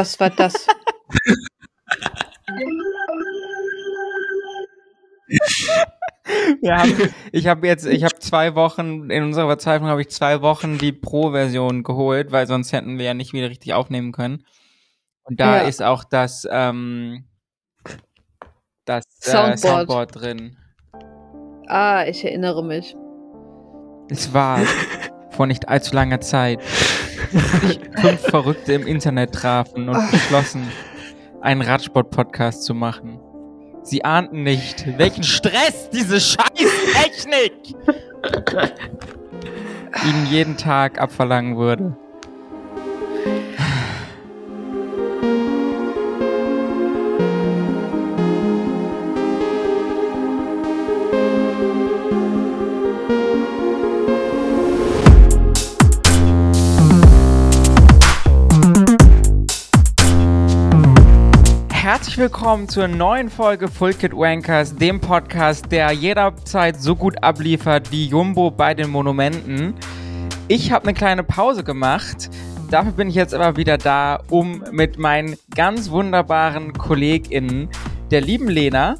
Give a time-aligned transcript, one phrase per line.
[0.00, 0.66] Was war das?
[6.64, 10.78] Haben, ich habe jetzt, ich habe zwei Wochen, in unserer Verzweiflung habe ich zwei Wochen
[10.78, 14.46] die Pro-Version geholt, weil sonst hätten wir ja nicht wieder richtig aufnehmen können.
[15.24, 15.68] Und da Ja.
[15.68, 17.26] ist auch das, ähm,
[18.86, 19.58] das äh, Soundboard.
[19.58, 20.56] Soundboard drin.
[21.66, 22.96] ah, ich erinnere mich.
[24.08, 24.60] Es war
[25.30, 26.60] vor nicht allzu langer Zeit,
[27.32, 30.66] sich fünf Verrückte im Internet trafen und beschlossen,
[31.40, 33.20] einen Radsport-Podcast zu machen.
[33.82, 37.52] Sie ahnten nicht, welchen Stress diese Scheiß-Technik
[40.04, 41.96] ihnen jeden Tag abverlangen würde.
[62.00, 67.92] Herzlich willkommen zur neuen Folge Full Kit Wankers, dem Podcast, der jederzeit so gut abliefert
[67.92, 69.74] wie Jumbo bei den Monumenten.
[70.48, 72.30] Ich habe eine kleine Pause gemacht.
[72.70, 77.68] Dafür bin ich jetzt aber wieder da, um mit meinen ganz wunderbaren KollegInnen,
[78.10, 78.96] der lieben Lena,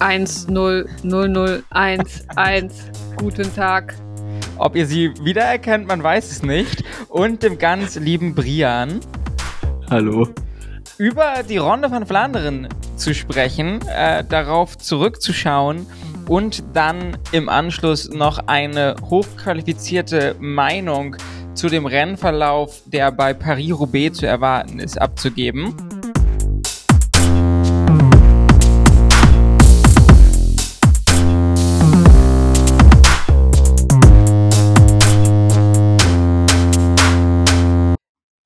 [0.00, 2.74] 1 0 0 0 1 1.
[3.16, 3.94] Guten Tag.
[4.58, 9.00] ob ihr sie wiedererkennt, man weiß es nicht, und dem ganz lieben Brian.
[9.88, 10.28] Hallo.
[11.00, 15.86] Über die Ronde von Flandern zu sprechen, äh, darauf zurückzuschauen
[16.28, 21.16] und dann im Anschluss noch eine hochqualifizierte Meinung
[21.54, 25.74] zu dem Rennverlauf, der bei Paris-Roubaix zu erwarten ist, abzugeben.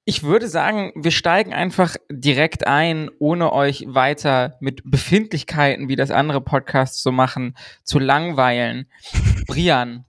[0.07, 6.11] Ich würde sagen, wir steigen einfach direkt ein, ohne euch weiter mit Befindlichkeiten, wie das
[6.11, 8.87] andere Podcasts so machen, zu langweilen.
[9.47, 10.05] Brian,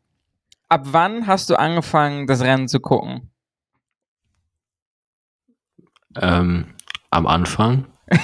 [0.67, 3.31] ab wann hast du angefangen, das Rennen zu gucken?
[6.19, 6.73] Ähm,
[7.09, 7.85] am Anfang.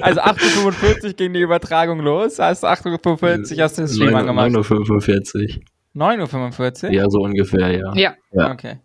[0.00, 4.50] Also 8.45 Uhr ging die Übertragung los, also 8.45 Uhr hast du das Stream angemacht.
[4.50, 5.60] 9.45
[5.94, 6.90] 9.45 Uhr?
[6.92, 7.94] Ja, so ungefähr, ja.
[7.94, 8.52] Ja, Ja.
[8.52, 8.80] Okay.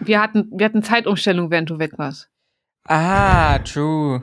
[0.00, 2.28] wir hatten, wir hatten Zeitumstellung, während du weg warst.
[2.84, 4.22] Ah, true.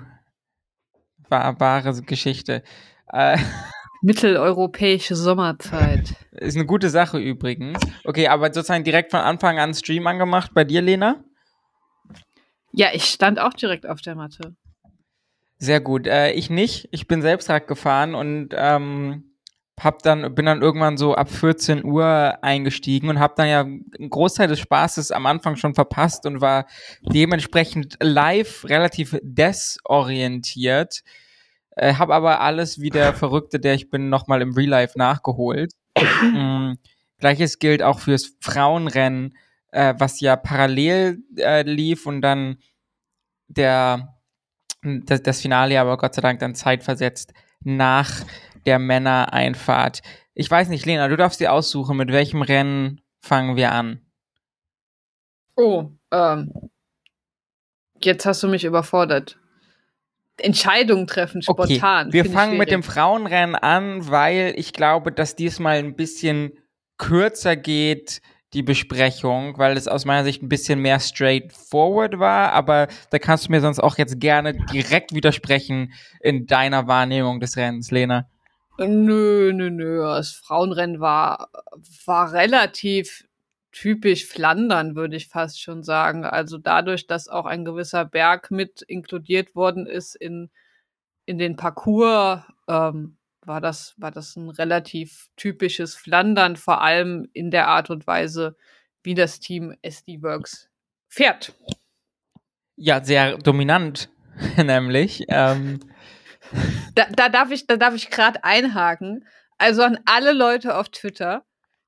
[1.29, 2.63] War, wahre Geschichte.
[3.11, 3.37] Äh,
[4.01, 6.13] Mitteleuropäische Sommerzeit.
[6.31, 7.79] Ist eine gute Sache übrigens.
[8.03, 11.23] Okay, aber sozusagen direkt von Anfang an Stream angemacht bei dir, Lena?
[12.71, 14.55] Ja, ich stand auch direkt auf der Matte.
[15.57, 16.07] Sehr gut.
[16.07, 16.87] Äh, ich nicht.
[16.91, 19.34] Ich bin selbst Rad gefahren und ähm,
[19.79, 24.09] hab dann, bin dann irgendwann so ab 14 Uhr eingestiegen und habe dann ja einen
[24.09, 26.65] Großteil des Spaßes am Anfang schon verpasst und war
[27.01, 31.03] dementsprechend live relativ desorientiert.
[31.71, 35.73] Äh, habe aber alles wie der Verrückte, der ich bin, nochmal im Real Life nachgeholt.
[36.21, 36.73] mm,
[37.19, 39.35] Gleiches gilt auch fürs Frauenrennen,
[39.71, 42.57] äh, was ja parallel äh, lief und dann
[43.47, 44.15] der
[44.81, 48.11] das, das Finale aber Gott sei Dank dann zeitversetzt nach
[48.65, 50.01] der Männereinfahrt.
[50.33, 54.01] Ich weiß nicht, Lena, du darfst dir aussuchen, mit welchem Rennen fangen wir an.
[55.55, 56.51] Oh, ähm.
[58.01, 59.39] Jetzt hast du mich überfordert.
[60.37, 62.11] Entscheidungen treffen, spontan.
[62.11, 62.83] wir find ich fangen mit dem.
[62.83, 66.51] Frauenrennen an, weil ich glaube, dass diesmal ein bisschen
[66.97, 68.21] kürzer geht,
[68.53, 73.47] die Besprechung, weil es aus meiner Sicht ein bisschen mehr straightforward war, aber da kannst
[73.47, 78.29] du mir sonst auch jetzt gerne direkt widersprechen in deiner Wahrnehmung des Rennens, Lena.
[78.77, 80.01] Nö, nö, nö.
[80.03, 81.49] Das Frauenrennen war,
[82.05, 83.25] war relativ
[83.71, 86.25] typisch Flandern, würde ich fast schon sagen.
[86.25, 90.49] Also dadurch, dass auch ein gewisser Berg mit inkludiert worden ist in,
[91.25, 97.51] in den Parcours, ähm, war das, war das ein relativ typisches Flandern, vor allem in
[97.51, 98.55] der Art und Weise,
[99.03, 100.69] wie das Team SD Works
[101.07, 101.53] fährt.
[102.75, 104.09] Ja, sehr dominant,
[104.57, 105.25] nämlich.
[105.28, 105.79] Ähm,
[106.95, 109.25] Da, da darf ich, da darf ich gerade einhaken.
[109.57, 111.45] Also an alle Leute auf Twitter,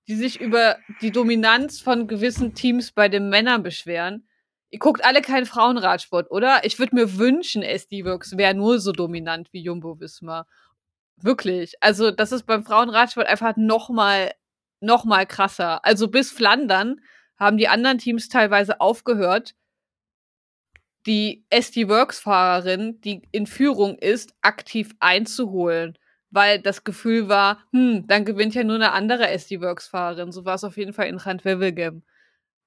[0.07, 4.27] die sich über die Dominanz von gewissen Teams bei den Männern beschweren.
[4.69, 6.65] Ihr guckt alle keinen Frauenradsport, oder?
[6.65, 10.45] Ich würde mir wünschen, SD Works wäre nur so dominant wie Jumbo Visma.
[11.17, 11.75] Wirklich.
[11.81, 14.33] Also, das ist beim Frauenradsport einfach noch mal,
[14.81, 15.83] noch mal krasser.
[15.85, 16.99] Also, bis Flandern
[17.39, 19.55] haben die anderen Teams teilweise aufgehört,
[21.07, 25.97] die SD Works Fahrerin, die in Führung ist, aktiv einzuholen,
[26.29, 30.31] weil das Gefühl war, hm, dann gewinnt ja nur eine andere SD Works Fahrerin.
[30.31, 32.03] So war es auf jeden Fall in Randwevelgem.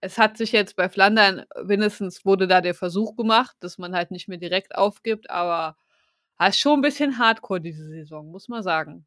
[0.03, 4.11] es hat sich jetzt bei Flandern mindestens wurde da der Versuch gemacht, dass man halt
[4.11, 5.77] nicht mehr direkt aufgibt, aber
[6.39, 9.07] es ist schon ein bisschen hardcore diese Saison, muss man sagen.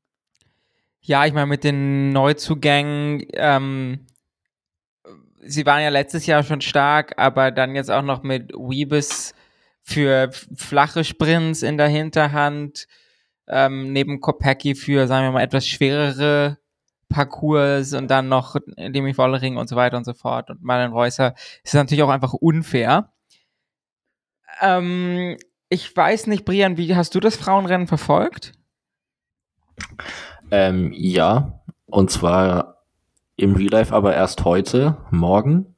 [1.02, 4.06] Ja, ich meine, mit den Neuzugängen, ähm,
[5.46, 9.34] sie waren ja letztes Jahr schon stark, aber dann jetzt auch noch mit Weebus
[9.82, 12.88] für flache Sprints in der Hinterhand,
[13.48, 16.58] ähm, neben Kopecki für, sagen wir mal, etwas schwerere
[17.10, 21.36] Parcours und dann noch Demi Vollering und so weiter und so fort und Marlen Reusser
[21.64, 23.14] ist natürlich auch einfach unfair.
[24.62, 25.38] Ähm,
[25.70, 28.54] ich weiß nicht, Brian, wie hast du das Frauenrennen verfolgt?
[30.52, 32.73] Ähm, ja, und zwar
[33.36, 35.76] im Real Life aber erst heute, morgen.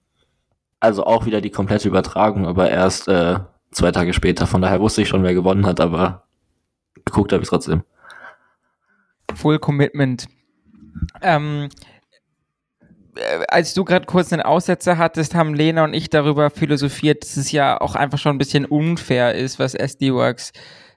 [0.80, 3.40] Also auch wieder die komplette Übertragung, aber erst äh,
[3.72, 4.46] zwei Tage später.
[4.46, 6.24] Von daher wusste ich schon, wer gewonnen hat, aber
[7.06, 7.84] geguckt habe ich trotzdem.
[9.34, 10.28] Full Commitment.
[11.22, 11.70] Ähm,
[13.16, 17.38] äh, als du gerade kurz einen Aussetzer hattest, haben Lena und ich darüber philosophiert, dass
[17.38, 20.52] es ja auch einfach schon ein bisschen unfair ist, was SD-Works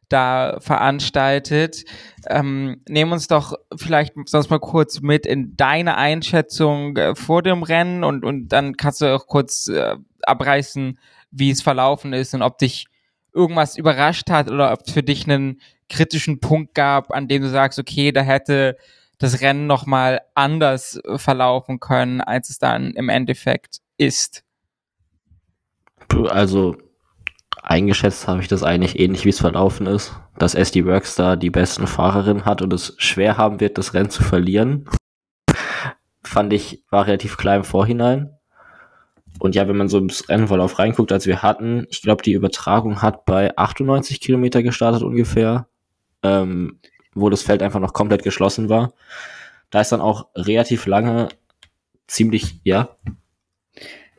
[0.09, 1.85] da veranstaltet.
[2.27, 7.63] Ähm, nehmen uns doch vielleicht sonst mal kurz mit in deine Einschätzung äh, vor dem
[7.63, 10.99] Rennen und, und dann kannst du auch kurz äh, abreißen,
[11.31, 12.87] wie es verlaufen ist und ob dich
[13.35, 17.49] irgendwas überrascht hat oder ob es für dich einen kritischen Punkt gab, an dem du
[17.49, 18.77] sagst, okay, da hätte
[19.19, 24.45] das Rennen nochmal anders äh, verlaufen können, als es dann im Endeffekt ist.
[26.31, 26.77] Also
[27.69, 31.51] eingeschätzt habe ich das eigentlich ähnlich, wie es verlaufen ist, dass SD Works da die
[31.51, 34.89] besten Fahrerinnen hat und es schwer haben wird, das Rennen zu verlieren.
[36.23, 38.35] Fand ich, war relativ klar im Vorhinein.
[39.39, 43.03] Und ja, wenn man so ins Rennverlauf reinguckt, als wir hatten, ich glaube, die Übertragung
[43.03, 45.69] hat bei 98 Kilometer gestartet ungefähr,
[46.23, 46.81] ähm,
[47.15, 48.93] wo das Feld einfach noch komplett geschlossen war.
[49.71, 51.29] Da ist dann auch relativ lange
[52.07, 52.97] ziemlich, ja.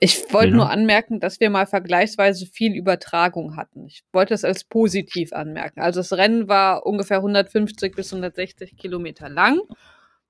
[0.02, 3.86] Ich wollte nur anmerken, dass wir mal vergleichsweise viel Übertragung hatten.
[3.86, 5.82] Ich wollte es als positiv anmerken.
[5.82, 9.60] Also das Rennen war ungefähr 150 bis 160 Kilometer lang.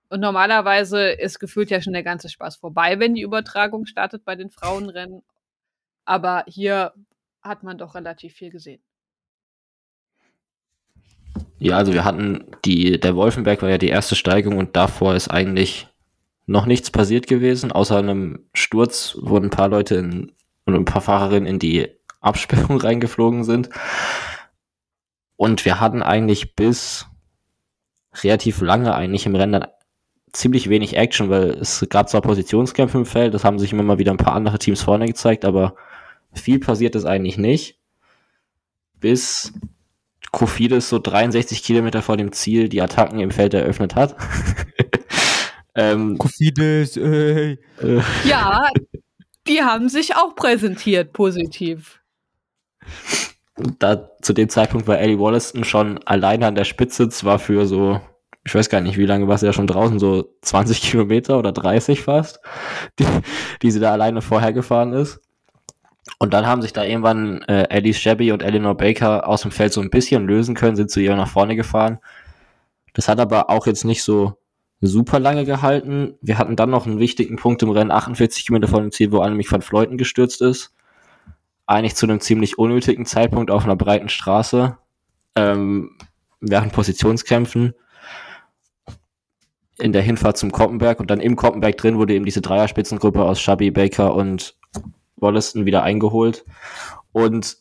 [0.10, 4.36] Und normalerweise ist gefühlt ja schon der ganze Spaß vorbei, wenn die Übertragung startet bei
[4.36, 5.22] den Frauenrennen.
[6.04, 6.94] Aber hier
[7.44, 8.82] hat man doch relativ viel gesehen.
[11.60, 15.28] Ja, also wir hatten die, der Wolfenberg war ja die erste Steigung und davor ist
[15.28, 15.89] eigentlich
[16.50, 20.32] noch nichts passiert gewesen, außer einem Sturz, wo ein paar Leute in,
[20.66, 21.88] und ein paar Fahrerinnen in die
[22.22, 23.70] Absperrung reingeflogen sind.
[25.36, 27.06] Und wir hatten eigentlich bis
[28.24, 29.64] relativ lange eigentlich im Rennen
[30.34, 34.00] ziemlich wenig Action, weil es gab zwar Positionskämpfe im Feld, das haben sich immer mal
[34.00, 35.76] wieder ein paar andere Teams vorne gezeigt, aber
[36.34, 37.80] viel passiert ist eigentlich nicht.
[39.00, 39.54] Bis
[40.32, 44.16] Kofidis so 63 Kilometer vor dem Ziel die Attacken im Feld eröffnet hat.
[45.80, 47.58] Ähm, Kofidis, ey.
[47.82, 48.02] Äh.
[48.26, 48.68] Ja,
[49.48, 52.02] die haben sich auch präsentiert, positiv.
[53.80, 58.02] Da, zu dem Zeitpunkt war Ellie Wollaston schon alleine an der Spitze, zwar für so,
[58.44, 61.54] ich weiß gar nicht, wie lange war sie ja schon draußen, so 20 Kilometer oder
[61.54, 62.42] 30 fast,
[63.00, 63.06] die,
[63.62, 65.22] die sie da alleine vorher gefahren ist.
[66.18, 69.72] Und dann haben sich da irgendwann äh, Ellie Shabby und Eleanor Baker aus dem Feld
[69.72, 72.00] so ein bisschen lösen können, sind zu ihr nach vorne gefahren.
[72.94, 74.40] Das hat aber auch jetzt nicht so
[74.82, 76.16] super lange gehalten.
[76.22, 79.24] Wir hatten dann noch einen wichtigen Punkt im Rennen, 48 Kilometer vor dem Ziel, wo
[79.26, 80.74] nämlich von Fleuten gestürzt ist.
[81.66, 84.78] Eigentlich zu einem ziemlich unnötigen Zeitpunkt auf einer breiten Straße,
[85.36, 85.98] ähm,
[86.40, 87.74] während Positionskämpfen
[89.78, 93.40] in der Hinfahrt zum Koppenberg und dann im Koppenberg drin wurde eben diese Dreierspitzengruppe aus
[93.40, 94.58] Shabby, Baker und
[95.18, 96.46] Wollaston wieder eingeholt.
[97.12, 97.58] Und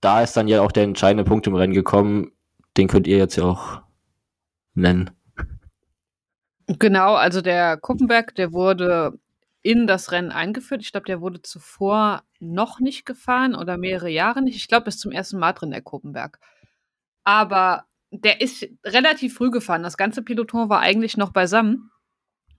[0.00, 2.32] da ist dann ja auch der entscheidende Punkt im Rennen gekommen.
[2.76, 3.80] Den könnt ihr jetzt ja auch
[4.74, 5.10] nennen.
[6.66, 9.18] Genau, also der Kuppenberg, der wurde
[9.62, 10.82] in das Rennen eingeführt.
[10.82, 14.56] Ich glaube, der wurde zuvor noch nicht gefahren oder mehrere Jahre nicht.
[14.56, 16.38] Ich glaube, bis zum ersten Mal drin, der Kuppenberg.
[17.24, 19.82] Aber der ist relativ früh gefahren.
[19.82, 21.90] Das ganze Peloton war eigentlich noch beisammen.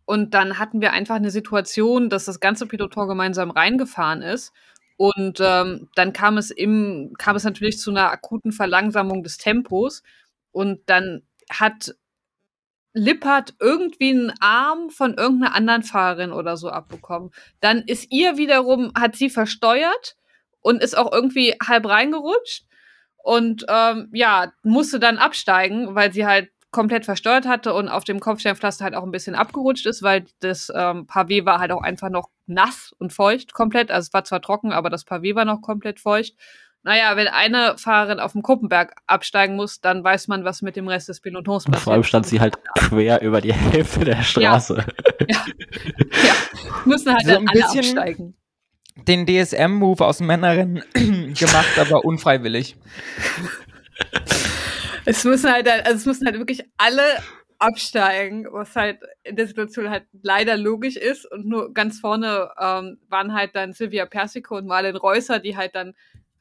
[0.05, 4.51] Und dann hatten wir einfach eine Situation, dass das ganze Peloton gemeinsam reingefahren ist.
[4.97, 10.03] Und ähm, dann kam es im, kam es natürlich zu einer akuten Verlangsamung des Tempos.
[10.51, 11.95] Und dann hat
[12.95, 17.31] Lippert irgendwie einen Arm von irgendeiner anderen Fahrerin oder so abbekommen.
[17.59, 20.15] Dann ist ihr wiederum, hat sie versteuert
[20.61, 22.65] und ist auch irgendwie halb reingerutscht
[23.17, 28.19] und ähm, ja, musste dann absteigen, weil sie halt komplett versteuert hatte und auf dem
[28.19, 32.09] Kopfsteinpflaster halt auch ein bisschen abgerutscht ist, weil das ähm, Pavé war halt auch einfach
[32.09, 33.91] noch nass und feucht komplett.
[33.91, 36.35] Also es war zwar trocken, aber das Pavé war noch komplett feucht
[36.85, 40.87] naja, wenn eine Fahrerin auf dem Kuppenberg absteigen muss, dann weiß man, was mit dem
[40.87, 41.81] Rest des Pelotons passiert.
[41.81, 44.85] Vor allem stand sie halt quer über die Hälfte der Straße.
[45.27, 45.45] Ja, ja.
[46.23, 46.33] ja.
[46.85, 48.35] müssen halt so dann alle absteigen.
[49.07, 52.77] den DSM-Move aus dem Männerrennen gemacht, aber unfreiwillig.
[55.05, 57.01] Es müssen halt, also es müssen halt wirklich alle
[57.57, 61.25] absteigen, was halt in der Situation halt leider logisch ist.
[61.31, 65.73] Und nur ganz vorne ähm, waren halt dann Silvia Persico und Marlen Reusser, die halt
[65.73, 65.95] dann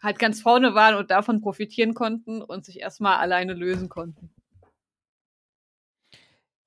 [0.04, 4.30] halt ganz vorne waren und davon profitieren konnten und sich erstmal alleine lösen konnten.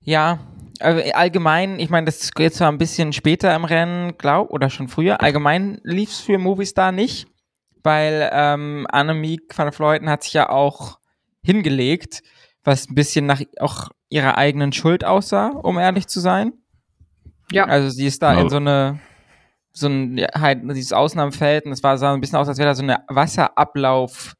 [0.01, 0.39] Ja,
[0.79, 4.87] also allgemein, ich meine, das geht zwar ein bisschen später im Rennen, glaub, oder schon
[4.87, 5.21] früher.
[5.21, 7.27] Allgemein lief es für Movistar nicht,
[7.83, 10.99] weil ähm, Annemiek van Fleuten hat sich ja auch
[11.43, 12.23] hingelegt,
[12.63, 16.53] was ein bisschen nach auch ihrer eigenen Schuld aussah, um ehrlich zu sein.
[17.51, 17.65] Ja.
[17.65, 18.99] Also sie ist da in so eine
[19.77, 22.69] so ein ja, halt dieses Ausnahmefeld und es war sah ein bisschen aus, als wäre
[22.69, 24.33] da so eine Wasserablauf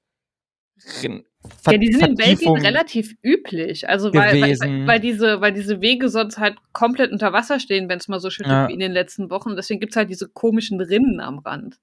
[1.62, 3.88] Ver ja, die sind in Belgien relativ üblich.
[3.88, 8.00] Also weil, weil, weil, diese, weil diese Wege sonst halt komplett unter Wasser stehen, wenn
[8.00, 8.67] es mal so schüttet ja.
[8.67, 9.56] wie in den letzten Wochen.
[9.56, 11.77] Deswegen gibt es halt diese komischen Rinnen am Rand.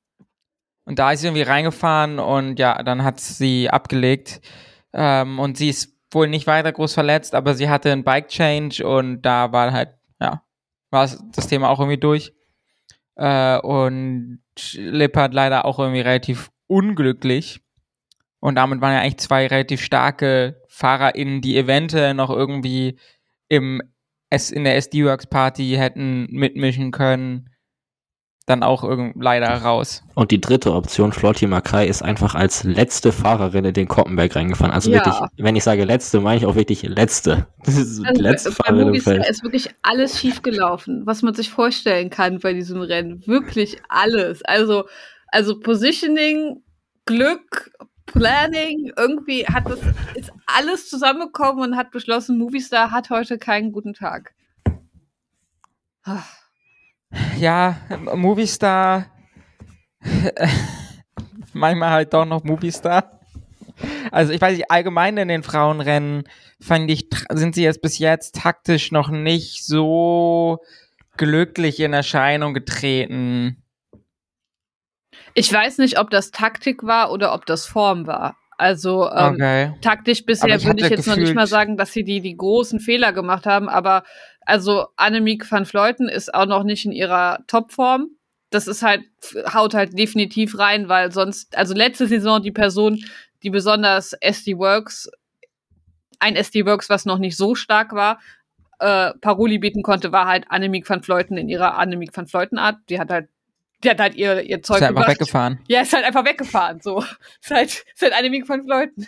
[0.84, 4.40] Und da ist sie irgendwie reingefahren und ja, dann hat sie abgelegt.
[4.92, 8.87] Ähm, und sie ist wohl nicht weiter groß verletzt, aber sie hatte einen Bike Change
[8.87, 10.42] und da war halt, ja,
[10.90, 12.34] war das Thema auch irgendwie durch.
[13.16, 14.40] Äh, und
[14.75, 17.64] Lippert leider auch irgendwie relativ unglücklich
[18.44, 22.99] und damit waren ja eigentlich zwei relativ starke FahrerInnen, die eventuell noch irgendwie
[23.49, 23.80] im
[24.28, 27.49] S in der SD-Works Party hätten mitmischen können.
[28.46, 28.84] Dann auch
[29.14, 30.02] leider raus.
[30.14, 34.72] Und die dritte Option, Flotti Makai, ist einfach als letzte Fahrerin in den Koppenberg reingefahren.
[34.72, 34.98] Also ja.
[34.98, 37.46] wirklich, wenn ich sage letzte, meine ich auch wirklich letzte.
[37.64, 39.26] Das ist also letzte bei, Fahrerin im Feld.
[39.26, 43.26] ist wirklich alles schief gelaufen, was man sich vorstellen kann bei diesem Rennen.
[43.26, 44.44] Wirklich alles.
[44.44, 44.84] Also,
[45.28, 46.62] also Positioning,
[47.06, 47.70] Glück,
[48.04, 49.80] Planning, irgendwie hat das,
[50.14, 54.34] ist alles zusammengekommen und hat beschlossen, Movistar hat heute keinen guten Tag.
[57.38, 57.76] Ja,
[58.14, 59.06] Movistar,
[61.52, 63.21] manchmal halt doch noch Movistar.
[64.11, 66.25] Also ich weiß nicht, allgemein in den Frauenrennen
[66.61, 70.61] fand ich, sind sie jetzt bis jetzt taktisch noch nicht so
[71.16, 73.62] glücklich in Erscheinung getreten.
[75.35, 78.37] Ich weiß nicht, ob das Taktik war oder ob das Form war.
[78.56, 79.73] Also ähm, okay.
[79.80, 83.12] taktisch bisher würde ich jetzt noch nicht mal sagen, dass sie die, die großen Fehler
[83.12, 84.04] gemacht haben, aber
[84.46, 88.10] also Annemiek van Fleuten ist auch noch nicht in ihrer Topform.
[88.50, 89.02] Das ist halt,
[89.52, 93.02] haut halt definitiv rein, weil sonst, also letzte Saison die Person,
[93.42, 95.10] die besonders SD Works,
[96.20, 98.20] ein SD Works, was noch nicht so stark war,
[98.78, 102.78] äh, Paroli bieten konnte, war halt Annemiek van Fleuten in ihrer Annemiek van Fleuten Art.
[102.88, 103.28] Die hat halt
[103.84, 105.60] die hat halt ihr, ihr Zeug ist halt einfach weggefahren.
[105.68, 106.80] Ja, ist halt einfach weggefahren.
[106.80, 107.00] So.
[107.42, 109.06] ist halt, ist halt eine Menge von Leuten.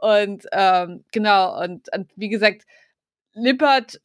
[0.00, 2.62] Und ähm, genau, und, und wie gesagt,
[3.34, 4.00] Lippert,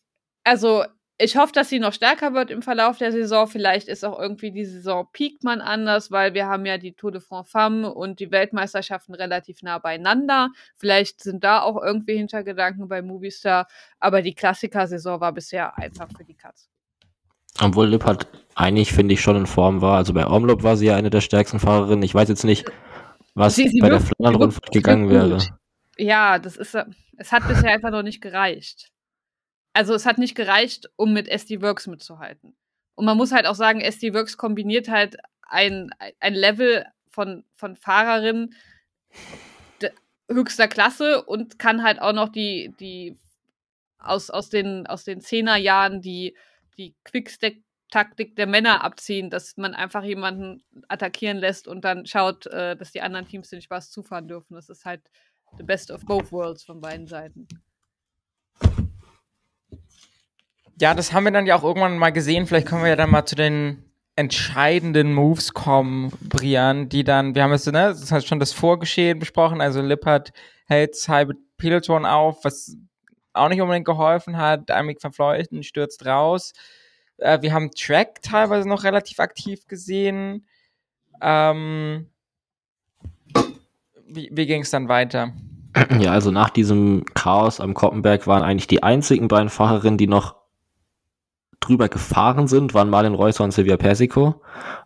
[0.46, 0.86] also
[1.18, 3.48] ich hoffe, dass sie noch stärker wird im Verlauf der Saison.
[3.48, 7.12] Vielleicht ist auch irgendwie die Saison piekt man anders, weil wir haben ja die Tour
[7.12, 10.50] de France Femme und die Weltmeisterschaften relativ nah beieinander.
[10.76, 13.68] Vielleicht sind da auch irgendwie Hintergedanken bei Movistar,
[14.00, 16.70] aber die Klassiker-Saison war bisher einfach für die Katz.
[17.62, 19.96] Obwohl Lippert eigentlich, finde ich, schon in Form war.
[19.96, 22.04] Also bei Omlop war sie ja eine der stärksten Fahrerinnen.
[22.04, 22.70] Ich weiß jetzt nicht,
[23.36, 25.42] was sie, sie bei der Flandern-Rundfahrt gegangen wäre.
[25.98, 26.78] Ja, das ist,
[27.18, 28.92] es hat bisher einfach noch nicht gereicht.
[29.76, 32.56] Also es hat nicht gereicht, um mit SD Works mitzuhalten.
[32.96, 37.76] Und man muss halt auch sagen, SD Works kombiniert halt ein, ein Level von, von
[37.76, 38.56] Fahrerinnen
[40.28, 43.16] höchster Klasse und kann halt auch noch die, die
[44.00, 46.36] aus, aus den, aus den Zehnerjahren die
[46.78, 52.76] die Quickstack-Taktik der Männer abziehen, dass man einfach jemanden attackieren lässt und dann schaut, äh,
[52.76, 54.56] dass die anderen Teams den Spaß zufahren dürfen.
[54.56, 55.02] Das ist halt
[55.58, 57.48] the best of both worlds von beiden Seiten.
[60.80, 62.48] Ja, das haben wir dann ja auch irgendwann mal gesehen.
[62.48, 63.84] Vielleicht können wir ja dann mal zu den
[64.16, 69.20] entscheidenden Moves kommen, Brian, die dann, wir haben jetzt, ne, das hat schon das Vorgeschehen
[69.20, 70.32] besprochen, also Lippert
[70.68, 72.78] hält halbe Peloton auf, was
[73.34, 74.72] auch nicht unbedingt geholfen hat.
[74.72, 76.54] Amik van Fleuten stürzt raus.
[77.18, 80.46] Äh, wir haben Track teilweise noch relativ aktiv gesehen.
[81.22, 82.10] Ähm,
[84.08, 85.34] wie wie ging es dann weiter?
[86.00, 90.36] Ja, also nach diesem Chaos am Koppenberg waren eigentlich die einzigen beiden Fahrerinnen, die noch
[91.68, 94.42] drüber gefahren sind, waren Marlin Reusser und Silvia Persico.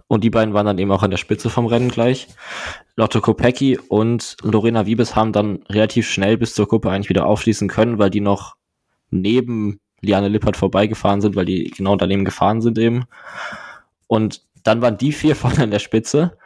[0.07, 2.27] Und die beiden waren dann eben auch an der Spitze vom Rennen gleich.
[2.95, 7.67] Lotte Kopecki und Lorena Wiebes haben dann relativ schnell bis zur Gruppe eigentlich wieder aufschließen
[7.67, 8.55] können, weil die noch
[9.11, 13.05] neben Liane Lippert vorbeigefahren sind, weil die genau daneben gefahren sind eben.
[14.07, 16.37] Und dann waren die vier vorne an der Spitze.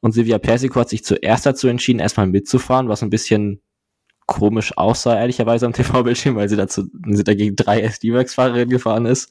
[0.00, 3.60] Und Silvia Persico hat sich zuerst dazu entschieden, erstmal mitzufahren, was ein bisschen
[4.26, 9.30] komisch aussah, ehrlicherweise am TV-Bildschirm, weil sie dazu, sie da gegen drei SD-Works-Fahrerinnen gefahren ist.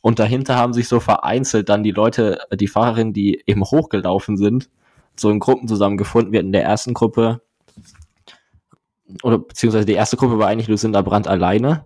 [0.00, 4.70] Und dahinter haben sich so vereinzelt dann die Leute, die Fahrerinnen, die eben hochgelaufen sind,
[5.16, 6.32] so in Gruppen zusammengefunden.
[6.32, 7.40] Wir hatten in der ersten Gruppe,
[9.22, 11.84] oder beziehungsweise die erste Gruppe war eigentlich Lucinda Brandt alleine.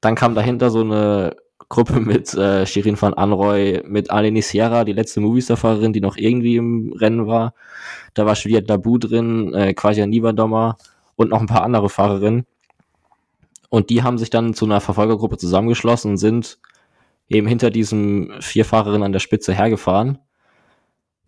[0.00, 1.36] Dann kam dahinter so eine
[1.68, 6.56] Gruppe mit äh, Shirin van Anroy, mit Aleni Sierra, die letzte Movistar-Fahrerin, die noch irgendwie
[6.56, 7.54] im Rennen war.
[8.14, 10.76] Da war Juliette Labou drin, äh, Quasia Nivadommer
[11.20, 12.46] und noch ein paar andere Fahrerinnen.
[13.68, 16.58] Und die haben sich dann zu einer Verfolgergruppe zusammengeschlossen und sind
[17.28, 20.18] eben hinter diesem vier Fahrerinnen an der Spitze hergefahren.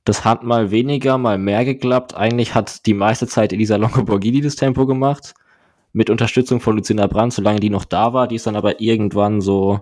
[0.04, 2.14] Das hat mal weniger, mal mehr geklappt.
[2.14, 5.34] Eigentlich hat die meiste Zeit Elisa Longoborghini das Tempo gemacht.
[5.92, 8.28] Mit Unterstützung von Lucinda Brandt, solange die noch da war.
[8.28, 9.80] Die ist dann aber irgendwann so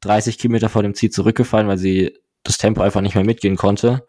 [0.00, 4.06] 30 Kilometer vor dem Ziel zurückgefallen, weil sie das Tempo einfach nicht mehr mitgehen konnte.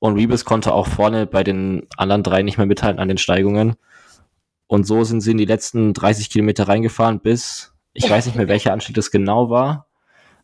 [0.00, 3.76] Und Rebus konnte auch vorne bei den anderen drei nicht mehr mithalten an den Steigungen.
[4.72, 8.48] Und so sind sie in die letzten 30 Kilometer reingefahren, bis, ich weiß nicht mehr,
[8.48, 9.86] welcher Anstieg das genau war,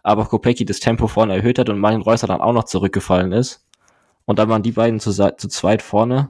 [0.02, 3.66] aber Kopecki das Tempo vorne erhöht hat und Martin Reusser dann auch noch zurückgefallen ist.
[4.26, 6.28] Und dann waren die beiden zu, zu zweit vorne.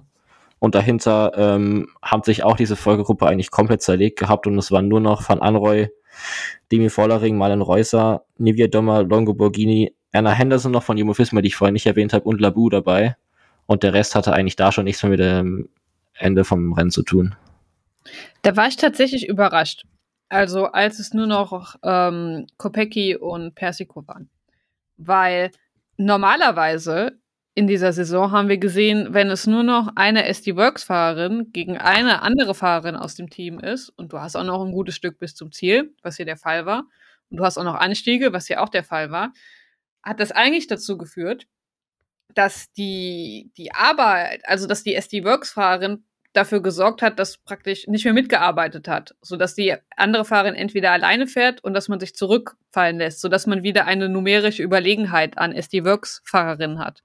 [0.60, 4.86] Und dahinter ähm, haben sich auch diese Folgegruppe eigentlich komplett zerlegt gehabt und es waren
[4.86, 5.88] nur noch Van Anroy,
[6.70, 11.48] Demi Vollering, Marlen Reusser, Nivia Dommer, Longo Borghini, Anna Henderson noch von Jumbo Visma, die
[11.48, 13.16] ich vorhin nicht erwähnt habe, und Labu dabei.
[13.66, 15.68] Und der Rest hatte eigentlich da schon nichts mehr mit dem
[16.14, 17.34] Ende vom Rennen zu tun.
[18.42, 19.84] Da war ich tatsächlich überrascht.
[20.28, 24.28] Also als es nur noch ähm, Kopecki und Persico waren.
[24.96, 25.50] Weil
[25.96, 27.18] normalerweise
[27.54, 32.54] in dieser Saison haben wir gesehen, wenn es nur noch eine SD-Works-Fahrerin gegen eine andere
[32.54, 35.50] Fahrerin aus dem Team ist und du hast auch noch ein gutes Stück bis zum
[35.50, 36.84] Ziel, was hier der Fall war,
[37.30, 39.32] und du hast auch noch Anstiege, was hier auch der Fall war,
[40.04, 41.48] hat das eigentlich dazu geführt,
[42.34, 48.14] dass die, die Arbeit, also dass die SD-Works-Fahrerin dafür gesorgt hat, dass praktisch nicht mehr
[48.14, 53.20] mitgearbeitet hat, sodass die andere Fahrerin entweder alleine fährt und dass man sich zurückfallen lässt,
[53.20, 57.02] sodass man wieder eine numerische Überlegenheit an SD-Works-Fahrerinnen hat.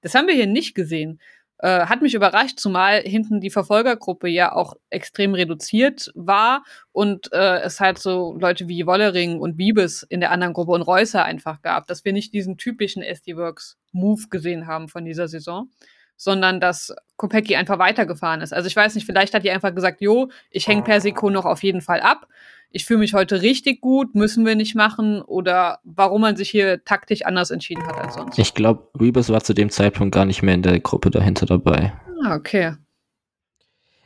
[0.00, 1.20] Das haben wir hier nicht gesehen.
[1.58, 7.60] Äh, hat mich überrascht, zumal hinten die Verfolgergruppe ja auch extrem reduziert war und äh,
[7.60, 11.62] es halt so Leute wie Wollering und Wiebes in der anderen Gruppe und Reusser einfach
[11.62, 15.70] gab, dass wir nicht diesen typischen SD-Works-Move gesehen haben von dieser Saison
[16.16, 18.52] sondern dass Kopecki einfach weitergefahren ist.
[18.52, 21.62] Also ich weiß nicht, vielleicht hat die einfach gesagt, jo, ich hänge Persico noch auf
[21.62, 22.26] jeden Fall ab
[22.74, 26.84] ich fühle mich heute richtig gut, müssen wir nicht machen oder warum man sich hier
[26.84, 28.36] taktisch anders entschieden hat als sonst.
[28.36, 31.92] Ich glaube, Rebus war zu dem Zeitpunkt gar nicht mehr in der Gruppe dahinter dabei.
[32.24, 32.74] Ah, okay.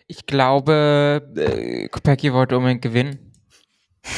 [0.07, 3.33] Ich glaube, äh, Kopecki wollte unbedingt gewinnen.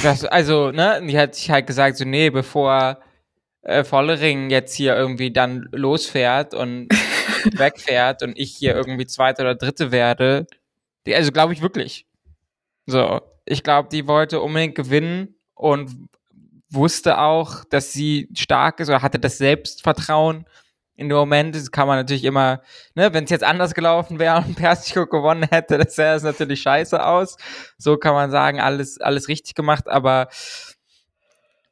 [0.02, 2.98] Das, also, ne, die hat sich halt gesagt, so, nee, bevor
[3.62, 6.88] äh, Vollering jetzt hier irgendwie dann losfährt und
[7.44, 10.46] wegfährt und ich hier irgendwie Zweite oder Dritte werde,
[11.06, 12.06] die, also glaube ich wirklich.
[12.86, 16.08] So, ich glaube, die wollte unbedingt gewinnen und
[16.70, 20.46] wusste auch, dass sie stark ist oder hatte das Selbstvertrauen
[20.94, 21.54] in dem Moment.
[21.54, 22.62] Das kann man natürlich immer,
[22.94, 26.62] ne, wenn es jetzt anders gelaufen wäre und Persico gewonnen hätte, das sähe es natürlich
[26.62, 27.36] scheiße aus.
[27.78, 30.28] So kann man sagen, alles, alles richtig gemacht, aber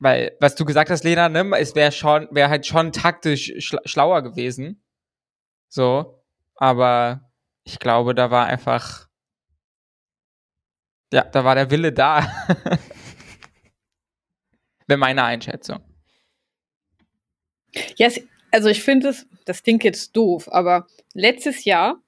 [0.01, 3.81] weil, was du gesagt hast, Lena, ne, es wäre schon, wäre halt schon taktisch schla
[3.85, 4.83] schlauer gewesen.
[5.69, 6.23] So,
[6.57, 7.31] aber
[7.65, 9.09] ich glaube, da war einfach
[11.13, 12.27] ja, da war der Wille da.
[14.87, 15.81] Wäre meine Einschätzung.
[17.97, 22.03] Ja, yes, also ich finde es, das klingt jetzt doof, aber letztes Jahr,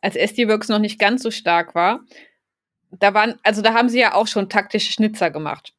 [0.00, 2.00] als SD Works noch nicht ganz so stark war,
[2.90, 5.74] da waren, also da haben sie ja auch schon taktische Schnitzer gemacht.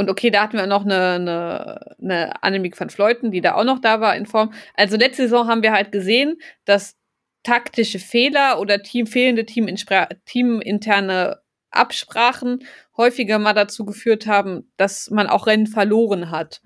[0.00, 3.64] Und okay, da hatten wir noch eine, eine, eine Annemiek van Fleuten, die da auch
[3.64, 4.50] noch da war in Form.
[4.72, 6.96] Also letzte Saison haben wir halt gesehen, dass
[7.42, 12.64] taktische Fehler oder Team, fehlende teaminterne Absprachen
[12.96, 16.62] häufiger mal dazu geführt haben, dass man auch Rennen verloren hat.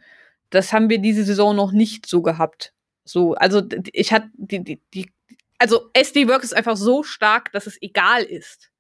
[0.51, 2.73] Das haben wir diese Saison noch nicht so gehabt.
[3.05, 5.11] So, also ich hatte die, die, die,
[5.59, 8.71] also SD Work ist einfach so stark, dass es egal ist.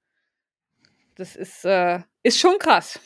[1.16, 3.00] Das ist, äh, ist schon krass.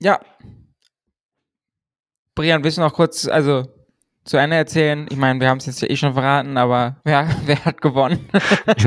[0.00, 0.18] Ja.
[2.34, 3.64] Brian, willst du noch kurz, also
[4.24, 5.06] zu Ende erzählen?
[5.10, 8.28] Ich meine, wir haben es jetzt ja eh schon verraten, aber wer, wer hat gewonnen?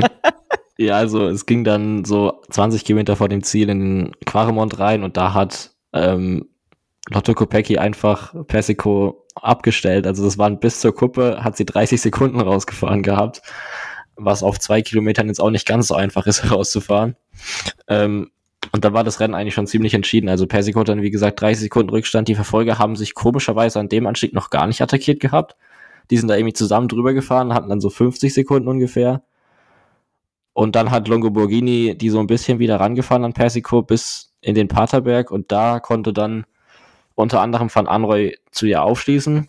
[0.78, 5.16] ja, also es ging dann so 20 Kilometer vor dem Ziel in Quaremont rein und
[5.16, 6.48] da hat ähm,
[7.10, 10.06] Lotto Kopecki einfach Persico abgestellt.
[10.06, 13.42] Also das waren bis zur Kuppe, hat sie 30 Sekunden rausgefahren gehabt,
[14.16, 17.16] was auf zwei Kilometern jetzt auch nicht ganz so einfach ist, rauszufahren.
[17.88, 18.30] Ähm,
[18.72, 20.28] und da war das Rennen eigentlich schon ziemlich entschieden.
[20.28, 22.28] Also Persico hat dann, wie gesagt, 30 Sekunden Rückstand.
[22.28, 25.56] Die Verfolger haben sich komischerweise an dem Anstieg noch gar nicht attackiert gehabt.
[26.10, 29.22] Die sind da irgendwie zusammen drüber gefahren, hatten dann so 50 Sekunden ungefähr.
[30.52, 34.68] Und dann hat Longoborghini die so ein bisschen wieder rangefahren an Persico bis in den
[34.68, 36.44] Paterberg und da konnte dann
[37.14, 39.48] unter anderem Van Anroy zu ihr aufschließen.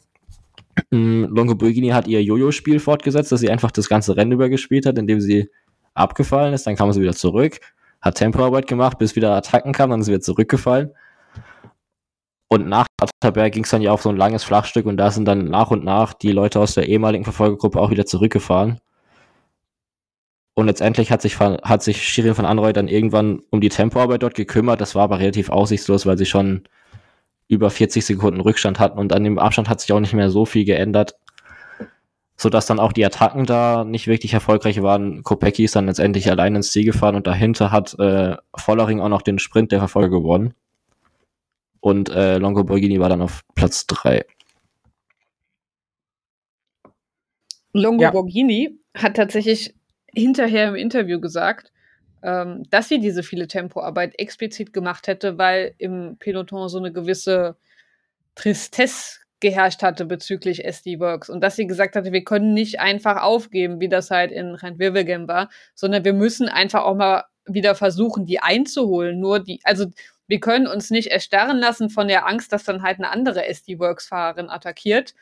[0.89, 5.21] Mm, Longoborghini hat ihr Jojo-Spiel fortgesetzt, dass sie einfach das ganze Rennen übergespielt hat, indem
[5.21, 5.49] sie
[5.93, 7.59] abgefallen ist, dann kam sie wieder zurück,
[8.05, 10.91] hat Tempoarbeit gemacht, bis wieder Attacken kamen, dann ist wieder zurückgefallen.
[12.47, 15.25] Und nach Paterberg ging es dann ja auf so ein langes Flachstück und da sind
[15.25, 18.79] dann nach und nach die Leute aus der ehemaligen Verfolgergruppe auch wieder zurückgefahren.
[20.53, 24.35] Und letztendlich hat sich, hat sich Shirin von Anroy dann irgendwann um die Tempoarbeit dort
[24.35, 24.79] gekümmert.
[24.79, 26.63] Das war aber relativ aussichtslos, weil sie schon
[27.47, 30.45] über 40 Sekunden Rückstand hatten und an dem Abstand hat sich auch nicht mehr so
[30.45, 31.15] viel geändert.
[32.37, 35.23] Sodass dann auch die Attacken da nicht wirklich erfolgreich waren.
[35.23, 39.21] Kopecki ist dann letztendlich allein ins Ziel gefahren und dahinter hat äh, Vollering auch noch
[39.21, 40.53] den Sprint der Verfolger gewonnen.
[41.79, 44.25] Und äh, Longo Borghini war dann auf Platz 3.
[47.73, 48.11] Longo ja.
[48.11, 49.75] Borghini hat tatsächlich
[50.13, 51.71] hinterher im Interview gesagt,
[52.23, 57.57] ähm, dass sie diese viele Tempoarbeit explizit gemacht hätte, weil im Peloton so eine gewisse
[58.33, 63.21] Tristesse geherrscht hatte bezüglich SD Works und dass sie gesagt hatte, wir können nicht einfach
[63.21, 68.25] aufgeben, wie das halt in Rhein-Wirvelgem war, sondern wir müssen einfach auch mal wieder versuchen,
[68.25, 69.19] die einzuholen.
[69.19, 69.85] Nur die, also
[70.27, 73.77] wir können uns nicht erstarren lassen von der Angst, dass dann halt eine andere SD
[73.77, 75.13] Works Fahrerin attackiert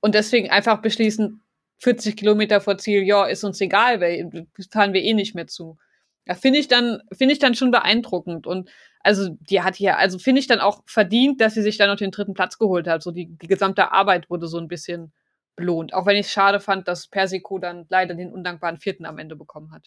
[0.00, 1.40] und deswegen einfach beschließen,
[1.78, 5.78] 40 Kilometer vor Ziel, ja, ist uns egal, weil fahren wir eh nicht mehr zu.
[6.26, 8.48] Ja, finde ich dann, finde ich dann schon beeindruckend.
[8.48, 8.68] Und
[9.00, 11.96] also, die hat hier, also finde ich dann auch verdient, dass sie sich dann noch
[11.96, 13.02] den dritten Platz geholt hat.
[13.02, 15.12] So die, die gesamte Arbeit wurde so ein bisschen
[15.56, 15.92] belohnt.
[15.94, 19.36] Auch wenn ich es schade fand, dass Persico dann leider den undankbaren vierten am Ende
[19.36, 19.86] bekommen hat.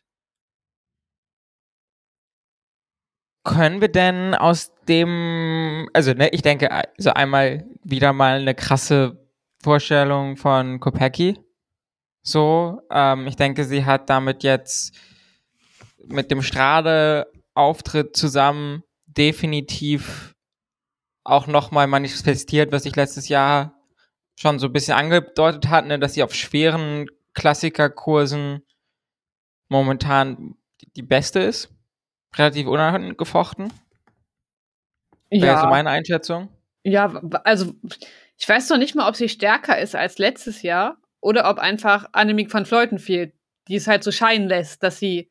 [3.44, 9.18] Können wir denn aus dem, also ne, ich denke, also einmal wieder mal eine krasse
[9.64, 11.40] Vorstellung von Kopecki.
[12.22, 14.96] So, ähm, ich denke, sie hat damit jetzt
[16.06, 18.84] mit dem Strade-Auftritt zusammen
[19.18, 20.36] definitiv
[21.24, 23.80] auch nochmal manifestiert, was ich letztes Jahr
[24.40, 28.66] schon so ein bisschen angedeutet hatte, ne, dass sie auf schweren Klassikerkursen
[29.70, 30.56] momentan
[30.96, 31.70] die beste ist.
[32.36, 33.72] Relativ unangefochten.
[35.30, 35.42] Ja.
[35.42, 36.50] Wäre so meine Einschätzung.
[36.84, 37.74] Ja, also
[38.38, 42.10] ich weiß noch nicht mal, ob sie stärker ist als letztes Jahr oder ob einfach
[42.12, 43.34] Annemiek van Fleuten fehlt,
[43.68, 45.31] die es halt so scheinen lässt, dass sie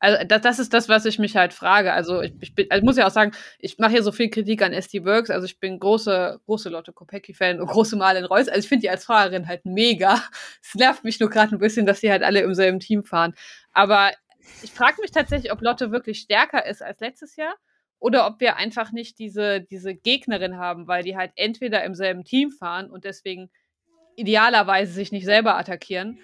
[0.00, 1.92] also das, das ist das, was ich mich halt frage.
[1.92, 4.62] Also ich, ich bin, also muss ja auch sagen, ich mache hier so viel Kritik
[4.62, 5.28] an SD Works.
[5.28, 8.48] Also ich bin große, große Lotte Kopecki-Fan und große Marlen Reus.
[8.48, 10.20] Also ich finde die als Fahrerin halt mega.
[10.62, 13.34] Es nervt mich nur gerade ein bisschen, dass die halt alle im selben Team fahren.
[13.72, 14.10] Aber
[14.62, 17.54] ich frage mich tatsächlich, ob Lotte wirklich stärker ist als letztes Jahr
[17.98, 22.24] oder ob wir einfach nicht diese, diese Gegnerin haben, weil die halt entweder im selben
[22.24, 23.50] Team fahren und deswegen
[24.16, 26.18] idealerweise sich nicht selber attackieren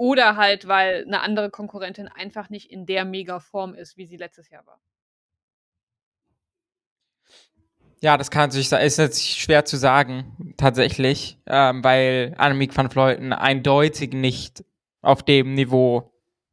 [0.00, 4.48] oder halt, weil eine andere Konkurrentin einfach nicht in der Mega-Form ist, wie sie letztes
[4.48, 4.80] Jahr war.
[8.00, 13.34] Ja, das kann natürlich ist jetzt schwer zu sagen, tatsächlich, ähm, weil Annemiek van Vleuten
[13.34, 14.64] eindeutig nicht
[15.02, 16.10] auf dem Niveau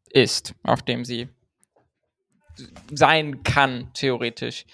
[0.09, 1.29] ist, auf dem sie
[2.91, 4.65] sein kann, theoretisch.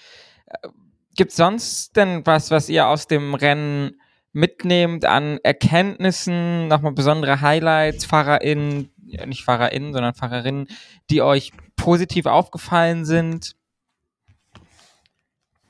[0.46, 0.68] Äh,
[1.14, 4.00] Gibt es sonst denn was, was ihr aus dem Rennen
[4.34, 8.90] mitnehmt an Erkenntnissen, nochmal besondere Highlights, FahrerInnen,
[9.26, 10.66] nicht FahrerInnen, sondern Fahrerinnen,
[11.08, 13.56] die euch positiv aufgefallen sind?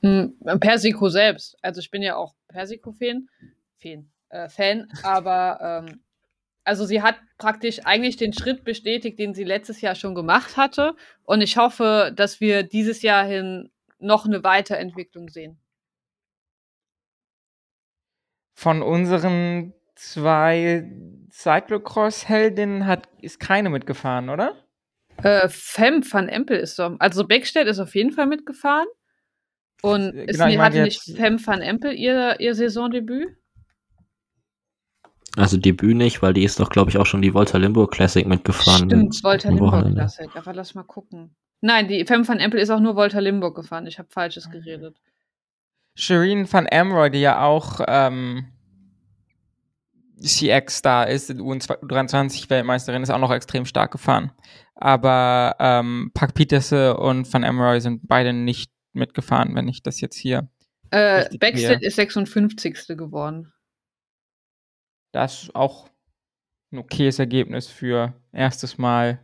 [0.01, 1.55] Hm, Persico selbst.
[1.61, 3.29] Also ich bin ja auch Persico-Fan,
[3.77, 6.01] Fan, äh, Fan, aber ähm,
[6.63, 10.95] also sie hat praktisch eigentlich den Schritt bestätigt, den sie letztes Jahr schon gemacht hatte.
[11.23, 15.59] Und ich hoffe, dass wir dieses Jahr hin noch eine Weiterentwicklung sehen
[18.55, 20.89] von unseren zwei
[21.29, 24.55] Cyclocross-Heldinnen hat, ist keine mitgefahren, oder?
[25.17, 26.95] Äh, Fem van Empel ist so.
[26.99, 28.87] Also Beckstedt ist auf jeden Fall mitgefahren.
[29.81, 33.37] Und äh, ist, genau, hatte nicht Fem van Empel ihr, ihr Saisondebüt?
[35.37, 38.25] Also Debüt nicht, weil die ist doch, glaube ich, auch schon die Volta Limburg Classic
[38.25, 38.89] mitgefahren.
[38.89, 40.29] Stimmt, Volta Limburg Classic.
[40.33, 41.35] Aber lass mal gucken.
[41.59, 43.85] Nein, die Fem van Empel ist auch nur Volta Limburg gefahren.
[43.85, 44.95] Ich habe Falsches geredet.
[45.95, 48.51] Shireen van Amroy, die ja auch ähm,
[50.19, 54.31] CX da ist, U23-Weltmeisterin, ist auch noch extrem stark gefahren.
[54.75, 60.17] Aber ähm, Pack Peterse und Van Amroy sind beide nicht mitgefahren, wenn ich das jetzt
[60.17, 60.49] hier.
[60.91, 62.97] Äh, Backstead ist 56.
[62.97, 63.53] geworden.
[65.11, 65.89] Das ist auch
[66.71, 69.21] ein okayes Ergebnis für erstes Mal.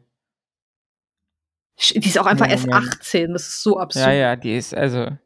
[1.94, 4.06] Die ist auch einfach erst 18, das ist so absurd.
[4.06, 5.18] Ja, ja, die ist, also,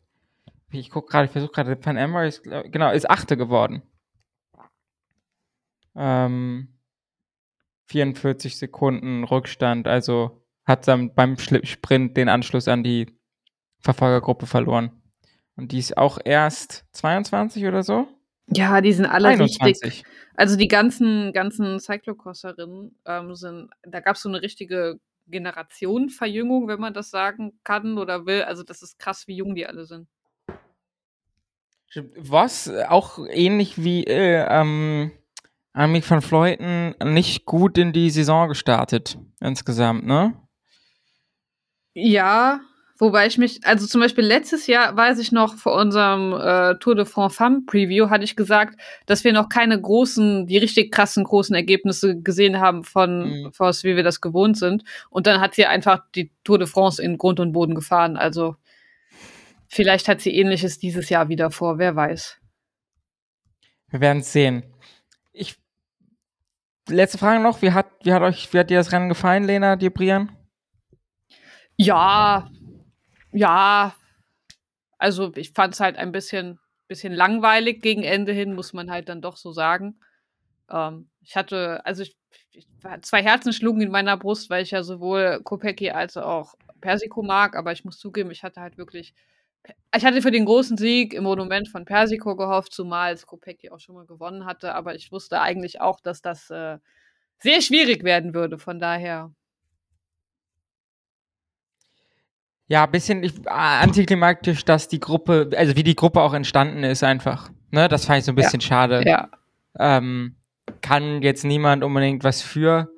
[0.80, 3.82] ich gucke gerade, ich versuche gerade, Van Emmer ist, genau, ist Achte geworden.
[5.96, 6.80] Ähm,
[7.88, 13.18] 44 Sekunden Rückstand, also hat dann beim Sprint den Anschluss an die
[13.82, 14.92] Verfolgergruppe verloren.
[15.56, 18.08] Und die ist auch erst 22 oder so?
[18.48, 19.64] Ja, die sind alle 21.
[19.64, 20.04] richtig.
[20.36, 26.80] Also die ganzen, ganzen Cyclocrosserinnen ähm, sind, da gab es so eine richtige Generationenverjüngung, wenn
[26.80, 28.44] man das sagen kann oder will.
[28.44, 30.08] Also das ist krass, wie jung die alle sind.
[32.18, 35.12] Was auch ähnlich wie äh, ähm,
[35.74, 40.34] Annemiek van Fleuten nicht gut in die Saison gestartet insgesamt, ne?
[41.94, 42.60] Ja,
[42.98, 46.96] wobei ich mich, also zum Beispiel letztes Jahr, weiß ich noch, vor unserem äh, Tour
[46.96, 51.24] de France Femme Preview hatte ich gesagt, dass wir noch keine großen, die richtig krassen
[51.24, 53.54] großen Ergebnisse gesehen haben von Mhm.
[53.54, 54.84] Voss, wie wir das gewohnt sind.
[55.10, 58.18] Und dann hat sie einfach die Tour de France in Grund und Boden gefahren.
[58.18, 58.56] Also
[59.76, 62.40] vielleicht hat sie ähnliches dieses Jahr wieder vor, wer weiß.
[63.90, 64.64] Wir werden es sehen.
[65.34, 65.58] Ich,
[66.88, 67.62] letzte Frage noch.
[67.62, 70.36] Wie hat, wie hat euch, wie hat dir das Rennen gefallen, Lena, dir, Brian?
[71.76, 72.50] Ja,
[73.34, 73.94] ja.
[74.98, 76.58] Also ich fand es halt ein bisschen,
[76.88, 80.00] bisschen langweilig gegen Ende hin, muss man halt dann doch so sagen.
[80.72, 82.16] Ähm, ich hatte, also ich,
[82.52, 82.66] ich,
[83.02, 87.58] zwei Herzen schlugen in meiner Brust, weil ich ja sowohl Kopecki als auch Persico mag,
[87.58, 89.14] aber ich muss zugeben, ich hatte halt wirklich,
[89.96, 93.80] ich hatte für den großen Sieg im Monument von Persico gehofft, zumal es Kopecki auch
[93.80, 96.78] schon mal gewonnen hatte, aber ich wusste eigentlich auch, dass das äh,
[97.40, 99.32] sehr schwierig werden würde, von daher.
[102.68, 106.84] Ja, ein bisschen ich, ah, antiklimaktisch, dass die Gruppe, also wie die Gruppe auch entstanden
[106.84, 107.52] ist, einfach.
[107.72, 109.04] Ne, das fand ich so ein bisschen schade.
[109.06, 109.30] Ja.
[109.78, 110.38] Ähm,
[110.82, 112.90] kann jetzt niemand unbedingt was für,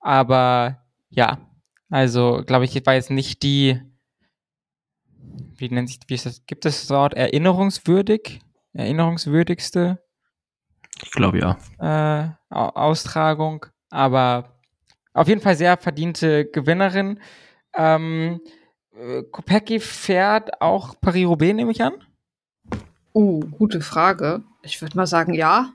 [0.00, 1.38] aber ja,
[1.90, 3.80] also glaube ich, war jetzt nicht die,
[5.56, 8.40] wie nennt sich, wie ist das, gibt es das Wort erinnerungswürdig,
[8.72, 10.02] erinnerungswürdigste
[11.02, 11.58] Ich glaube ja.
[11.78, 14.58] äh, Au- Austragung, aber
[15.12, 17.20] auf jeden Fall sehr verdiente Gewinnerin.
[17.76, 18.40] Ähm,
[18.96, 21.94] äh, Kopecky fährt auch Paris-Roubaix, nehme ich an.
[23.12, 24.42] Uh, gute Frage.
[24.62, 25.72] Ich würde mal sagen, ja.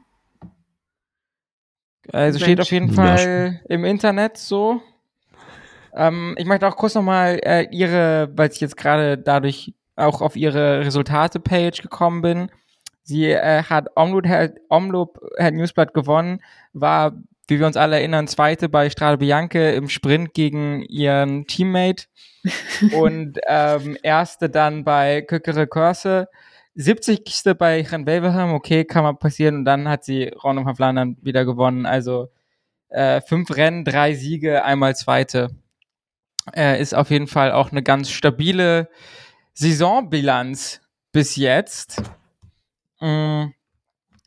[2.12, 2.68] Also steht Mensch.
[2.68, 4.82] auf jeden Ja, Fall im Internet so.
[5.94, 10.36] Ähm, ich möchte auch kurz nochmal äh, ihre, weil ich jetzt gerade dadurch auch auf
[10.36, 12.52] ihre Resultate-Page gekommen bin.
[13.04, 14.26] Sie äh, hat Omloop,
[14.70, 16.42] Omloop Head Newsblatt gewonnen,
[16.74, 17.14] war,
[17.48, 22.06] wie wir uns alle erinnern, zweite bei Strade Bianche im Sprint gegen ihren Teammate
[22.96, 26.28] und ähm, erste dann bei Köckere Körse.
[26.76, 27.24] 70.
[27.58, 29.56] bei Ren Wevelgem, okay, kann mal passieren.
[29.58, 31.86] Und dann hat sie Ronald van Vlaanderen wieder gewonnen.
[31.86, 32.30] Also
[32.90, 35.50] äh, fünf Rennen, drei Siege, einmal zweite.
[36.56, 38.90] Äh, ist auf jeden Fall auch eine ganz stabile
[39.54, 40.82] Saisonbilanz
[41.12, 42.02] bis jetzt.
[43.00, 43.48] Mm,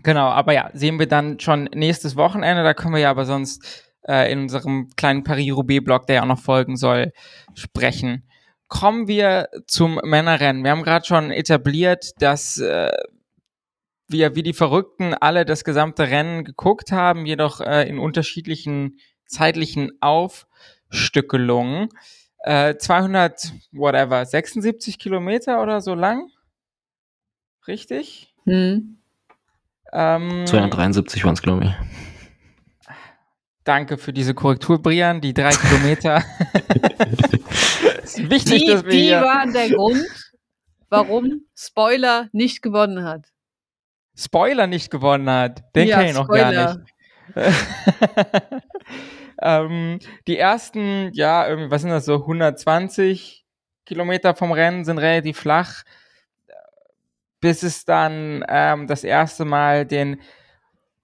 [0.03, 2.63] genau, aber ja, sehen wir dann schon nächstes Wochenende.
[2.63, 6.41] Da können wir ja aber sonst äh, in unserem kleinen Paris-Roubaix-Blog, der ja auch noch
[6.41, 7.13] folgen soll,
[7.55, 8.29] sprechen.
[8.69, 10.65] Kommen wir zum Männerrennen.
[10.65, 12.91] Wir haben gerade schon etabliert, dass äh,
[14.09, 19.93] wir wie die Verrückten alle das gesamte Rennen geguckt haben, jedoch äh, in unterschiedlichen zeitlichen
[20.93, 21.89] Aufstückelungen.
[22.45, 26.29] Äh, 200, whatever, 76 Kilometer oder so lang.
[27.67, 28.35] Richtig?
[28.45, 28.99] Hm.
[29.93, 31.73] Ähm, 273 waren es, glaube ich.
[33.65, 35.21] Danke für diese Korrektur, Brian.
[35.21, 36.17] Die drei Kilometer.
[38.17, 40.05] wichtig, Die, dass wir die waren der Grund,
[40.89, 43.29] warum Spoiler nicht gewonnen hat.
[44.17, 45.63] Spoiler nicht gewonnen hat.
[45.77, 46.53] Den Ja, kenne ich noch Spoiler.
[46.53, 46.93] gar nicht.
[49.43, 53.45] ähm, die ersten, ja, was sind das so, 120
[53.85, 55.83] Kilometer vom Rennen sind relativ flach,
[57.41, 60.21] bis es dann ähm, das erste Mal den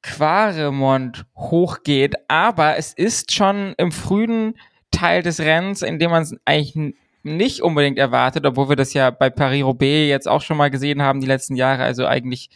[0.03, 2.15] Quaremont hochgeht.
[2.29, 4.55] Aber es ist schon im frühen
[4.91, 9.11] Teil des Rennens, in dem man es eigentlich nicht unbedingt erwartet, obwohl wir das ja
[9.11, 11.83] bei Paris-Roubaix jetzt auch schon mal gesehen haben die letzten Jahre.
[11.83, 12.51] Also eigentlich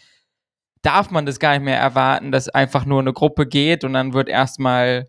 [0.83, 4.15] darf man das gar nicht mehr erwarten, dass einfach nur eine Gruppe geht und dann
[4.15, 5.09] wird erstmal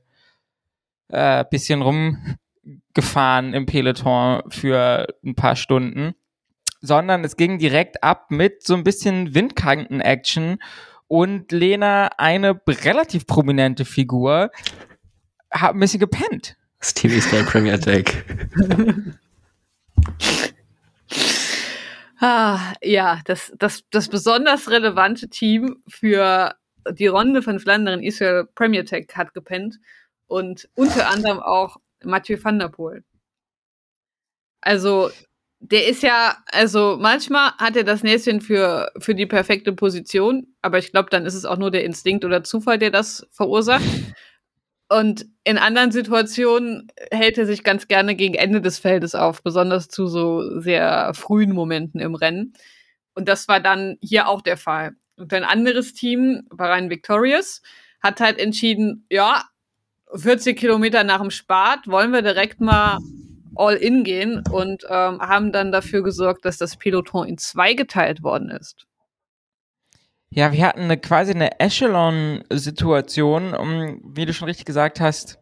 [1.09, 6.13] äh, bisschen rumgefahren im Peloton für ein paar Stunden,
[6.81, 10.57] sondern es ging direkt ab mit so ein bisschen Windkanten-Action
[11.07, 14.51] und Lena, eine relativ prominente Figur,
[15.51, 16.57] hat ein bisschen gepennt.
[16.79, 18.23] Das Team Eastern Premier Tech.
[22.25, 26.55] Ah, ja, das, das, das besonders relevante Team für
[26.89, 29.77] die Runde von Flandern Israel Premier Tech hat gepennt
[30.33, 33.03] und unter anderem auch Mathieu van der Poel.
[34.61, 35.11] Also,
[35.59, 40.79] der ist ja, also manchmal hat er das Näschen für, für die perfekte Position, aber
[40.79, 43.85] ich glaube, dann ist es auch nur der Instinkt oder Zufall, der das verursacht.
[44.89, 49.87] Und in anderen Situationen hält er sich ganz gerne gegen Ende des Feldes auf, besonders
[49.87, 52.53] zu so sehr frühen Momenten im Rennen.
[53.13, 54.95] Und das war dann hier auch der Fall.
[55.15, 57.61] Und ein anderes Team, Bahrain Victorious,
[58.01, 59.45] hat halt entschieden, ja,
[60.15, 62.99] 40 Kilometer nach dem Spart wollen wir direkt mal
[63.55, 68.23] all in gehen und ähm, haben dann dafür gesorgt, dass das Peloton in zwei geteilt
[68.23, 68.87] worden ist.
[70.29, 75.37] Ja, wir hatten eine, quasi eine Echelon-Situation, um, wie du schon richtig gesagt hast,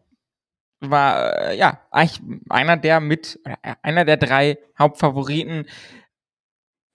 [0.80, 5.66] war äh, ja eigentlich einer der mit äh, einer der drei Hauptfavoriten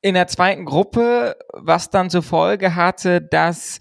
[0.02, 3.80] in der zweiten Gruppe, was dann zur Folge hatte, dass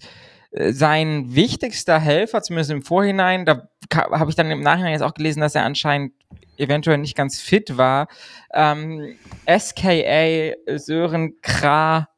[0.51, 5.13] äh, sein wichtigster Helfer, zumindest im Vorhinein, da habe ich dann im Nachhinein jetzt auch
[5.13, 6.13] gelesen, dass er anscheinend
[6.57, 8.07] eventuell nicht ganz fit war,
[8.53, 9.15] ähm,
[9.47, 12.09] SKA Sören Kra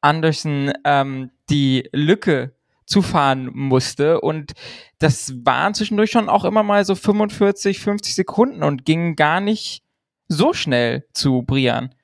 [0.00, 2.52] Anderson ähm, die Lücke
[2.86, 4.52] zufahren musste und
[4.98, 9.82] das waren zwischendurch schon auch immer mal so 45, 50 Sekunden und ging gar nicht
[10.28, 11.94] so schnell zu Brian.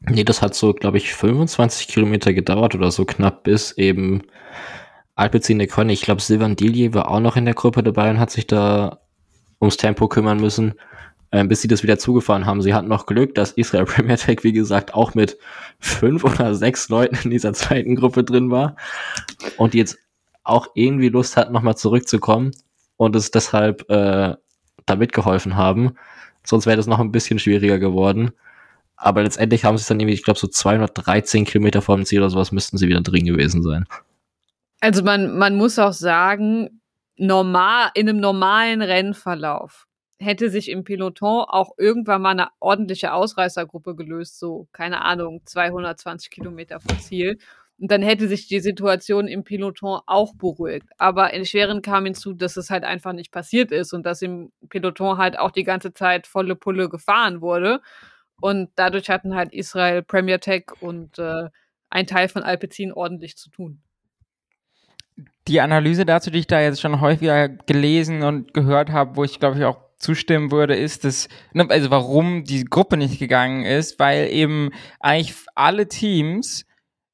[0.00, 4.22] Nee, das hat so, glaube ich, 25 Kilometer gedauert oder so knapp bis eben
[5.18, 5.92] Alpecin de Conne.
[5.92, 9.00] Ich glaube, Silvan Dillier war auch noch in der Gruppe dabei und hat sich da
[9.60, 10.74] ums Tempo kümmern müssen
[11.30, 12.62] äh, bis sie das wieder zugefahren haben.
[12.62, 15.38] Sie hatten noch Glück, dass Israel Premier Tech, wie gesagt, auch mit
[15.78, 18.76] fünf oder sechs Leuten in dieser zweiten Gruppe drin war
[19.56, 19.98] und jetzt
[20.44, 22.52] auch irgendwie Lust hatten, nochmal zurückzukommen
[22.96, 24.34] und es deshalb äh,
[24.86, 25.94] da mitgeholfen haben.
[26.44, 28.30] Sonst wäre das noch ein bisschen schwieriger geworden.
[28.96, 32.20] Aber letztendlich haben sie es dann irgendwie, ich glaube, so 213 Kilometer vor dem Ziel
[32.20, 33.84] oder sowas müssten sie wieder drin gewesen sein.
[34.80, 36.80] Also man, man muss auch sagen,
[37.16, 39.86] normal, in einem normalen Rennverlauf
[40.20, 46.30] hätte sich im Peloton auch irgendwann mal eine ordentliche Ausreißergruppe gelöst, so, keine Ahnung, 220
[46.30, 47.38] Kilometer vom Ziel.
[47.80, 50.88] Und dann hätte sich die Situation im Peloton auch beruhigt.
[50.98, 54.50] Aber in Schweren kam hinzu, dass es halt einfach nicht passiert ist und dass im
[54.68, 57.80] Peloton halt auch die ganze Zeit volle Pulle gefahren wurde.
[58.40, 61.48] Und dadurch hatten halt Israel, Premier Tech und äh,
[61.90, 63.82] ein Teil von Alpecin ordentlich zu tun.
[65.48, 69.40] Die Analyse dazu, die ich da jetzt schon häufiger gelesen und gehört habe, wo ich
[69.40, 73.98] glaube ich auch zustimmen würde, ist, dass, ne, also warum die Gruppe nicht gegangen ist,
[73.98, 76.64] weil eben eigentlich alle Teams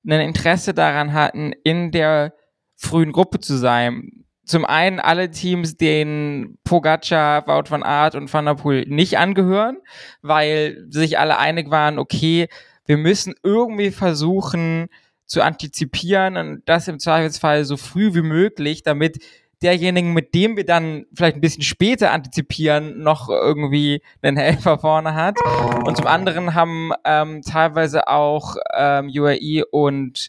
[0.07, 2.35] ein Interesse daran hatten, in der
[2.77, 4.25] frühen Gruppe zu sein.
[4.45, 9.79] Zum einen alle Teams, denen Pogacar, Wout van Aert und Van der Poel nicht angehören,
[10.21, 12.49] weil sich alle einig waren, okay,
[12.85, 14.89] wir müssen irgendwie versuchen
[15.27, 19.19] zu antizipieren und das im Zweifelsfall so früh wie möglich, damit
[19.63, 25.15] derjenigen, mit dem wir dann vielleicht ein bisschen später antizipieren, noch irgendwie einen Helfer vorne
[25.15, 25.39] hat.
[25.85, 30.29] Und zum anderen haben ähm, teilweise auch ähm, UAE und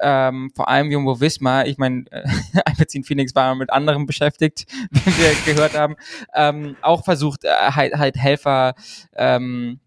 [0.00, 2.24] ähm, vor allem Jumbo Visma, ich meine, äh,
[2.64, 5.94] Alpecin Phoenix war mit anderem beschäftigt, wie wir gehört haben,
[6.34, 8.74] ähm, auch versucht, äh, halt, halt Helfer
[9.14, 9.78] ähm,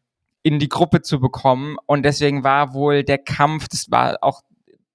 [0.48, 1.78] in die Gruppe zu bekommen.
[1.86, 4.42] Und deswegen war wohl der Kampf, das war auch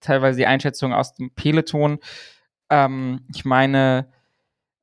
[0.00, 1.98] teilweise die Einschätzung aus dem Peloton,
[2.70, 4.08] ähm, ich meine,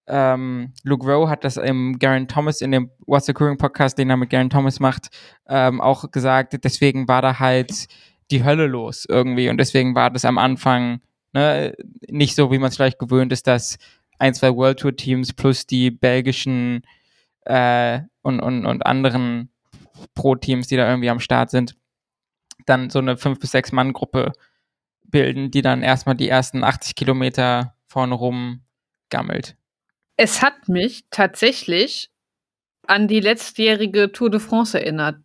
[0.08, 4.10] ähm, Luke Rowe hat das im Garen Thomas in dem What's the Current Podcast, den
[4.10, 5.10] er mit Garen Thomas macht,
[5.48, 6.64] ähm, auch gesagt.
[6.64, 7.88] Deswegen war da halt
[8.32, 11.02] die Hölle los irgendwie und deswegen war das am Anfang
[11.34, 11.76] ne,
[12.10, 13.78] nicht so, wie man es vielleicht gewöhnt ist, dass
[14.20, 16.84] ein, zwei World Tour Teams plus die belgischen
[17.46, 19.50] äh, und, und, und anderen
[20.14, 21.76] Pro-Teams, die da irgendwie am Start sind,
[22.66, 24.34] dann so eine fünf bis sechs Mann Gruppe
[25.04, 28.62] bilden, die dann erstmal die ersten 80 Kilometer vorne rum
[29.10, 29.56] gammelt.
[30.18, 32.12] Es hat mich tatsächlich
[32.86, 35.18] an die letztjährige Tour de France erinnert,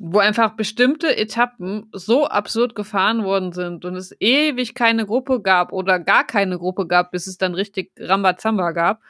[0.00, 5.72] wo einfach bestimmte Etappen so absurd gefahren worden sind und es ewig keine Gruppe gab
[5.72, 9.02] oder gar keine Gruppe gab, bis es dann richtig Rambazamba gab.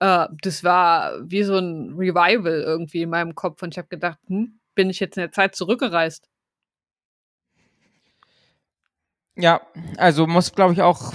[0.00, 4.18] Äh, das war wie so ein Revival irgendwie in meinem Kopf und ich habe gedacht,
[4.26, 6.28] hm, bin ich jetzt in der Zeit zurückgereist?
[9.36, 9.60] Ja,
[9.98, 11.12] also muss, glaube ich, auch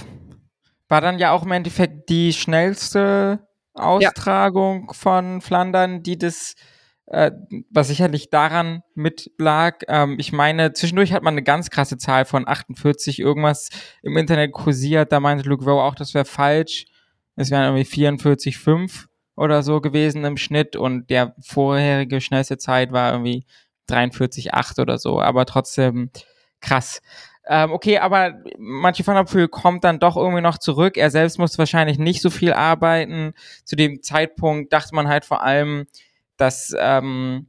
[0.92, 4.92] war dann ja auch im Endeffekt die schnellste Austragung ja.
[4.92, 6.54] von Flandern, die das,
[7.06, 7.30] äh,
[7.70, 9.78] was sicherlich daran mit lag.
[9.88, 13.70] Ähm, ich meine, zwischendurch hat man eine ganz krasse Zahl von 48 irgendwas
[14.02, 15.12] im Internet kursiert.
[15.12, 16.84] Da meinte Luke Rowe auch, das wäre falsch.
[17.36, 19.06] Es wären irgendwie 44,5
[19.36, 23.44] oder so gewesen im Schnitt und der vorherige schnellste Zeit war irgendwie
[23.88, 25.20] 43,8 oder so.
[25.20, 26.10] Aber trotzdem
[26.60, 27.00] krass.
[27.46, 30.96] Ähm, okay, aber manche van der Poel kommt dann doch irgendwie noch zurück.
[30.96, 33.34] Er selbst muss wahrscheinlich nicht so viel arbeiten.
[33.64, 35.86] Zu dem Zeitpunkt dachte man halt vor allem,
[36.36, 37.48] dass ähm,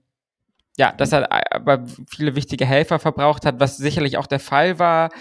[0.77, 5.11] ja, dass er aber viele wichtige Helfer verbraucht hat, was sicherlich auch der Fall war.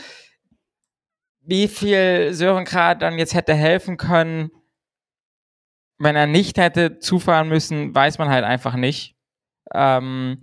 [1.44, 4.50] Wie viel Sören Krat dann jetzt hätte helfen können,
[5.98, 9.16] wenn er nicht hätte zufahren müssen, weiß man halt einfach nicht.
[9.72, 10.38] Ähm,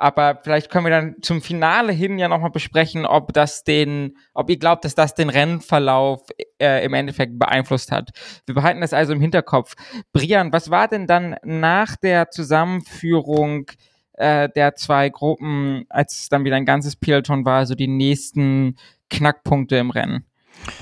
[0.00, 4.48] aber vielleicht können wir dann zum Finale hin ja nochmal besprechen, ob das den, ob
[4.48, 6.22] ihr glaubt, dass das den Rennverlauf
[6.58, 8.10] äh, im Endeffekt beeinflusst hat.
[8.46, 9.74] Wir behalten das also im Hinterkopf.
[10.14, 13.66] Brian, was war denn dann nach der Zusammenführung
[14.14, 18.76] äh, der zwei Gruppen, als es dann wieder ein ganzes Peloton war, also die nächsten
[19.10, 20.24] Knackpunkte im Rennen?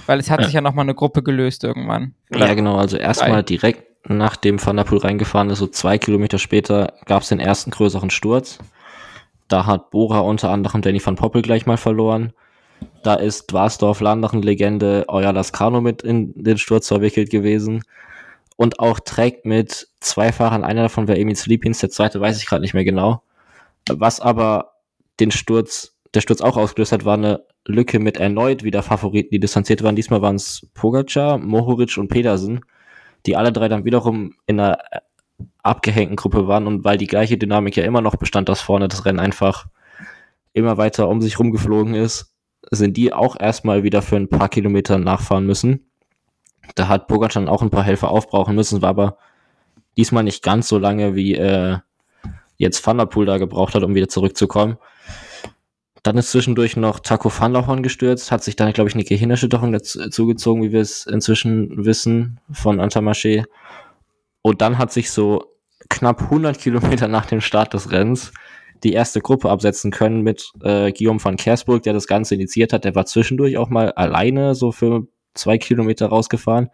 [0.06, 0.46] Weil es hat ja.
[0.46, 2.14] sich ja nochmal eine Gruppe gelöst irgendwann.
[2.30, 2.48] Oder?
[2.48, 2.76] Ja, genau.
[2.76, 7.28] Also erstmal direkt nachdem Van der Poel reingefahren ist, so zwei Kilometer später, gab es
[7.28, 8.58] den ersten größeren Sturz.
[9.48, 12.32] Da hat Bora unter anderem Danny van Poppel gleich mal verloren.
[13.02, 17.82] Da ist Dwarsdorf Landeren-Legende Euer Lascano mit in den Sturz verwickelt gewesen.
[18.56, 22.46] Und auch Trek mit zwei Fahrern, einer davon war Emil Sleepins, der zweite weiß ich
[22.46, 23.22] gerade nicht mehr genau.
[23.90, 24.72] Was aber
[25.20, 29.40] den Sturz, der Sturz auch ausgelöst hat, war eine Lücke mit erneut wieder Favoriten, die
[29.40, 29.94] distanziert waren.
[29.94, 32.62] Diesmal waren es Pogacar, Mohoric und Pedersen,
[33.26, 34.78] die alle drei dann wiederum in einer
[35.62, 39.04] abgehängten Gruppe waren und weil die gleiche Dynamik ja immer noch bestand, dass vorne das
[39.04, 39.66] Rennen einfach
[40.54, 42.34] immer weiter um sich rumgeflogen ist,
[42.70, 45.90] sind die auch erstmal wieder für ein paar Kilometer nachfahren müssen.
[46.74, 49.18] Da hat Pogacar auch ein paar Helfer aufbrauchen müssen, war aber
[49.96, 51.78] diesmal nicht ganz so lange, wie äh,
[52.56, 54.78] jetzt Van der Poel da gebraucht hat, um wieder zurückzukommen.
[56.02, 59.72] Dann ist zwischendurch noch Taco Van Lauchhorn gestürzt, hat sich dann, glaube ich, eine Gehirnerschütterung
[59.72, 63.44] dazu zugezogen, wie wir es inzwischen wissen, von Antamarché.
[64.42, 65.44] Und dann hat sich so
[65.88, 68.32] knapp 100 Kilometer nach dem Start des Rennens
[68.84, 72.84] die erste Gruppe absetzen können mit äh, Guillaume van Kersburg, der das Ganze initiiert hat.
[72.84, 76.70] Der war zwischendurch auch mal alleine so für zwei Kilometer rausgefahren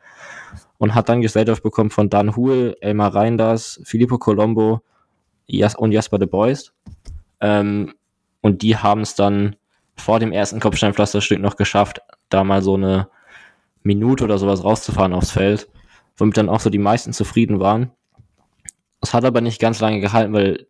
[0.79, 4.83] und hat dann Gesellschaft bekommen von Dan Huhl, Elmar Reinders, Filippo Colombo
[5.77, 6.73] und Jasper de Bois.
[7.41, 7.95] Ähm,
[8.45, 9.57] und die haben es dann
[9.97, 13.09] vor dem ersten Kopfsteinpflasterstück noch geschafft, da mal so eine
[13.83, 15.69] Minute oder sowas rauszufahren aufs Feld
[16.17, 17.91] womit dann auch so die meisten zufrieden waren.
[19.01, 20.67] Es hat aber nicht ganz lange gehalten, weil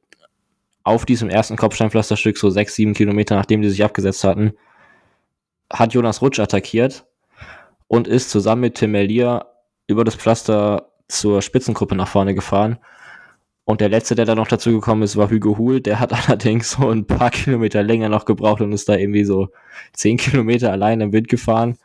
[0.83, 4.53] auf diesem ersten Kopfsteinpflasterstück, so sechs, sieben Kilometer nachdem die sich abgesetzt hatten,
[5.73, 7.07] hat Jonas Rutsch attackiert
[7.89, 9.47] und ist zusammen mit Tim Merlier
[9.87, 12.79] über das Pflaster zur Spitzengruppe nach vorne gefahren.
[13.67, 15.81] Und der letzte, der da noch dazu gekommen ist, war Hugo Huhl.
[15.81, 19.49] Der hat allerdings so ein paar Kilometer länger noch gebraucht und ist da irgendwie so
[19.93, 21.79] zehn Kilometer allein im Wind gefahren,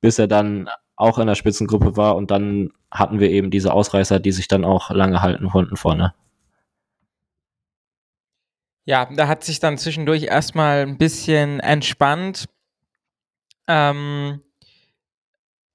[0.00, 4.20] bis er dann auch in der Spitzengruppe war und dann hatten wir eben diese Ausreißer,
[4.20, 6.14] die sich dann auch lange halten konnten vorne.
[8.84, 12.48] Ja, da hat sich dann zwischendurch erstmal ein bisschen entspannt.
[13.66, 14.42] Ähm,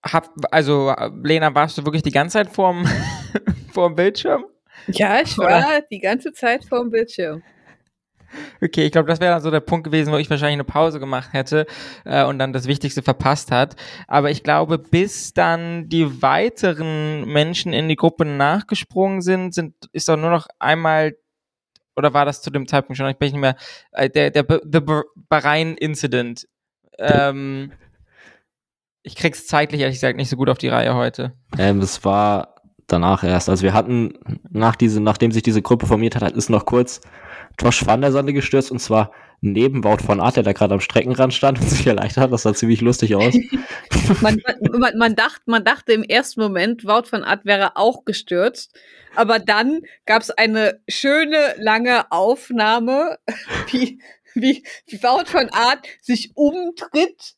[0.04, 2.86] hab, also, Lena, warst du wirklich die ganze Zeit vorm,
[3.72, 4.46] vorm Bildschirm?
[4.88, 5.82] Ja, ich war Oder?
[5.90, 7.44] die ganze Zeit vorm Bildschirm.
[8.62, 11.00] Okay, ich glaube, das wäre dann so der Punkt gewesen, wo ich wahrscheinlich eine Pause
[11.00, 11.66] gemacht hätte
[12.04, 13.76] äh, und dann das Wichtigste verpasst hat.
[14.08, 20.10] Aber ich glaube, bis dann die weiteren Menschen in die Gruppe nachgesprungen sind, sind ist
[20.10, 21.16] doch nur noch einmal
[21.96, 23.08] oder war das zu dem Zeitpunkt schon?
[23.08, 23.56] Ich bin nicht mehr
[23.92, 24.82] äh, der der The
[25.30, 26.48] Bahrain Incident.
[26.98, 27.72] Ähm,
[29.04, 31.34] ich krieg's zeitlich ehrlich gesagt nicht so gut auf die Reihe heute.
[31.58, 32.55] Ähm, es war
[32.88, 33.50] danach erst.
[33.50, 34.14] Also wir hatten
[34.50, 37.02] nach diese, nachdem sich diese Gruppe formiert hat, ist noch kurz
[37.60, 39.12] Josh van der Sande gestürzt und zwar
[39.42, 42.32] neben Wout von Art, der da gerade am Streckenrand stand und sich erleichtert hat.
[42.32, 43.34] Das sah ziemlich lustig aus.
[44.22, 48.74] man, man, man, dacht, man dachte im ersten Moment, Wout von Art wäre auch gestürzt.
[49.16, 53.18] Aber dann gab es eine schöne, lange Aufnahme,
[53.72, 54.00] wie,
[54.34, 57.36] wie, wie Wout von Art sich umtritt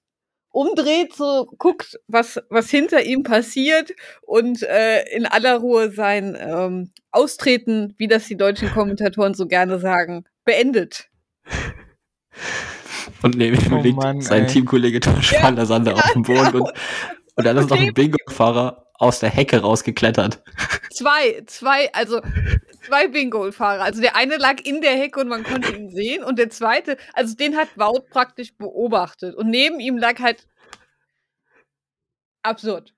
[0.57, 3.91] umdreht, so guckt, was, was hinter ihm passiert
[4.23, 9.79] und äh, in aller Ruhe sein ähm, Austreten, wie das die deutschen Kommentatoren so gerne
[9.79, 11.09] sagen, beendet.
[13.23, 14.47] Und neben ihm oh liegt Mann, sein ey.
[14.47, 16.51] Teamkollege Tosh ja, van der Sande ja, auf dem Boden ja.
[16.51, 16.71] und,
[17.35, 20.41] und dann ist noch ein Bingo-Fahrer aus der Hecke rausgeklettert.
[20.91, 22.21] Zwei, zwei, also
[22.85, 23.83] zwei Bingo-Fahrer.
[23.83, 26.97] Also der eine lag in der Hecke und man konnte ihn sehen und der zweite,
[27.13, 30.47] also den hat Wout praktisch beobachtet und neben ihm lag halt
[32.43, 32.93] absurd.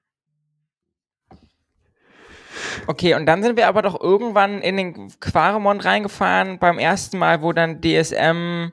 [2.88, 7.42] Okay, und dann sind wir aber doch irgendwann in den Quaremont reingefahren, beim ersten Mal,
[7.42, 8.72] wo dann DSM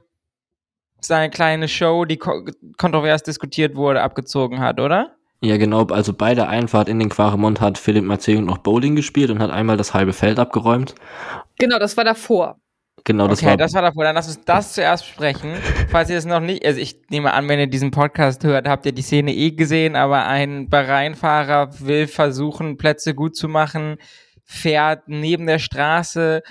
[1.01, 5.16] seine kleine Show, die kontrovers diskutiert wurde, abgezogen hat, oder?
[5.41, 5.85] Ja, genau.
[5.87, 9.51] Also bei der Einfahrt in den Quaremont hat Philipp Matteo noch Bowling gespielt und hat
[9.51, 10.95] einmal das halbe Feld abgeräumt.
[11.59, 12.57] Genau, das war davor.
[13.05, 13.57] Genau, das okay, war.
[13.57, 14.05] das war davor.
[14.05, 15.55] Dann lass uns das zuerst besprechen.
[15.91, 18.85] Falls ihr es noch nicht, also ich nehme an, wenn ihr diesen Podcast hört, habt
[18.87, 23.99] ihr die Szene eh gesehen, aber ein Bahrain-Fahrer will versuchen, Plätze gut zu machen,
[24.43, 26.43] fährt neben der Straße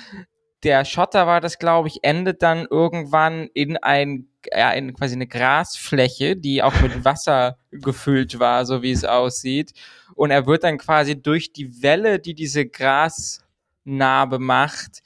[0.65, 5.27] der Schotter war das, glaube ich, endet dann irgendwann in ein, ja, in quasi eine
[5.27, 9.73] Grasfläche, die auch mit Wasser gefüllt war, so wie es aussieht.
[10.15, 15.03] Und er wird dann quasi durch die Welle, die diese Grasnarbe macht,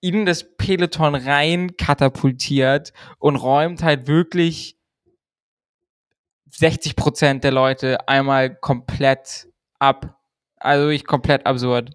[0.00, 4.76] in das Peloton rein katapultiert und räumt halt wirklich
[6.50, 9.48] 60 Prozent der Leute einmal komplett
[9.80, 10.20] ab.
[10.56, 11.90] Also wirklich komplett absurd.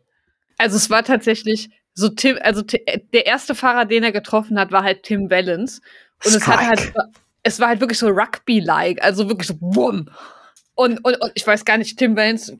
[0.58, 4.72] Also es war tatsächlich so Tim, also äh, der erste Fahrer, den er getroffen hat,
[4.72, 5.82] war halt Tim Wellens.
[6.24, 6.38] Und Strike.
[6.38, 6.94] es hat halt,
[7.44, 10.10] es war halt wirklich so Rugby-like, also wirklich so bumm.
[10.76, 12.54] Und, und, und ich weiß gar nicht, Tim Wellens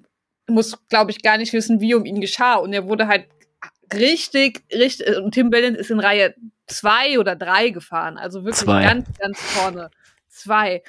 [0.48, 2.56] muss, glaube ich, gar nicht wissen, wie um ihn geschah.
[2.56, 3.28] Und er wurde halt
[3.94, 6.36] richtig, richtig, und Tim Wellens ist in Reihe
[6.68, 8.84] zwei oder drei gefahren, also wirklich zwei.
[8.84, 9.90] ganz, ganz vorne.
[10.28, 10.84] Zwei.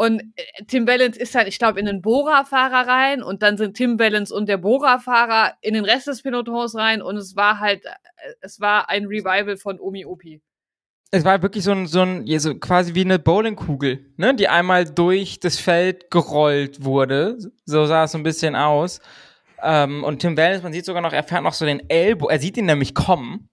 [0.00, 3.76] Und äh, Tim Balance ist halt, ich glaube, in den Bora-Fahrer rein und dann sind
[3.76, 7.84] Tim Balance und der Bora-Fahrer in den Rest des Pelotons rein und es war halt,
[7.84, 7.90] äh,
[8.40, 10.40] es war ein Revival von Omi Opi.
[11.10, 14.86] Es war wirklich so ein, so ein, so quasi wie eine Bowlingkugel, ne, die einmal
[14.86, 17.36] durch das Feld gerollt wurde.
[17.66, 19.02] So sah es so ein bisschen aus.
[19.62, 22.40] Ähm, und Tim Valens, man sieht sogar noch, er fährt noch so den Ellbogen, er
[22.40, 23.49] sieht ihn nämlich kommen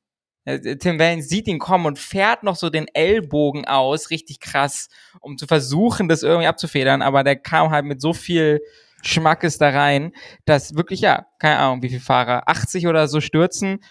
[0.48, 4.88] Tim Wellens sieht ihn kommen und fährt noch so den Ellbogen aus, richtig krass,
[5.20, 8.62] um zu versuchen, das irgendwie abzufedern, aber der kam halt mit so viel
[9.04, 10.14] Schmackes da rein,
[10.46, 13.84] dass wirklich, ja, keine Ahnung, wie viele Fahrer, 80 oder so stürzen,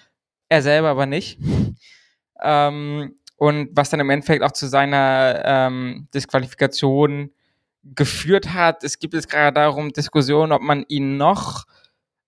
[0.48, 1.38] er selber aber nicht.
[2.42, 7.32] ähm, und was dann im Endeffekt auch zu seiner ähm, Disqualifikation
[7.82, 8.82] geführt hat.
[8.82, 11.66] Es gibt jetzt gerade darum Diskussionen, ob man ihn noch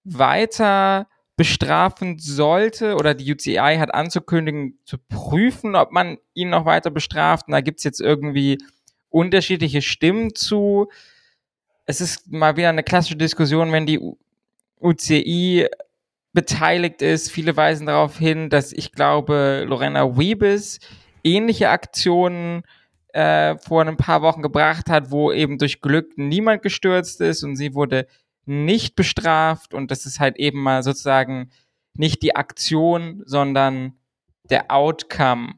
[0.05, 1.09] weiter
[1.39, 7.47] bestrafen sollte oder die UCI hat anzukündigen, zu prüfen, ob man ihn noch weiter bestraft.
[7.47, 8.59] Und da gibt's jetzt irgendwie
[9.09, 10.89] unterschiedliche Stimmen zu.
[11.87, 14.01] Es ist mal wieder eine klassische Diskussion, wenn die
[14.81, 15.69] UCI
[16.33, 17.31] beteiligt ist.
[17.31, 20.81] Viele weisen darauf hin, dass ich glaube, Lorena Wiebes
[21.23, 22.65] ähnliche Aktionen
[23.13, 27.55] äh, vor ein paar Wochen gebracht hat, wo eben durch Glück niemand gestürzt ist und
[27.55, 28.09] sie wurde
[28.49, 31.51] nicht bestraft und das ist halt eben mal sozusagen
[31.95, 33.99] nicht die Aktion, sondern
[34.51, 35.55] der Outcome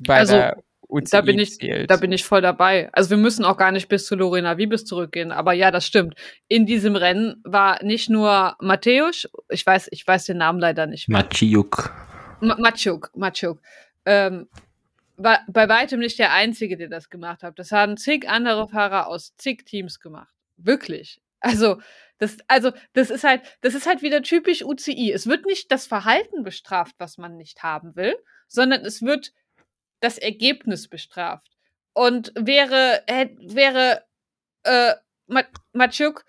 [0.00, 1.90] bei also, der UCI da bin ich, zählt.
[1.90, 2.90] Da bin ich voll dabei.
[2.92, 6.14] Also wir müssen auch gar nicht bis zu Lorena Wiebes zurückgehen, aber ja, das stimmt.
[6.48, 11.08] In diesem Rennen war nicht nur Mateusz, ich weiß, ich weiß den Namen leider nicht
[11.08, 11.22] mehr.
[11.22, 11.94] Maciuk.
[12.40, 13.60] Maciuk, Maciuk.
[14.04, 14.48] Ähm,
[15.16, 17.58] war bei weitem nicht der Einzige, der das gemacht hat.
[17.58, 20.32] Das haben zig andere Fahrer aus zig Teams gemacht.
[20.56, 21.20] Wirklich.
[21.40, 21.80] Also,
[22.18, 25.10] das, also, das ist halt, das ist halt wieder typisch UCI.
[25.12, 28.14] Es wird nicht das Verhalten bestraft, was man nicht haben will,
[28.46, 29.32] sondern es wird
[30.00, 31.48] das Ergebnis bestraft.
[31.92, 34.04] Und wäre, wäre
[34.64, 34.94] äh,
[35.72, 36.24] Matschuk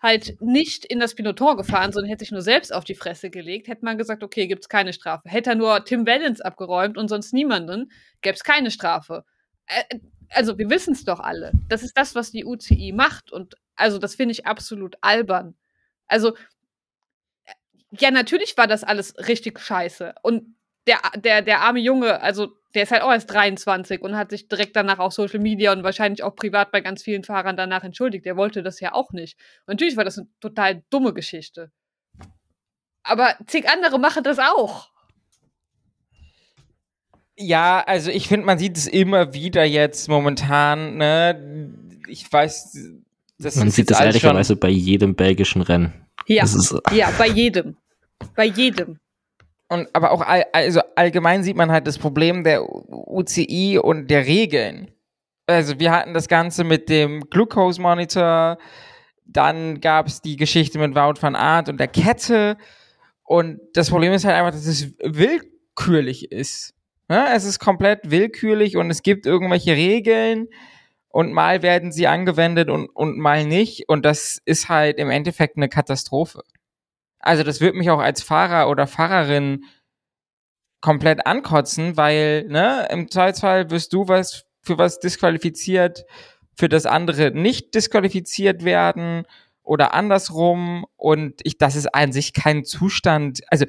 [0.00, 3.68] halt nicht in das Pinoton gefahren, sondern hätte sich nur selbst auf die Fresse gelegt,
[3.68, 5.28] hätte man gesagt, okay, gibt's keine Strafe.
[5.28, 7.90] Hätte er nur Tim Wellens abgeräumt und sonst niemanden,
[8.20, 9.24] gäb's keine Strafe.
[9.66, 9.98] Äh,
[10.30, 11.52] also wir wissen es doch alle.
[11.68, 13.32] Das ist das, was die UCI macht.
[13.32, 15.54] Und also das finde ich absolut albern.
[16.06, 16.36] Also,
[17.44, 17.52] äh,
[17.90, 20.14] ja, natürlich war das alles richtig scheiße.
[20.22, 20.56] Und
[20.86, 24.48] der, der, der arme Junge, also der ist halt auch erst 23 und hat sich
[24.48, 28.26] direkt danach auf Social Media und wahrscheinlich auch privat bei ganz vielen Fahrern danach entschuldigt.
[28.26, 29.38] Der wollte das ja auch nicht.
[29.66, 31.70] Und natürlich war das eine total dumme Geschichte.
[33.04, 34.90] Aber zig andere machen das auch.
[37.36, 40.96] Ja, also ich finde, man sieht es immer wieder jetzt momentan.
[40.96, 41.70] Ne?
[42.08, 43.02] Ich weiß,
[43.44, 45.92] das man sieht das ehrlicherweise bei jedem belgischen Rennen.
[46.26, 46.44] Ja,
[46.92, 47.76] ja, bei jedem,
[48.34, 48.98] bei jedem.
[49.68, 54.26] Und aber auch all, also allgemein sieht man halt das Problem der UCI und der
[54.26, 54.90] Regeln.
[55.46, 58.58] Also wir hatten das Ganze mit dem Glucose Monitor,
[59.26, 62.56] dann gab es die Geschichte mit Wout van Aert und der Kette.
[63.24, 66.74] Und das Problem ist halt einfach, dass es willkürlich ist.
[67.10, 70.48] Ja, es ist komplett willkürlich und es gibt irgendwelche Regeln
[71.14, 73.88] und mal werden sie angewendet und, und mal nicht.
[73.88, 76.42] Und das ist halt im Endeffekt eine Katastrophe.
[77.20, 79.64] Also das wird mich auch als Fahrer oder Fahrerin
[80.80, 86.04] komplett ankotzen, weil, ne, im Zweifelsfall wirst du was für was disqualifiziert,
[86.56, 89.24] für das andere nicht disqualifiziert werden
[89.62, 90.84] oder andersrum.
[90.96, 93.40] Und ich, das ist an sich kein Zustand.
[93.52, 93.66] Also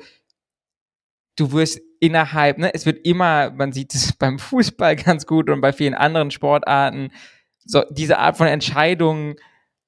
[1.36, 5.62] du wirst innerhalb, ne, es wird immer, man sieht es beim Fußball ganz gut und
[5.62, 7.12] bei vielen anderen Sportarten,
[7.66, 9.36] so diese Art von Entscheidungen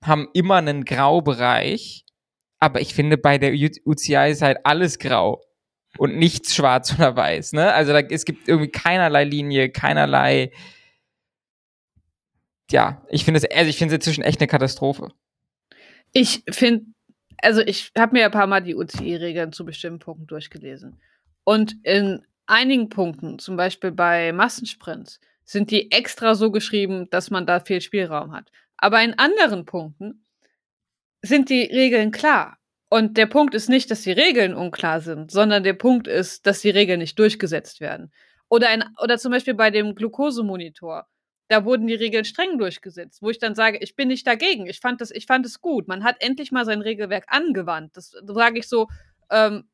[0.04, 2.06] haben immer einen Graubereich.
[2.60, 5.44] Aber ich finde, bei der UCI ist halt alles grau
[5.98, 7.54] und nichts schwarz oder weiß.
[7.54, 7.72] Ne?
[7.72, 10.52] Also da, es gibt irgendwie keinerlei Linie, keinerlei.
[12.70, 15.10] Ja, ich finde es, also ich finde es inzwischen echt eine Katastrophe.
[16.14, 16.86] Ich finde,
[17.38, 21.00] also ich habe mir ein paar Mal die UCI-Regeln zu bestimmten Punkten durchgelesen.
[21.44, 27.48] Und in einigen Punkten, zum Beispiel bei Massensprints, sind die extra so geschrieben, dass man
[27.48, 28.52] da viel Spielraum hat.
[28.76, 30.26] Aber in anderen Punkten
[31.22, 32.58] sind die Regeln klar.
[32.90, 36.62] Und der Punkt ist nicht, dass die Regeln unklar sind, sondern der Punkt ist, dass
[36.62, 38.12] die Regeln nicht durchgesetzt werden.
[38.50, 41.08] Oder, ein, oder zum Beispiel bei dem Glukosemonitor.
[41.50, 44.68] Da wurden die Regeln streng durchgesetzt, wo ich dann sage, ich bin nicht dagegen.
[44.68, 45.88] Ich fand es gut.
[45.88, 47.96] Man hat endlich mal sein Regelwerk angewandt.
[47.96, 48.88] Das sage ich so,
[49.32, 49.70] ähm,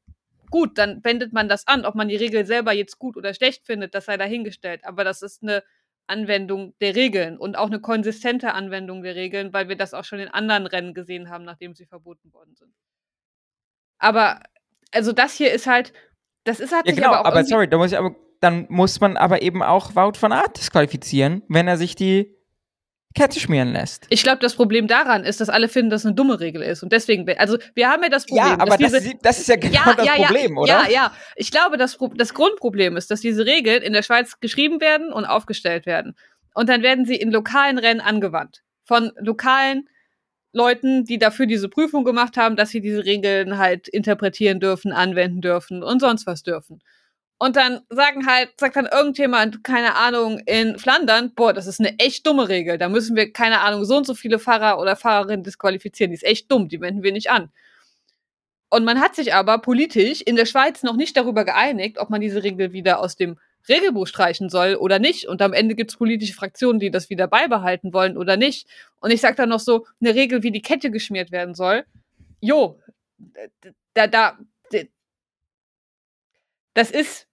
[0.53, 1.83] gut, dann wendet man das an.
[1.83, 4.85] Ob man die Regel selber jetzt gut oder schlecht findet, das sei dahingestellt.
[4.85, 5.63] Aber das ist eine
[6.05, 10.19] Anwendung der Regeln und auch eine konsistente Anwendung der Regeln, weil wir das auch schon
[10.19, 12.71] in anderen Rennen gesehen haben, nachdem sie verboten worden sind.
[13.97, 14.43] Aber,
[14.91, 15.91] also das hier ist halt,
[16.43, 19.01] das ist halt ja, genau, aber, auch aber sorry, da muss ich aber, dann muss
[19.01, 22.37] man aber eben auch Wout von Art disqualifizieren, wenn er sich die
[23.13, 24.05] Kette schmieren lässt.
[24.09, 26.83] Ich glaube, das Problem daran ist, dass alle finden, dass es eine dumme Regel ist.
[26.83, 28.45] Und deswegen, also wir haben ja das Problem.
[28.45, 30.67] Ja, aber diese, das, ist, das, ist, ja genau ja, das ja, Problem, oder?
[30.67, 31.13] Ja, ja.
[31.35, 35.25] Ich glaube, das, das Grundproblem ist, dass diese Regeln in der Schweiz geschrieben werden und
[35.25, 36.15] aufgestellt werden.
[36.53, 38.63] Und dann werden sie in lokalen Rennen angewandt.
[38.83, 39.87] Von lokalen
[40.51, 45.41] Leuten, die dafür diese Prüfung gemacht haben, dass sie diese Regeln halt interpretieren dürfen, anwenden
[45.41, 46.81] dürfen und sonst was dürfen.
[47.43, 51.99] Und dann sagen halt, sagt dann irgendjemand, keine Ahnung, in Flandern, boah, das ist eine
[51.99, 52.77] echt dumme Regel.
[52.77, 56.11] Da müssen wir, keine Ahnung, so und so viele Fahrer oder Fahrerinnen disqualifizieren.
[56.11, 57.51] Die ist echt dumm, die wenden wir nicht an.
[58.69, 62.21] Und man hat sich aber politisch in der Schweiz noch nicht darüber geeinigt, ob man
[62.21, 63.37] diese Regel wieder aus dem
[63.67, 65.27] Regelbuch streichen soll oder nicht.
[65.27, 68.69] Und am Ende gibt es politische Fraktionen, die das wieder beibehalten wollen oder nicht.
[69.01, 71.83] Und ich sag dann noch so, eine Regel, wie die Kette geschmiert werden soll.
[72.39, 72.79] Jo,
[73.93, 74.37] da, da,
[76.73, 77.27] das ist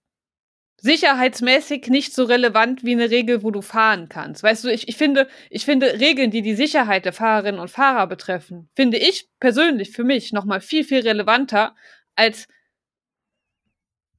[0.81, 4.41] sicherheitsmäßig nicht so relevant wie eine Regel, wo du fahren kannst.
[4.41, 8.07] Weißt du, ich, ich finde, ich finde Regeln, die die Sicherheit der Fahrerinnen und Fahrer
[8.07, 11.75] betreffen, finde ich persönlich für mich nochmal viel, viel relevanter
[12.15, 12.47] als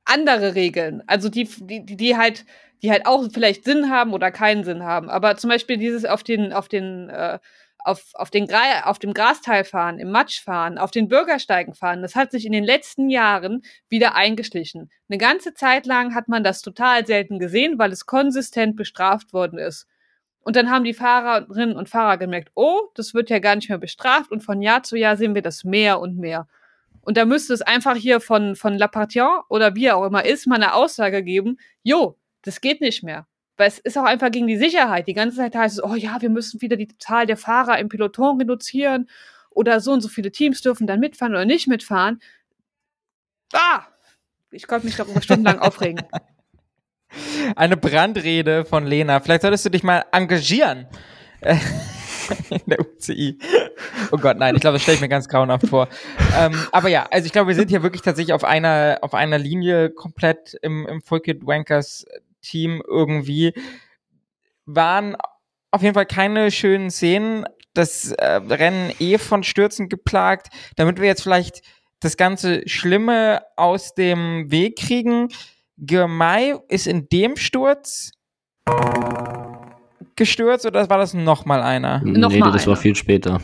[0.04, 1.02] andere Regeln.
[1.08, 2.44] Also die, die, die halt,
[2.82, 5.10] die halt auch vielleicht Sinn haben oder keinen Sinn haben.
[5.10, 7.40] Aber zum Beispiel dieses auf den, auf den, äh,
[7.84, 12.02] auf, auf, den Gra auf dem Grasteil fahren, im Matsch fahren, auf den Bürgersteigen fahren,
[12.02, 14.90] das hat sich in den letzten Jahren wieder eingeschlichen.
[15.08, 19.58] Eine ganze Zeit lang hat man das total selten gesehen, weil es konsistent bestraft worden
[19.58, 19.86] ist.
[20.44, 23.78] Und dann haben die Fahrerinnen und Fahrer gemerkt, oh, das wird ja gar nicht mehr
[23.78, 26.48] bestraft und von Jahr zu Jahr sehen wir das mehr und mehr.
[27.00, 30.46] Und da müsste es einfach hier von, von Lapartien oder wie er auch immer ist,
[30.46, 33.26] mal eine Aussage geben, jo, das geht nicht mehr.
[33.62, 35.06] Weil es ist auch einfach gegen die Sicherheit.
[35.06, 37.88] Die ganze Zeit heißt es, oh ja, wir müssen wieder die Zahl der Fahrer im
[37.88, 39.08] Peloton reduzieren
[39.50, 42.20] oder so und so viele Teams dürfen dann mitfahren oder nicht mitfahren.
[43.52, 43.82] Ah!
[44.50, 46.02] Ich konnte mich darüber stundenlang aufregen.
[47.54, 49.20] Eine Brandrede von Lena.
[49.20, 50.88] Vielleicht solltest du dich mal engagieren.
[52.50, 53.38] in der UCI.
[54.10, 55.86] Oh Gott, nein, ich glaube, das stelle ich mir ganz grauenhaft vor.
[56.36, 59.38] ähm, aber ja, also ich glaube, wir sind hier wirklich tatsächlich auf einer, auf einer
[59.38, 62.04] Linie komplett im, im Full Kid Wankers
[62.42, 63.54] Team irgendwie.
[64.66, 65.16] Waren
[65.70, 67.46] auf jeden Fall keine schönen Szenen.
[67.74, 70.48] Das äh, Rennen eh von Stürzen geplagt.
[70.76, 71.62] Damit wir jetzt vielleicht
[72.00, 75.28] das ganze Schlimme aus dem Weg kriegen.
[75.78, 78.12] Girmay ist in dem Sturz
[80.16, 82.02] gestürzt oder war das nochmal einer?
[82.04, 82.68] Nee, noch mal das einer.
[82.68, 83.40] war viel später.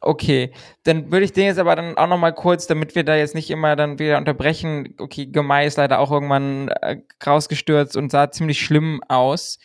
[0.00, 0.52] Okay,
[0.84, 3.50] dann würde ich den jetzt aber dann auch nochmal kurz, damit wir da jetzt nicht
[3.50, 4.94] immer dann wieder unterbrechen.
[4.98, 9.58] Okay, Gemei ist leider auch irgendwann äh, rausgestürzt und sah ziemlich schlimm aus,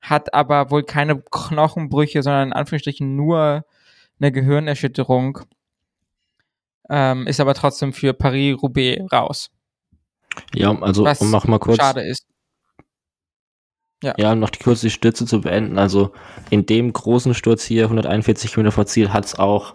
[0.00, 3.64] hat aber wohl keine Knochenbrüche, sondern in Anführungsstrichen nur
[4.18, 5.40] eine Gehirnerschütterung.
[6.88, 9.50] Ähm, ist aber trotzdem für Paris-Roubaix raus.
[10.54, 11.76] Ja, also Was um noch mal kurz.
[11.76, 12.26] Schade ist.
[14.02, 14.14] Ja.
[14.18, 15.78] ja, um noch die kurze Stütze zu beenden.
[15.78, 16.12] Also
[16.50, 19.72] in dem großen Sturz hier, 141 Kilometer vor Ziel, hat es auch,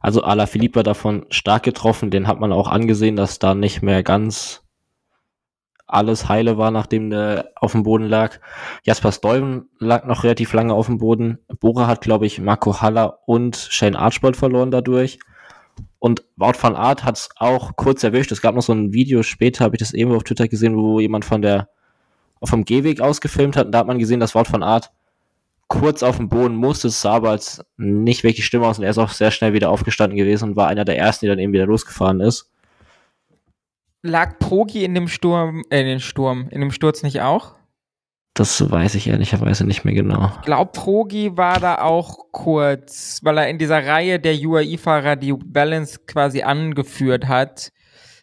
[0.00, 2.10] also Ala Filippa davon stark getroffen.
[2.10, 4.62] Den hat man auch angesehen, dass da nicht mehr ganz
[5.88, 8.38] alles heile war, nachdem der auf dem Boden lag.
[8.84, 11.38] Jasper Stuyven lag noch relativ lange auf dem Boden.
[11.60, 15.18] Bora hat, glaube ich, Marco Haller und Shane Archbold verloren dadurch.
[15.98, 18.32] Und Wout van Art hat es auch kurz erwischt.
[18.32, 21.00] Es gab noch so ein Video später, habe ich das eben auf Twitter gesehen, wo
[21.00, 21.68] jemand von der
[22.42, 23.66] vom Gehweg aus gefilmt hat.
[23.66, 24.90] Und da hat man gesehen, dass Wort von Art
[25.68, 26.88] kurz auf dem Boden musste.
[26.88, 29.70] Es sah aber als nicht wirklich schlimm aus und er ist auch sehr schnell wieder
[29.70, 32.50] aufgestanden gewesen und war einer der ersten, die dann eben wieder losgefahren ist.
[34.02, 37.56] Lag Progi in dem Sturm, äh, in den Sturm, in dem Sturz nicht auch?
[38.34, 40.30] Das weiß ich ehrlicherweise nicht mehr genau.
[40.36, 45.32] Ich glaube, Progi war da auch kurz, weil er in dieser Reihe der UAE-Fahrer die
[45.32, 47.72] Balance quasi angeführt hat.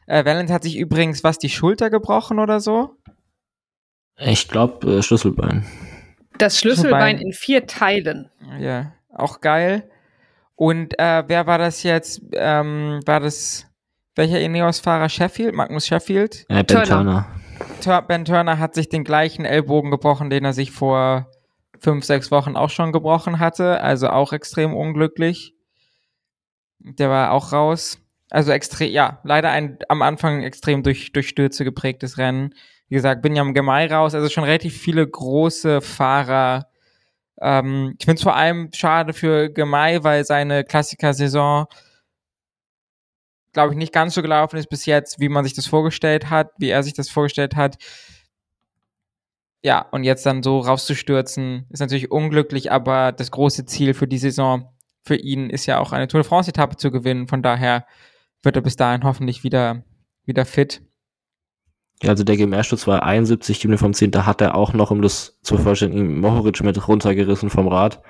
[0.06, 2.96] Äh, Valence hat sich übrigens was die Schulter gebrochen oder so?
[4.18, 5.66] Ich glaube, äh, Schlüsselbein.
[6.38, 8.30] Das Schlüsselbein, in vier Teilen.
[8.60, 9.90] Ja, auch geil.
[10.56, 12.22] Und äh, wer war das jetzt?
[12.34, 13.68] Ähm, war das
[14.16, 16.46] welcher Ineos-Fahrer Sheffield, Magnus Sheffield.
[16.50, 17.28] Äh, ben Turner.
[17.82, 18.02] Turner.
[18.04, 21.30] Ben Turner hat sich den gleichen Ellbogen gebrochen, den er sich vor
[21.80, 23.82] fünf, sechs Wochen auch schon gebrochen hatte.
[23.82, 25.54] Also auch extrem unglücklich.
[26.80, 28.00] Der war auch raus.
[28.30, 32.56] Also extrem, ja, leider ein am Anfang extrem durch, durch Stürze geprägtes Rennen.
[32.94, 34.14] Wie gesagt, bin ja im Gemei raus.
[34.14, 36.68] Also schon relativ viele große Fahrer.
[37.42, 41.66] Ähm, ich finde es vor allem schade für Gemei, weil seine Klassiker-Saison
[43.52, 46.52] glaube ich, nicht ganz so gelaufen ist bis jetzt, wie man sich das vorgestellt hat,
[46.60, 47.78] wie er sich das vorgestellt hat.
[49.64, 54.20] Ja, und jetzt dann so rauszustürzen, ist natürlich unglücklich, aber das große Ziel für die
[54.20, 54.72] Saison
[55.02, 57.28] für ihn ist ja auch eine Tour de France-Etappe zu gewinnen.
[57.28, 57.88] Von daher
[58.44, 59.84] wird er bis dahin hoffentlich wieder,
[60.26, 60.84] wieder fit.
[62.04, 64.12] Ja, also der Gemärsturz war 71 Kilometer vom 10.
[64.12, 68.02] Da hat er auch noch, um das zu vervollständigen, Mohoric mit runtergerissen vom Rad.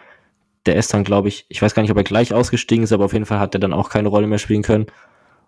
[0.65, 3.05] Der ist dann, glaube ich, ich weiß gar nicht, ob er gleich ausgestiegen ist, aber
[3.05, 4.87] auf jeden Fall hat er dann auch keine Rolle mehr spielen können.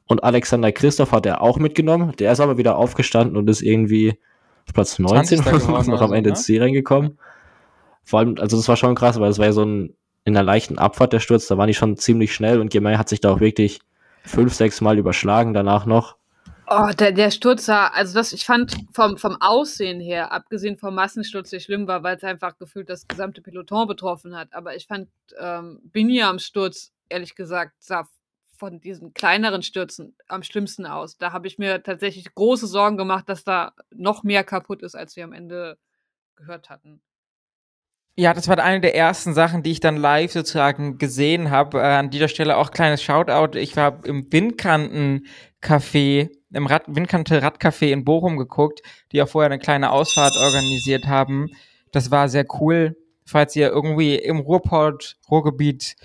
[0.05, 2.13] Und Alexander Christoph hat er auch mitgenommen.
[2.19, 4.19] Der ist aber wieder aufgestanden und ist irgendwie
[4.67, 7.17] auf Platz 19 geworden noch am Ende so, ins Ziel reingekommen.
[8.03, 10.43] Vor allem, also das war schon krass, weil es war ja so ein in einer
[10.43, 13.31] leichten Abfahrt der Sturz, da waren die schon ziemlich schnell und Gemay hat sich da
[13.31, 13.79] auch wirklich
[14.23, 16.17] fünf, sechs Mal überschlagen danach noch.
[16.67, 20.95] Oh, der, der Sturz sah, also das, ich fand vom, vom Aussehen her, abgesehen vom
[20.95, 24.53] Massensturz, der schlimm war, weil es einfach gefühlt das gesamte Peloton betroffen hat.
[24.53, 25.09] Aber ich fand
[25.39, 28.07] ähm, Biniams Sturz, ehrlich gesagt, sah
[28.57, 31.17] von diesen kleineren Stürzen am schlimmsten aus.
[31.17, 35.15] Da habe ich mir tatsächlich große Sorgen gemacht, dass da noch mehr kaputt ist, als
[35.15, 35.77] wir am Ende
[36.35, 37.01] gehört hatten.
[38.17, 41.79] Ja, das war eine der ersten Sachen, die ich dann live sozusagen gesehen habe.
[41.79, 43.57] Äh, an dieser Stelle auch kleines Shoutout.
[43.57, 44.29] Ich war im
[45.65, 51.49] Windkanten-Café, im Rad Windkante-Radcafé in Bochum geguckt, die auch vorher eine kleine Ausfahrt organisiert haben.
[51.91, 52.95] Das war sehr cool.
[53.25, 55.95] Falls ihr irgendwie im Ruhrport, Ruhrgebiet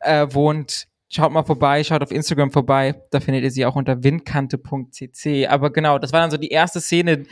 [0.00, 2.94] äh, wohnt, schaut mal vorbei, schaut auf Instagram vorbei.
[3.10, 5.46] Da findet ihr sie auch unter windkante.cc.
[5.48, 7.24] Aber genau, das war dann so die erste Szene,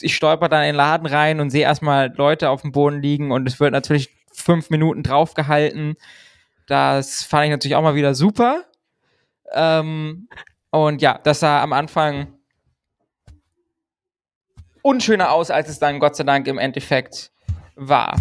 [0.00, 3.30] ich stolper dann in den Laden rein und sehe erstmal Leute auf dem Boden liegen
[3.30, 5.96] und es wird natürlich fünf Minuten draufgehalten.
[6.66, 8.64] Das fand ich natürlich auch mal wieder super.
[9.52, 10.28] Ähm,
[10.84, 12.34] und ja, das sah am Anfang
[14.82, 17.32] unschöner aus, als es dann Gott sei Dank im Endeffekt
[17.74, 18.16] war.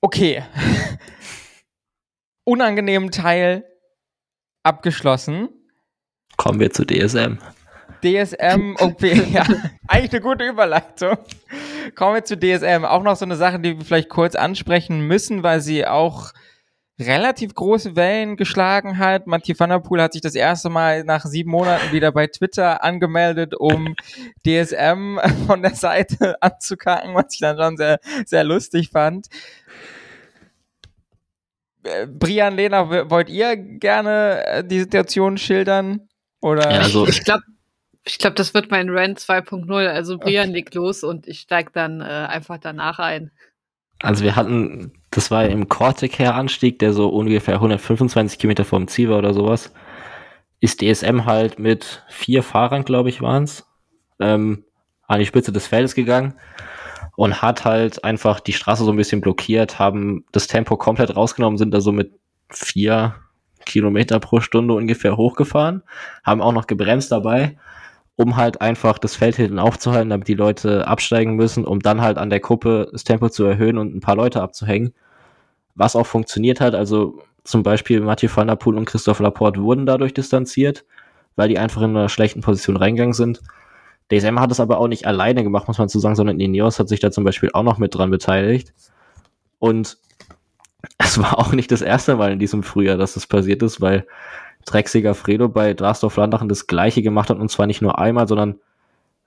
[0.00, 0.44] Okay.
[2.44, 3.64] Unangenehmen Teil
[4.62, 5.48] abgeschlossen.
[6.36, 7.38] Kommen wir zu DSM.
[8.02, 9.46] DSM, okay, ja,
[9.88, 11.16] eigentlich eine gute Überleitung.
[11.94, 12.84] Kommen wir zu DSM.
[12.84, 16.32] Auch noch so eine Sache, die wir vielleicht kurz ansprechen müssen, weil sie auch
[16.98, 19.26] relativ große Wellen geschlagen hat.
[19.26, 22.84] Mathieu van der Poel hat sich das erste Mal nach sieben Monaten wieder bei Twitter
[22.84, 23.96] angemeldet, um
[24.46, 29.26] DSM von der Seite anzukacken, was ich dann schon sehr, sehr lustig fand.
[31.82, 36.08] Äh, Brian, Lena, wollt ihr gerne äh, die Situation schildern?
[36.40, 36.70] Oder?
[36.70, 37.42] Ja, also- ich glaube,
[38.06, 39.88] ich glaub, das wird mein Rant 2.0.
[39.88, 43.30] Also Brian legt los und ich steig dann äh, einfach danach ein.
[44.00, 49.18] Also wir hatten, das war im Corsica-Anstieg, der so ungefähr 125 Kilometer vom Ziel war
[49.18, 49.72] oder sowas,
[50.60, 53.66] ist DSM halt mit vier Fahrern, glaube ich, waren's,
[54.20, 54.64] ähm,
[55.06, 56.34] an die Spitze des Feldes gegangen
[57.16, 61.58] und hat halt einfach die Straße so ein bisschen blockiert, haben das Tempo komplett rausgenommen,
[61.58, 62.12] sind da so mit
[62.50, 63.14] vier
[63.64, 65.82] Kilometer pro Stunde ungefähr hochgefahren,
[66.24, 67.56] haben auch noch gebremst dabei,
[68.16, 72.18] um halt einfach das Feld hinten aufzuhalten, damit die Leute absteigen müssen, um dann halt
[72.18, 74.92] an der Kuppe das Tempo zu erhöhen und ein paar Leute abzuhängen.
[75.74, 79.86] Was auch funktioniert hat, also zum Beispiel Mathieu van der Poel und Christoph Laporte wurden
[79.86, 80.84] dadurch distanziert,
[81.36, 83.42] weil die einfach in einer schlechten Position reingegangen sind.
[84.12, 86.88] DSM hat es aber auch nicht alleine gemacht, muss man zu sagen, sondern Ineos hat
[86.88, 88.72] sich da zum Beispiel auch noch mit dran beteiligt.
[89.58, 89.98] Und
[90.98, 94.06] es war auch nicht das erste Mal in diesem Frühjahr, dass das passiert ist, weil
[94.64, 98.58] Drecksiger Fredo bei Drasdorf Landachen das gleiche gemacht hat und zwar nicht nur einmal, sondern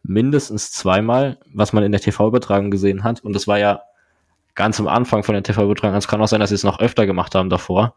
[0.03, 3.23] mindestens zweimal, was man in der TV-Übertragung gesehen hat.
[3.23, 3.81] Und das war ja
[4.55, 5.97] ganz am Anfang von der TV-Übertragung.
[5.97, 7.95] Es kann auch sein, dass sie es noch öfter gemacht haben davor.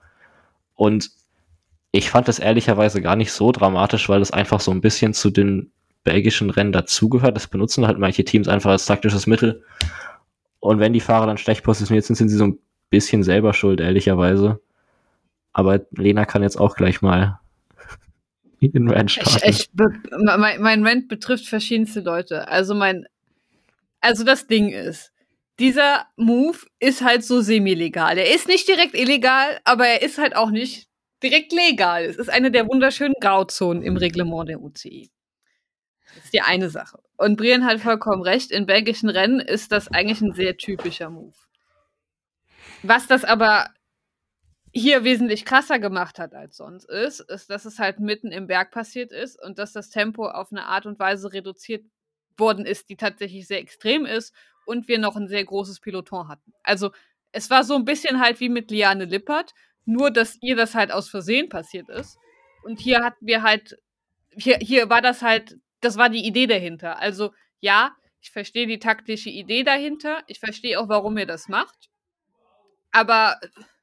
[0.75, 1.11] Und
[1.93, 5.31] ich fand das ehrlicherweise gar nicht so dramatisch, weil es einfach so ein bisschen zu
[5.31, 5.73] den
[6.05, 7.37] belgischen Rennen dazugehört.
[7.37, 9.65] Das benutzen halt manche Teams einfach als taktisches Mittel.
[10.61, 12.59] Und wenn die Fahrer dann schlecht positioniert sind, sind sie so ein
[12.91, 14.61] bisschen selber schuld, ehrlicherweise.
[15.53, 17.41] Aber Lena kann jetzt auch gleich mal
[18.61, 19.49] in Ranch Ich, starten.
[19.51, 20.01] ich, be-
[20.39, 22.49] mein, mein Rant betrifft verschiedenste Leute.
[22.49, 23.07] Also mein,
[24.01, 25.13] also das Ding ist,
[25.59, 28.17] dieser Move ist halt so semi-legal.
[28.17, 30.89] Er ist nicht direkt illegal, aber er ist halt auch nicht
[31.23, 32.05] direkt legal.
[32.05, 35.11] Es ist eine der wunderschönen Grauzonen im Reglement der UCI.
[36.15, 36.99] Das ist die eine Sache.
[37.19, 38.51] Und Brian hat vollkommen recht.
[38.51, 41.35] In belgischen Rennen ist das eigentlich ein sehr typischer Move.
[42.83, 43.69] Was das aber
[44.73, 48.71] hier wesentlich krasser gemacht hat als sonst ist, ist, dass es halt mitten im Berg
[48.71, 51.85] passiert ist und dass das Tempo auf eine Art und Weise reduziert
[52.37, 54.35] worden ist, die tatsächlich sehr extrem ist
[54.67, 56.53] und wir noch ein sehr großes Peloton hatten.
[56.63, 56.91] Also
[57.33, 59.55] es war so ein bisschen halt wie mit Liane Lippert,
[59.85, 62.19] nur dass ihr das halt aus Versehen passiert ist.
[62.63, 63.79] Und hier hatten wir halt,
[64.31, 66.99] hier, hier war das halt, das war die Idee dahinter.
[66.99, 71.89] Also ja, ich verstehe die taktische Idee dahinter, ich verstehe auch, warum ihr das macht.
[72.93, 73.41] Aber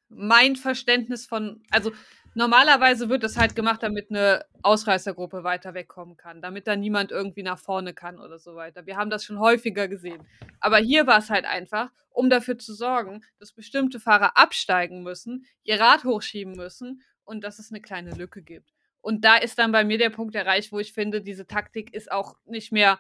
[0.10, 1.92] mein Verständnis von, also
[2.34, 7.44] normalerweise wird das halt gemacht, damit eine Ausreißergruppe weiter wegkommen kann, damit da niemand irgendwie
[7.44, 8.86] nach vorne kann oder so weiter.
[8.86, 10.26] Wir haben das schon häufiger gesehen.
[10.60, 15.46] Aber hier war es halt einfach, um dafür zu sorgen, dass bestimmte Fahrer absteigen müssen,
[15.64, 18.72] ihr Rad hochschieben müssen und dass es eine kleine Lücke gibt.
[19.02, 22.12] Und da ist dann bei mir der Punkt erreicht, wo ich finde, diese Taktik ist
[22.12, 23.00] auch nicht mehr,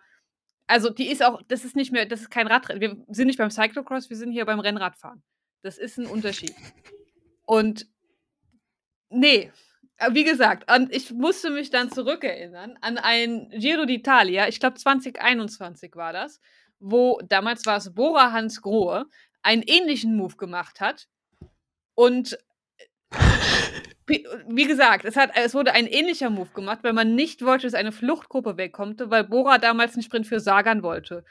[0.68, 2.82] also die ist auch, das ist nicht mehr, das ist kein Radrennen.
[2.82, 5.24] Wir sind nicht beim Cyclocross, wir sind hier beim Rennradfahren.
[5.64, 6.56] Das ist ein Unterschied.
[7.48, 7.88] Und
[9.10, 9.52] nee,
[9.98, 14.76] äh, wie gesagt, an, ich musste mich dann zurückerinnern an ein Giro d'Italia, ich glaube
[14.76, 16.42] 2021 war das,
[16.80, 19.06] wo damals war es Bora Hans Grohe,
[19.42, 21.08] einen ähnlichen Move gemacht hat.
[21.96, 22.38] Und
[24.06, 27.74] wie gesagt, es, hat, es wurde ein ähnlicher Move gemacht, weil man nicht wollte, dass
[27.74, 31.24] eine Fluchtgruppe wegkommt, weil Bora damals einen Sprint für Sagan wollte.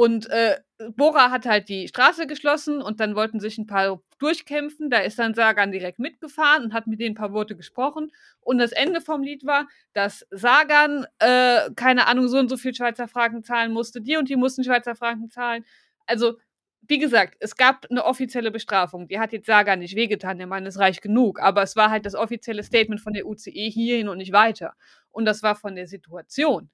[0.00, 0.56] Und äh,
[0.96, 4.88] Bora hat halt die Straße geschlossen und dann wollten sich ein paar durchkämpfen.
[4.88, 8.10] Da ist dann Sagan direkt mitgefahren und hat mit denen ein paar Worte gesprochen.
[8.40, 12.74] Und das Ende vom Lied war, dass Sagan, äh, keine Ahnung, so und so viel
[12.74, 14.00] Schweizer Franken zahlen musste.
[14.00, 15.66] Die und die mussten Schweizer Franken zahlen.
[16.06, 16.38] Also,
[16.80, 19.06] wie gesagt, es gab eine offizielle Bestrafung.
[19.06, 20.38] Die hat jetzt Sagan nicht wehgetan.
[20.38, 21.42] Der Mann ist reich genug.
[21.42, 24.72] Aber es war halt das offizielle Statement von der UCE hierhin und nicht weiter.
[25.10, 26.70] Und das war von der Situation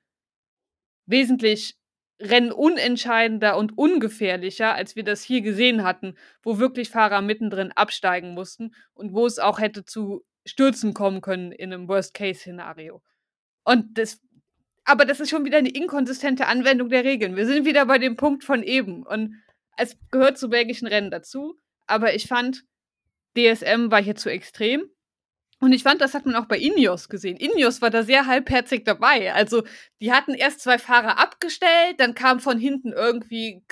[1.07, 1.77] wesentlich
[2.21, 8.75] rennunentscheidender und ungefährlicher, als wir das hier gesehen hatten, wo wirklich Fahrer mittendrin absteigen mussten
[8.95, 13.03] und wo es auch hätte zu Stürzen kommen können in einem Worst-Case-Szenario.
[13.65, 14.21] Und das,
[14.85, 17.37] aber das ist schon wieder eine inkonsistente Anwendung der Regeln.
[17.37, 19.03] Wir sind wieder bei dem Punkt von eben.
[19.03, 19.43] Und
[19.77, 21.59] es gehört zu belgischen Rennen dazu.
[21.87, 22.65] Aber ich fand,
[23.37, 24.89] DSM war hier zu extrem.
[25.59, 27.39] Und ich fand, das hat man auch bei Ineos gesehen.
[27.39, 29.33] Ineos war da sehr halbherzig dabei.
[29.33, 29.63] Also,
[30.03, 33.63] die hatten erst zwei Fahrer abgestellt, dann kam von hinten irgendwie,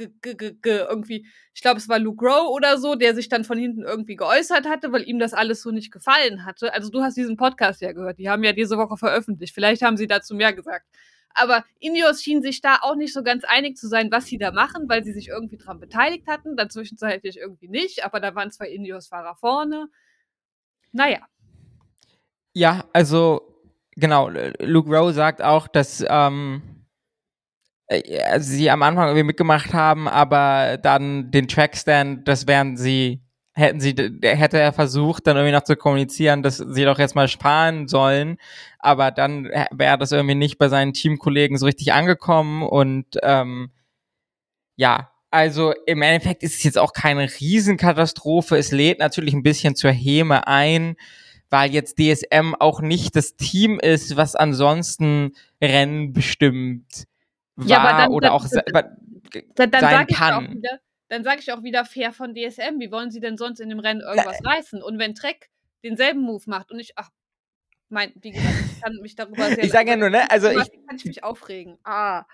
[0.65, 4.17] irgendwie, ich glaube, es war Luke Rowe oder so, der sich dann von hinten irgendwie
[4.17, 6.73] geäußert hatte, weil ihm das alles so nicht gefallen hatte.
[6.73, 8.19] Also, du hast diesen Podcast ja gehört.
[8.19, 9.55] Die haben ja diese Woche veröffentlicht.
[9.55, 10.87] Vielleicht haben sie dazu mehr gesagt.
[11.35, 14.53] Aber Ineos schien sich da auch nicht so ganz einig zu sein, was sie da
[14.53, 16.57] machen, weil sie sich irgendwie dran beteiligt hatten.
[16.57, 19.89] Dann zwischenzeitlich irgendwie nicht, aber da waren zwei Ineos-Fahrer vorne.
[20.93, 21.27] Naja.
[22.55, 23.43] Ja, also
[23.97, 24.31] genau,
[24.61, 26.63] Luke Rowe sagt auch, dass ähm,
[27.89, 33.23] äh, sie am Anfang irgendwie mitgemacht haben, aber dann den Trackstand, das wären sie,
[33.55, 37.27] hätten sie, hätte er versucht, dann irgendwie noch zu kommunizieren, dass sie doch jetzt mal
[37.29, 38.39] sparen sollen,
[38.79, 43.71] aber dann wäre das irgendwie nicht bei seinen Teamkollegen so richtig angekommen und ähm,
[44.77, 48.57] ja, also im Endeffekt ist es jetzt auch keine Riesenkatastrophe.
[48.57, 50.97] Es lädt natürlich ein bisschen zur Häme ein
[51.55, 57.05] weil jetzt DSM auch nicht das Team ist, was ansonsten Rennen bestimmt
[57.55, 58.47] war ja, dann, oder dann, auch
[59.55, 60.57] dann, dann, sein kann.
[60.57, 62.81] Wieder, dann sage ich auch wieder fair von DSM.
[62.81, 64.51] Wie wollen sie denn sonst in dem Rennen irgendwas ja.
[64.51, 64.83] reißen?
[64.83, 65.49] Und wenn Trek
[65.85, 67.11] denselben Move macht und ich, ach,
[67.89, 69.63] mein, wie gesagt, ich kann mich darüber sehr.
[69.63, 70.29] ich sage ja nur, ne?
[70.33, 71.79] Also ich kann ich mich aufregen.
[71.85, 72.25] Ah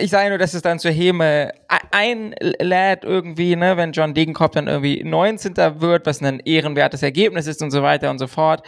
[0.00, 1.52] ich sage nur, dass es dann zur Häme
[1.90, 5.56] einlädt irgendwie, ne, wenn John Degenkopf dann irgendwie 19.
[5.80, 8.64] wird, was ein ehrenwertes Ergebnis ist und so weiter und so fort.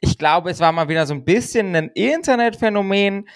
[0.00, 3.28] Ich glaube, es war mal wieder so ein bisschen ein Internetphänomen.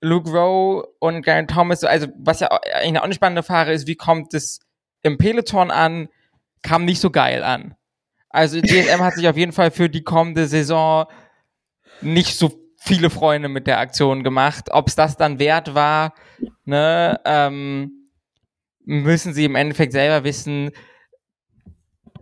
[0.00, 3.96] Luke Rowe und Garen Thomas, also was ja eine auch eine spannende Frage ist, wie
[3.96, 4.60] kommt es
[5.02, 6.08] im Peloton an,
[6.62, 7.76] kam nicht so geil an.
[8.28, 11.06] Also DSM hat sich auf jeden Fall für die kommende Saison
[12.02, 14.70] nicht so viele Freunde mit der Aktion gemacht.
[14.70, 16.14] Ob es das dann wert war,
[16.64, 18.10] ne, ähm,
[18.84, 20.70] müssen sie im Endeffekt selber wissen.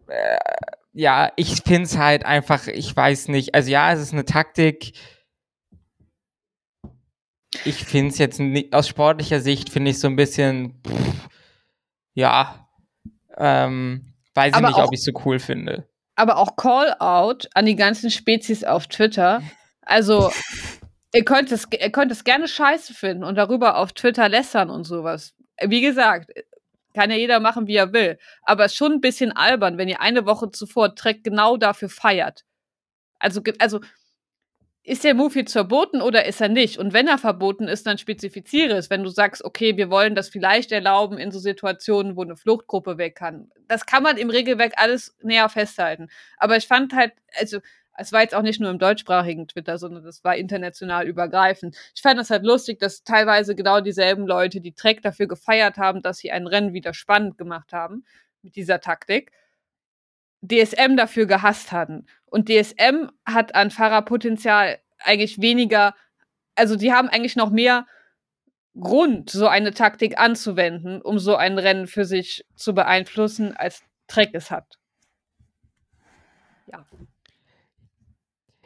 [0.09, 0.39] Äh,
[0.93, 3.55] ja, ich finde es halt einfach, ich weiß nicht.
[3.55, 4.93] Also ja, es ist eine Taktik.
[7.65, 11.29] Ich finde es jetzt nicht, aus sportlicher Sicht finde ich so ein bisschen, pff,
[12.15, 12.69] ja,
[13.37, 15.89] ähm, weiß ich nicht, auch, ob ich es so cool finde.
[16.17, 19.43] Aber auch Call-out an die ganzen Spezies auf Twitter.
[19.85, 20.31] Also,
[21.13, 24.85] ihr könnt, es, ihr könnt es gerne scheiße finden und darüber auf Twitter lässern und
[24.85, 25.35] sowas.
[25.63, 26.31] Wie gesagt,
[26.95, 28.19] kann ja jeder machen, wie er will.
[28.43, 31.89] Aber es ist schon ein bisschen albern, wenn ihr eine Woche zuvor Trek genau dafür
[31.89, 32.45] feiert.
[33.19, 33.81] Also, also
[34.87, 36.79] ist der Move jetzt verboten oder ist er nicht?
[36.79, 38.91] Und wenn er verboten ist, dann spezifiziere es.
[38.91, 42.99] Wenn du sagst, okay, wir wollen das vielleicht erlauben in so Situationen, wo eine Fluchtgruppe
[42.99, 43.51] weg kann.
[43.67, 46.09] Das kann man im Regelwerk alles näher festhalten.
[46.37, 47.61] Aber ich fand halt, also,
[47.97, 51.77] es war jetzt auch nicht nur im deutschsprachigen Twitter, sondern das war international übergreifend.
[51.95, 56.03] Ich fand das halt lustig, dass teilweise genau dieselben Leute, die Trek dafür gefeiert haben,
[56.03, 58.05] dass sie ein Rennen wieder spannend gemacht haben
[58.43, 59.33] mit dieser Taktik,
[60.43, 62.07] DSM dafür gehasst hatten.
[62.27, 65.95] Und DSM hat an Fahrerpotenzial eigentlich weniger,
[66.55, 67.87] also die haben eigentlich noch mehr
[68.79, 74.31] Grund, so eine Taktik anzuwenden, um so ein Rennen für sich zu beeinflussen, als Trek
[74.33, 74.79] es hat.
[76.67, 76.85] Ja.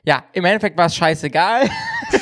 [0.08, 1.68] Ja, im Endeffekt war es scheißegal.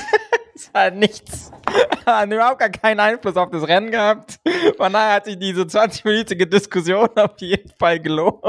[0.56, 1.52] es hat nichts,
[2.04, 4.40] hat überhaupt gar keinen Einfluss auf das Rennen gehabt.
[4.76, 8.42] Von daher hat sich diese 20-minütige Diskussion auf jeden Fall gelohnt.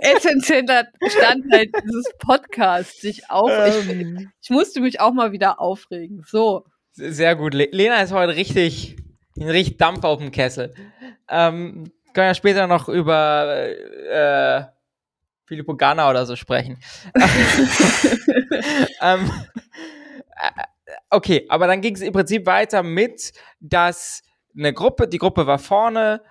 [0.00, 3.50] essentieller Bestandteil dieses Podcasts, sich auf.
[3.50, 4.16] Ähm.
[4.16, 6.22] Ich, ich, musste mich auch mal wieder aufregen.
[6.24, 6.64] So.
[6.92, 7.52] Sehr gut.
[7.52, 8.94] Lena ist heute richtig,
[9.36, 10.72] richtig Dampf auf dem Kessel.
[11.28, 13.66] Ähm, können ja später noch über
[14.08, 14.66] äh,
[15.52, 16.78] Filippo Ganna oder so sprechen.
[19.02, 19.30] ähm,
[20.40, 20.62] äh,
[21.10, 24.22] okay, aber dann ging es im Prinzip weiter mit, dass
[24.56, 26.22] eine Gruppe, die Gruppe war vorne,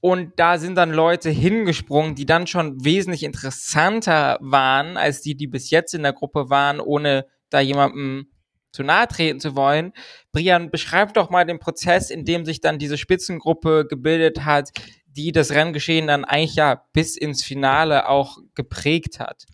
[0.00, 5.46] und da sind dann Leute hingesprungen, die dann schon wesentlich interessanter waren als die, die
[5.46, 8.30] bis jetzt in der Gruppe waren, ohne da jemandem
[8.72, 9.92] zu nahe treten zu wollen.
[10.32, 14.70] Brian, beschreib doch mal den Prozess, in dem sich dann diese Spitzengruppe gebildet hat,
[15.16, 19.46] die das Renngeschehen dann eigentlich ja bis ins Finale auch geprägt hat.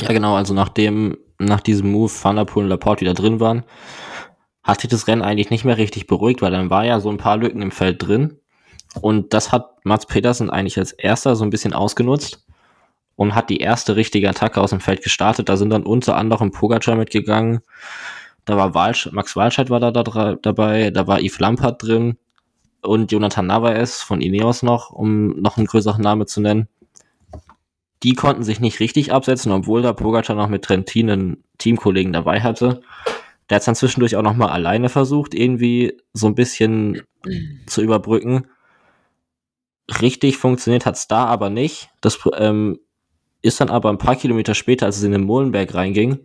[0.00, 3.64] Ja, genau, also nachdem nach diesem Move Van der Poel und Laporte wieder drin waren,
[4.62, 7.16] hat sich das Rennen eigentlich nicht mehr richtig beruhigt, weil dann war ja so ein
[7.16, 8.38] paar Lücken im Feld drin.
[9.00, 12.44] Und das hat Mats Petersen eigentlich als erster so ein bisschen ausgenutzt
[13.16, 15.48] und hat die erste richtige Attacke aus dem Feld gestartet.
[15.48, 17.60] Da sind dann unter anderem Pogacar mitgegangen.
[18.44, 22.18] Da war Walsch, Max Walscheid war da, da dabei, da war Yves Lampert drin
[22.82, 26.68] und Jonathan Navaes von Ineos noch, um noch einen größeren Namen zu nennen.
[28.02, 32.40] Die konnten sich nicht richtig absetzen, obwohl da Pogacar noch mit Trentin einen Teamkollegen dabei
[32.40, 32.80] hatte.
[33.48, 37.02] Der hat es dann zwischendurch auch noch mal alleine versucht, irgendwie so ein bisschen
[37.66, 38.46] zu überbrücken
[40.00, 41.90] richtig funktioniert hat's da aber nicht.
[42.00, 42.78] Das ähm,
[43.42, 46.20] ist dann aber ein paar Kilometer später, als es in den Molenberg reinging,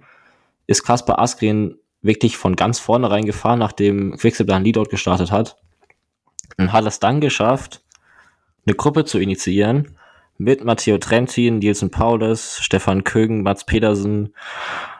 [0.68, 5.58] ist Kaspar Askren wirklich von ganz vorne reingefahren, nachdem Quicksilver ein Leadout gestartet hat.
[6.58, 7.82] Und hat es dann geschafft,
[8.66, 9.98] eine Gruppe zu initiieren
[10.38, 14.34] mit Matteo Trentin, Nielsen Paulus, Stefan Kögen, Mats Pedersen,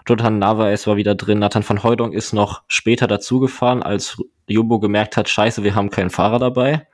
[0.08, 5.18] Jonathan Navaes war wieder drin, Nathan van Heudong ist noch später dazugefahren, als Jumbo gemerkt
[5.18, 6.88] hat, scheiße, wir haben keinen Fahrer dabei.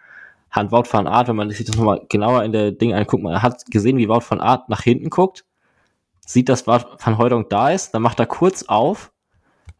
[0.49, 3.41] Hand Wout van Art, wenn man sich das nochmal genauer in der Ding anguckt, man
[3.41, 5.45] hat gesehen, wie Wout van Art nach hinten guckt,
[6.26, 9.12] sieht, dass Van Heudong da ist, dann macht er kurz auf,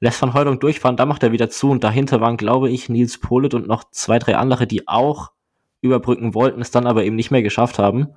[0.02, 3.20] lässt Van Heudong durchfahren, dann macht er wieder zu und dahinter waren, glaube ich, Nils
[3.20, 5.32] Polit und noch zwei, drei andere, die auch
[5.80, 8.10] überbrücken wollten, es dann aber eben nicht mehr geschafft haben.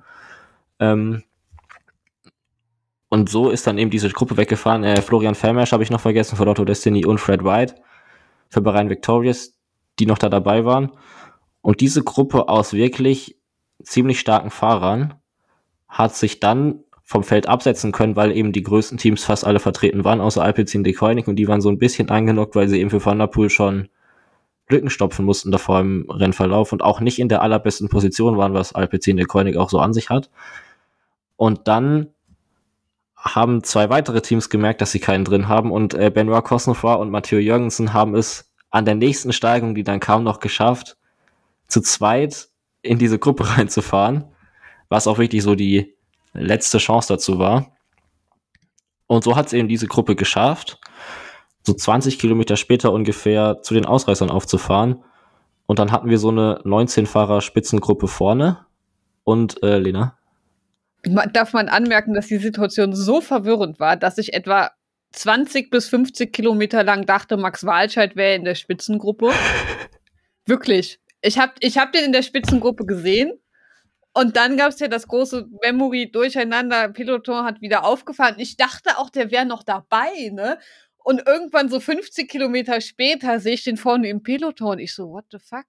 [0.79, 1.23] Ähm
[3.09, 4.83] und so ist dann eben diese Gruppe weggefahren.
[4.83, 7.75] Äh, Florian Vermeersch habe ich noch vergessen, von Lotto Destiny und Fred White
[8.49, 9.53] für Bahrain Victorious,
[9.99, 10.91] die noch da dabei waren.
[11.61, 13.37] Und diese Gruppe aus wirklich
[13.83, 15.13] ziemlich starken Fahrern
[15.87, 20.03] hat sich dann vom Feld absetzen können, weil eben die größten Teams fast alle vertreten
[20.03, 22.89] waren, außer Alpecin de Koenig und die waren so ein bisschen angenockt, weil sie eben
[22.89, 23.89] für Van der Poel schon
[24.67, 28.73] Lücken stopfen mussten davor im Rennverlauf und auch nicht in der allerbesten Position waren, was
[28.73, 30.31] Alpecin de Koenig auch so an sich hat.
[31.37, 32.07] Und dann
[33.15, 37.11] haben zwei weitere Teams gemerkt, dass sie keinen drin haben und äh, Benoit Cosnefroy und
[37.11, 40.97] Mathieu Jürgensen haben es an der nächsten Steigung, die dann kam, noch geschafft,
[41.67, 42.47] zu zweit
[42.81, 44.25] in diese Gruppe reinzufahren,
[44.89, 45.94] was auch wirklich so die
[46.35, 47.71] letzte Chance dazu war.
[49.07, 50.79] Und so hat es eben diese Gruppe geschafft,
[51.63, 55.03] so 20 Kilometer später ungefähr zu den Ausreißern aufzufahren.
[55.67, 58.65] Und dann hatten wir so eine 19-Fahrer-Spitzengruppe vorne.
[59.23, 60.17] Und äh, Lena?
[61.33, 64.71] Darf man anmerken, dass die Situation so verwirrend war, dass ich etwa
[65.11, 69.31] 20 bis 50 Kilometer lang dachte, Max Walscheid wäre in der Spitzengruppe.
[70.45, 70.99] Wirklich.
[71.21, 73.31] Ich habe ich hab den in der Spitzengruppe gesehen.
[74.17, 76.87] Und dann gab es ja das große Memory durcheinander.
[76.87, 78.35] Peloton hat wieder aufgefahren.
[78.37, 80.57] Ich dachte auch, der wäre noch dabei, ne?
[81.03, 84.79] Und irgendwann so 50 Kilometer später sehe ich den vorne im Peloton.
[84.79, 85.65] Ich so, what the fuck?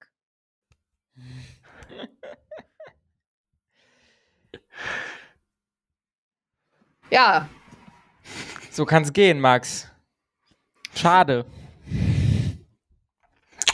[7.10, 7.48] ja.
[8.70, 9.90] So kann es gehen, Max.
[10.94, 11.46] Schade.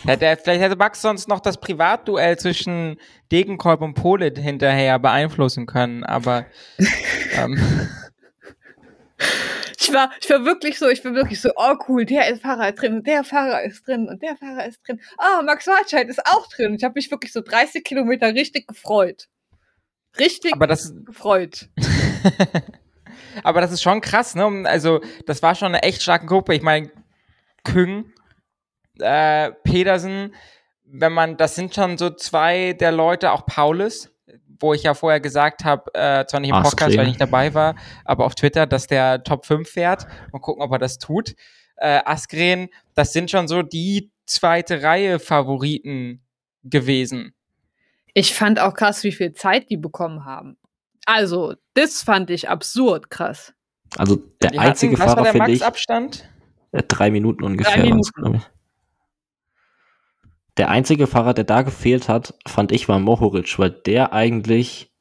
[0.04, 2.96] Hätte, vielleicht hätte Max sonst noch das Privatduell zwischen
[3.30, 6.46] Degenkolb und Polit hinterher beeinflussen können, aber.
[7.36, 7.88] ähm.
[9.78, 12.80] Ich war, ich war wirklich so, ich war wirklich so, oh cool, der Fahrer ist
[12.80, 15.00] drin und der Fahrer ist drin und der Fahrer ist drin.
[15.18, 16.74] Oh, Max Wartscheid ist auch drin.
[16.74, 19.28] Ich habe mich wirklich so 30 Kilometer richtig gefreut.
[20.18, 21.68] Richtig Aber das, gefreut.
[23.42, 24.64] aber das ist schon krass, ne?
[24.66, 26.54] Also, das war schon eine echt starke Gruppe.
[26.54, 26.90] Ich meine,
[27.64, 28.11] Küng,
[29.02, 30.34] äh, Pedersen,
[30.84, 34.10] wenn man, das sind schon so zwei der Leute, auch Paulus,
[34.60, 36.96] wo ich ja vorher gesagt habe, äh, zwar nicht im Podcast, Askren.
[36.98, 37.74] weil ich nicht dabei war,
[38.04, 40.06] aber auf Twitter, dass der Top 5 fährt.
[40.32, 41.34] Mal gucken, ob er das tut.
[41.76, 46.22] Äh, Askren, das sind schon so die zweite Reihe Favoriten
[46.62, 47.34] gewesen.
[48.14, 50.58] Ich fand auch krass, wie viel Zeit die bekommen haben.
[51.06, 53.52] Also, das fand ich absurd krass.
[53.96, 56.28] Also der Die einzige hatten, was war Fahrer, der finde ich, Max-Abstand?
[56.72, 57.82] äh, drei Minuten ungefähr.
[57.82, 57.88] Drei
[58.36, 58.42] ich.
[60.58, 64.92] Der einzige Fahrer, der da gefehlt hat, fand ich, war Mohoric, weil der eigentlich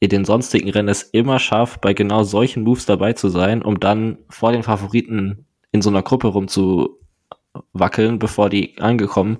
[0.00, 3.80] in den sonstigen Rennen es immer schafft, bei genau solchen Moves dabei zu sein, um
[3.80, 9.38] dann vor den Favoriten in so einer Gruppe rumzuwackeln, bevor die angekommen.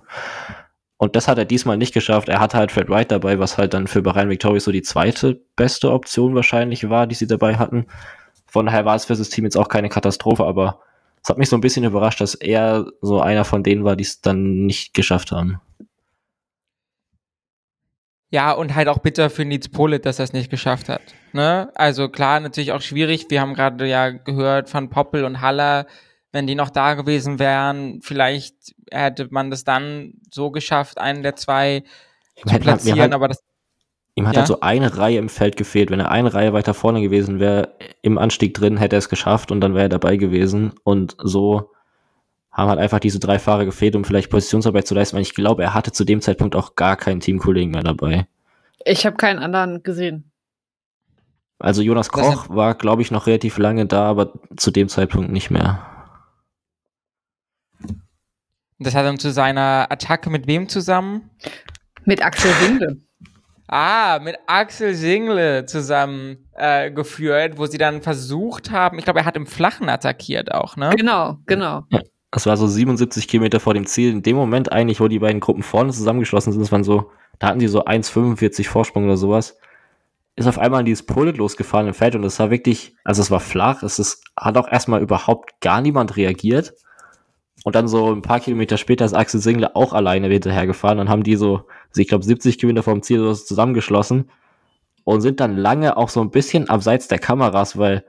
[0.99, 2.29] Und das hat er diesmal nicht geschafft.
[2.29, 5.43] Er hatte halt Fred Wright dabei, was halt dann für Bahrain Victorious so die zweite
[5.57, 7.87] beste Option wahrscheinlich war, die sie dabei hatten.
[8.47, 10.81] Von daher war es für das Team jetzt auch keine Katastrophe, aber
[11.27, 14.05] es hat mich so ein bisschen überrascht, dass er so einer von denen war, die
[14.05, 15.61] es dann nicht geschafft haben.
[18.31, 21.03] Ja, und halt auch bitter für Nils Polit, dass er es nicht geschafft hat.
[21.33, 21.73] Ne?
[21.75, 23.27] Also klar, natürlich auch schwierig.
[23.29, 25.89] Wir haben gerade ja gehört von Poppel und Haller,
[26.31, 31.35] wenn die noch da gewesen wären, vielleicht hätte man das dann so geschafft, einen der
[31.35, 31.83] zwei
[32.37, 33.43] zu halt- platzieren, aber das
[34.17, 34.41] Ihm hat Ja.
[34.41, 35.91] halt so eine Reihe im Feld gefehlt.
[35.91, 39.53] Wenn er eine Reihe weiter vorne gewesen wäre, im Anstieg drin, hätte er es geschafft
[39.53, 40.73] und dann wäre er dabei gewesen.
[40.85, 41.71] Und so
[42.51, 45.63] haben halt einfach diese drei Fahrer gefehlt, um vielleicht Positionsarbeit zu leisten, weil ich glaube,
[45.63, 48.27] er hatte zu dem Zeitpunkt auch gar keinen Teamkollegen mehr dabei.
[48.87, 50.33] Ich habe keinen anderen gesehen.
[51.59, 55.51] Also Jonas Koch war, glaube ich, noch relativ lange da, aber zu dem Zeitpunkt nicht
[55.51, 55.83] mehr.
[58.79, 61.31] das hat dann zu seiner Attacke mit wem zusammen?
[62.05, 63.06] Mit Axel Winde.
[63.69, 69.27] Ah, mit Axel Single zusammen äh, geführt, wo sie dann versucht haben, ich glaube, er
[69.27, 70.91] hat im Flachen attackiert auch, ne?
[70.97, 71.85] Genau, genau.
[72.31, 74.13] Das war so 77 Kilometer vor dem Ziel.
[74.13, 77.49] In dem Moment eigentlich, wo die beiden Gruppen vorne zusammengeschlossen sind, das waren so, da
[77.49, 79.59] hatten die so 1,45 Vorsprung oder sowas,
[80.37, 83.41] ist auf einmal dieses Pullet losgefahren im Feld und es war wirklich, also es war
[83.41, 86.75] flach, es ist, hat auch erstmal überhaupt gar niemand reagiert.
[87.67, 91.25] Und dann so ein paar Kilometer später ist Axel Single auch alleine hinterhergefahren und haben
[91.25, 94.31] die so, also ich glaube 70 Kilometer vom Ziel so zusammengeschlossen
[95.03, 98.05] und sind dann lange auch so ein bisschen abseits der Kameras, weil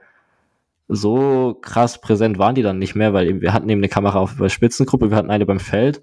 [0.86, 4.20] so krass präsent waren die dann nicht mehr, weil eben, wir hatten eben eine Kamera
[4.20, 6.02] auf der Spitzengruppe, wir hatten eine beim Feld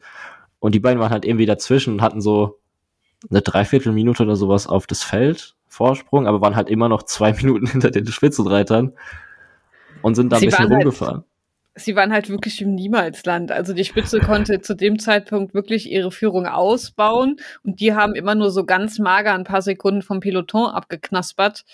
[0.60, 2.60] und die beiden waren halt irgendwie dazwischen und hatten so
[3.30, 7.68] eine Dreiviertelminute oder sowas auf das Feld Vorsprung, aber waren halt immer noch zwei Minuten
[7.68, 8.92] hinter den Spitzenreitern
[10.02, 11.24] und sind da ein bisschen halt- rumgefahren.
[11.78, 13.52] Sie waren halt wirklich im Niemalsland.
[13.52, 18.34] Also die Spitze konnte zu dem Zeitpunkt wirklich ihre Führung ausbauen und die haben immer
[18.34, 21.66] nur so ganz mager ein paar Sekunden vom Peloton abgeknaspert.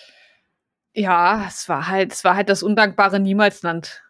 [0.94, 4.02] Ja, es war halt, es war halt das undankbare Niemalsland.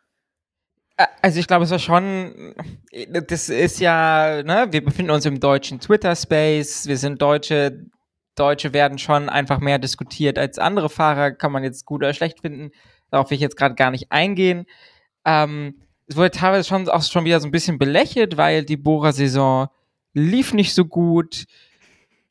[1.20, 2.54] Also ich glaube, es war schon,
[3.08, 7.86] das ist ja, ne, wir befinden uns im deutschen Twitter-Space, wir sind Deutsche,
[8.34, 12.40] Deutsche werden schon einfach mehr diskutiert als andere Fahrer, kann man jetzt gut oder schlecht
[12.40, 12.70] finden,
[13.10, 14.66] darauf will ich jetzt gerade gar nicht eingehen.
[15.24, 15.74] Ähm,
[16.06, 19.68] es wurde teilweise schon auch schon wieder so ein bisschen belächelt, weil die Bohrer-Saison
[20.14, 21.44] lief nicht so gut.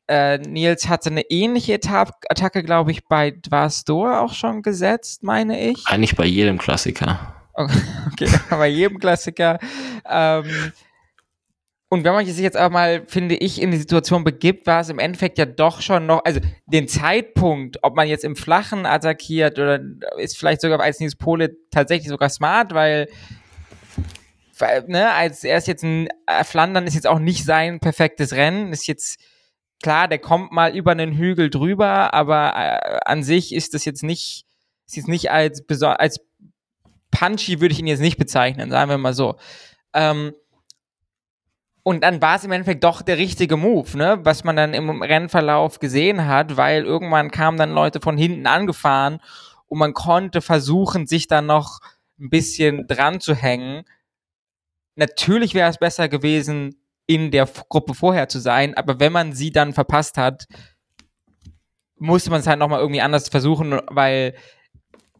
[0.08, 5.60] Äh, Nils hatte eine ähnliche Eta- Attacke, glaube ich, bei Dvarstor auch schon gesetzt, meine
[5.70, 5.86] ich.
[5.86, 7.36] Eigentlich bei jedem Klassiker.
[7.54, 9.58] Okay, bei jedem Klassiker.
[10.08, 10.72] Ähm,
[11.92, 14.88] und wenn man sich jetzt aber mal, finde ich, in die Situation begibt, war es
[14.88, 19.58] im Endeffekt ja doch schon noch, also den Zeitpunkt, ob man jetzt im Flachen attackiert
[19.58, 19.78] oder
[20.16, 23.10] ist vielleicht sogar als Nils Pole tatsächlich sogar smart, weil,
[24.58, 28.32] weil ne, als er ist jetzt ein äh, Flandern ist jetzt auch nicht sein perfektes
[28.32, 29.20] Rennen, ist jetzt
[29.82, 34.02] klar, der kommt mal über einen Hügel drüber, aber äh, an sich ist das jetzt
[34.02, 34.46] nicht,
[34.86, 36.20] ist jetzt nicht als, als
[37.10, 39.36] punchy würde ich ihn jetzt nicht bezeichnen, sagen wir mal so.
[39.92, 40.32] Ähm,
[41.84, 44.20] und dann war es im Endeffekt doch der richtige Move, ne?
[44.22, 49.20] Was man dann im Rennverlauf gesehen hat, weil irgendwann kamen dann Leute von hinten angefahren
[49.66, 51.80] und man konnte versuchen, sich dann noch
[52.20, 53.84] ein bisschen dran zu hängen.
[54.94, 56.76] Natürlich wäre es besser gewesen,
[57.06, 60.46] in der Gruppe vorher zu sein, aber wenn man sie dann verpasst hat,
[61.96, 64.34] musste man es halt nochmal irgendwie anders versuchen, weil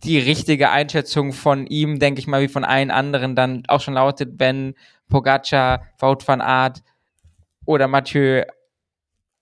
[0.04, 3.94] die richtige Einschätzung von ihm, denke ich mal, wie von allen anderen dann auch schon
[3.94, 4.74] lautet, wenn
[5.12, 6.82] Pogacar, Wout van Aert
[7.66, 8.44] oder Mathieu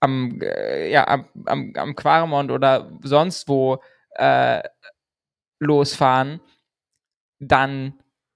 [0.01, 3.81] am, äh, ja, am, am, am Quaremont oder sonst wo
[4.15, 4.61] äh,
[5.59, 6.41] losfahren,
[7.39, 7.93] dann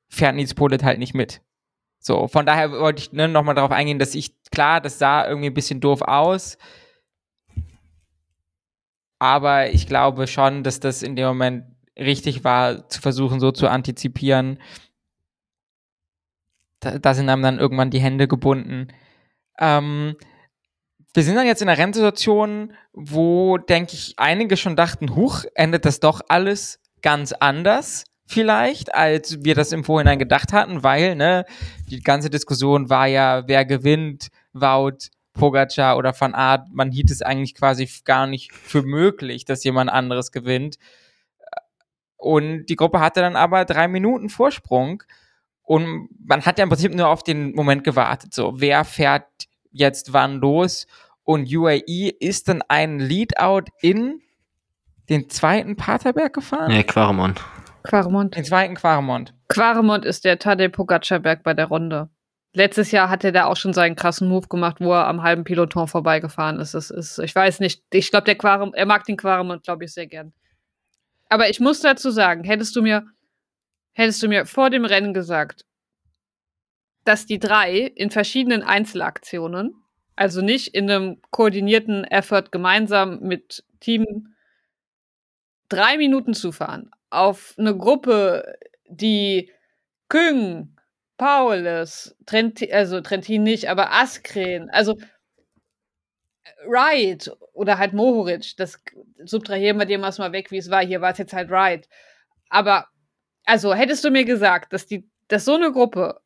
[0.08, 1.42] fährt Nils Polit halt nicht mit.
[2.00, 5.48] So, von daher wollte ich ne, nochmal darauf eingehen, dass ich, klar, das sah irgendwie
[5.48, 6.58] ein bisschen doof aus,
[9.20, 11.66] aber ich glaube schon, dass das in dem Moment
[11.98, 14.60] richtig war, zu versuchen, so zu antizipieren.
[16.94, 18.88] Da, sind einem dann irgendwann die Hände gebunden.
[19.60, 20.16] Ähm,
[21.14, 25.86] wir sind dann jetzt in einer Rennsituation, wo, denke ich, einige schon dachten, huch, endet
[25.86, 31.46] das doch alles ganz anders vielleicht, als wir das im Vorhinein gedacht hatten, weil, ne,
[31.90, 37.22] die ganze Diskussion war ja, wer gewinnt, Wout, Pogacar oder Van Art, man hielt es
[37.22, 40.78] eigentlich quasi gar nicht für möglich, dass jemand anderes gewinnt.
[42.18, 45.04] Und die Gruppe hatte dann aber drei Minuten Vorsprung
[45.66, 49.26] und man hat ja im Prinzip nur auf den Moment gewartet, so, wer fährt
[49.72, 50.88] jetzt wann los
[51.24, 54.22] und UAE ist dann ein Leadout in
[55.10, 56.72] den zweiten Paterberg gefahren?
[56.72, 57.42] Nee, Quaremont.
[57.84, 58.36] Quaremont.
[58.36, 59.34] Den zweiten Quaremont.
[59.48, 62.10] Quaremont ist der Tadej Pogacar-Berg bei der Runde.
[62.54, 65.44] Letztes Jahr hat er da auch schon seinen krassen Move gemacht, wo er am halben
[65.44, 66.74] Peloton vorbeigefahren ist.
[66.74, 69.94] Das ist, ich weiß nicht, ich glaube, der Quarem, er mag den Quaremont, glaube ich,
[69.94, 70.34] sehr gern.
[71.30, 73.06] Aber ich muss dazu sagen, hättest du mir,
[73.96, 75.66] hättest du mir vor dem Rennen gesagt,
[77.04, 79.74] dass die drei in verschiedenen Einzelaktionen
[80.16, 84.36] also nicht in einem koordinierten Effort gemeinsam mit Team
[85.68, 88.58] drei Minuten zu fahren auf eine Gruppe,
[88.88, 89.52] die
[90.10, 90.76] Küng,
[91.18, 94.98] Paulus, Trent, also Trentin nicht, aber Askren, also
[96.68, 98.80] Wright oder halt Mohoric, das
[99.24, 100.86] subtrahieren wir dem erstmal weg, wie es war.
[100.86, 101.88] Hier war es jetzt halt Wright.
[102.50, 102.88] Aber,
[103.46, 106.20] also hättest du mir gesagt, dass die, dass so eine Gruppe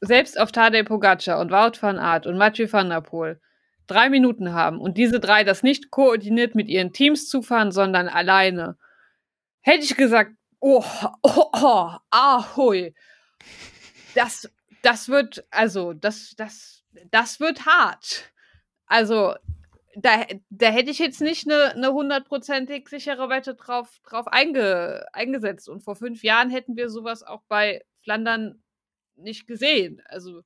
[0.00, 3.40] selbst auf Tadej Pogacar und Wout van Aert und Mathieu van der Poel
[3.86, 8.76] drei Minuten haben und diese drei das nicht koordiniert mit ihren Teams zufahren, sondern alleine,
[9.60, 10.84] hätte ich gesagt, oh,
[11.22, 12.94] oh, oh ahoi.
[14.14, 14.50] Das,
[14.82, 18.32] das wird, also, das, das, das wird hart.
[18.86, 19.34] Also,
[19.96, 25.68] da, da hätte ich jetzt nicht eine, hundertprozentig sichere Wette drauf, drauf einge, eingesetzt.
[25.68, 28.62] Und vor fünf Jahren hätten wir sowas auch bei Flandern
[29.16, 30.02] nicht gesehen.
[30.04, 30.42] Also,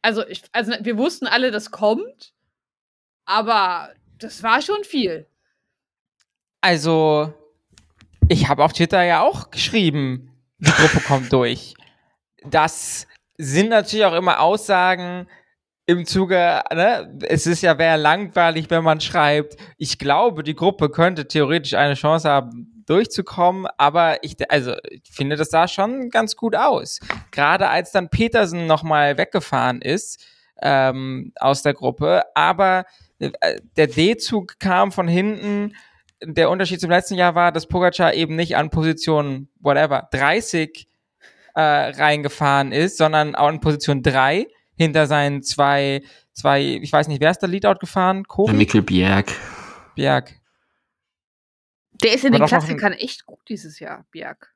[0.00, 2.32] also, ich, also wir wussten alle, das kommt,
[3.24, 5.26] aber das war schon viel.
[6.60, 7.34] Also,
[8.28, 11.74] ich habe auf Twitter ja auch geschrieben, die Gruppe kommt durch.
[12.44, 13.08] Das
[13.38, 15.28] sind natürlich auch immer Aussagen
[15.88, 20.90] im Zuge, ne, es ist ja wäre langweilig, wenn man schreibt, ich glaube, die Gruppe
[20.90, 26.36] könnte theoretisch eine Chance haben, durchzukommen, aber ich, also, ich finde, das sah schon ganz
[26.36, 27.00] gut aus.
[27.30, 30.22] Gerade als dann Petersen nochmal weggefahren ist
[30.60, 32.84] ähm, aus der Gruppe, aber
[33.18, 35.74] äh, der D-Zug kam von hinten.
[36.22, 40.86] Der Unterschied zum letzten Jahr war, dass Pogacar eben nicht an Position, whatever, 30
[41.54, 44.48] äh, reingefahren ist, sondern auch in Position 3
[44.78, 46.02] hinter seinen zwei,
[46.32, 48.24] zwei, ich weiß nicht, wer ist der Leadout gefahren?
[48.24, 48.52] Kobi?
[48.52, 49.32] Mikkel Bjerg.
[49.94, 50.34] Bjerg.
[52.02, 54.54] Der ist in den Klassikern echt gut dieses Jahr, Bjerg.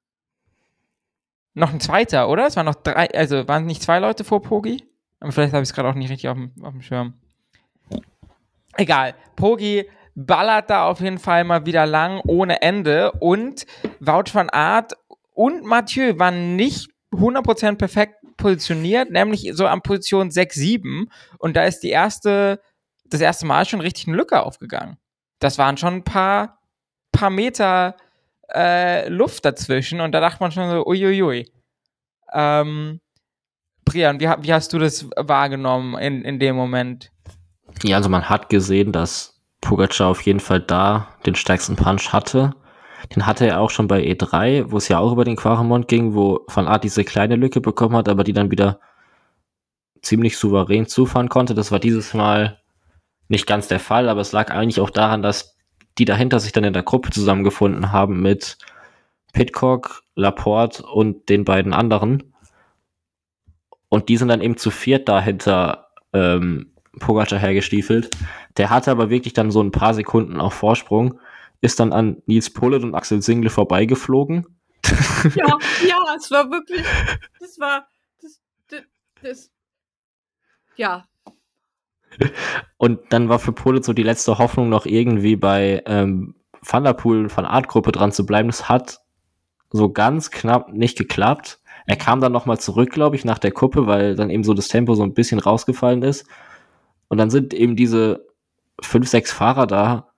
[1.55, 2.47] Noch ein zweiter, oder?
[2.47, 4.85] Es waren noch drei, also waren nicht zwei Leute vor Pogi?
[5.21, 7.15] Aber vielleicht habe ich es gerade auch nicht richtig auf dem, auf dem Schirm.
[8.77, 9.15] Egal.
[9.37, 9.85] Pogi
[10.15, 13.67] ballert da auf jeden Fall mal wieder lang ohne Ende und
[14.01, 14.95] Wout van Aert
[15.35, 21.65] und Mathieu waren nicht 100% perfekt positioniert, nämlich so an Position 6, 7 und da
[21.65, 22.61] ist die erste,
[23.05, 24.99] das erste Mal schon richtig eine Lücke aufgegangen.
[25.39, 26.59] Das waren schon ein paar
[27.13, 27.95] paar Meter
[28.53, 31.53] äh, Luft dazwischen und da dachte man schon so, uiuiui.
[32.33, 33.01] Ähm,
[33.85, 37.13] Brian, wie, wie hast du das wahrgenommen in, in dem Moment?
[37.85, 42.55] Ja, also man hat gesehen, dass Pogacar auf jeden Fall da den stärksten Punch hatte.
[43.15, 46.15] Den hatte er auch schon bei E3, wo es ja auch über den Quaremont ging,
[46.15, 48.81] wo Van Art diese kleine Lücke bekommen hat, aber die dann wieder
[50.03, 51.55] ziemlich souverän zufahren konnte.
[51.55, 52.61] Das war dieses Mal
[53.29, 55.57] nicht ganz der Fall, aber es lag eigentlich auch daran, dass
[55.99, 58.59] die dahinter sich dann in der Gruppe zusammengefunden haben mit
[59.33, 62.35] Pitcock, Laporte und den beiden anderen.
[63.89, 68.11] Und die sind dann eben zu viert dahinter ähm, Pogacar hergestiefelt.
[68.57, 71.19] Der hatte aber wirklich dann so ein paar Sekunden auf Vorsprung,
[71.63, 74.47] ist dann an Nils Pollitt und Axel Single vorbeigeflogen.
[75.37, 76.85] Ja, ja, es war wirklich,
[77.41, 77.89] das war,
[78.21, 78.83] das, das,
[79.23, 79.51] das
[80.75, 81.07] ja,
[82.77, 86.93] und dann war für Polit so die letzte Hoffnung noch irgendwie bei ähm, Van der
[86.93, 88.49] Poel von Art-Gruppe dran zu bleiben.
[88.49, 89.01] Das hat
[89.71, 91.61] so ganz knapp nicht geklappt.
[91.87, 94.69] Er kam dann nochmal zurück, glaube ich, nach der Kuppe, weil dann eben so das
[94.69, 96.27] Tempo so ein bisschen rausgefallen ist.
[97.09, 98.27] Und dann sind eben diese
[98.81, 100.12] fünf, sechs Fahrer da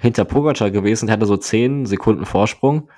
[0.00, 1.06] hinter Pogacar gewesen.
[1.06, 2.88] Der hatte so zehn Sekunden Vorsprung.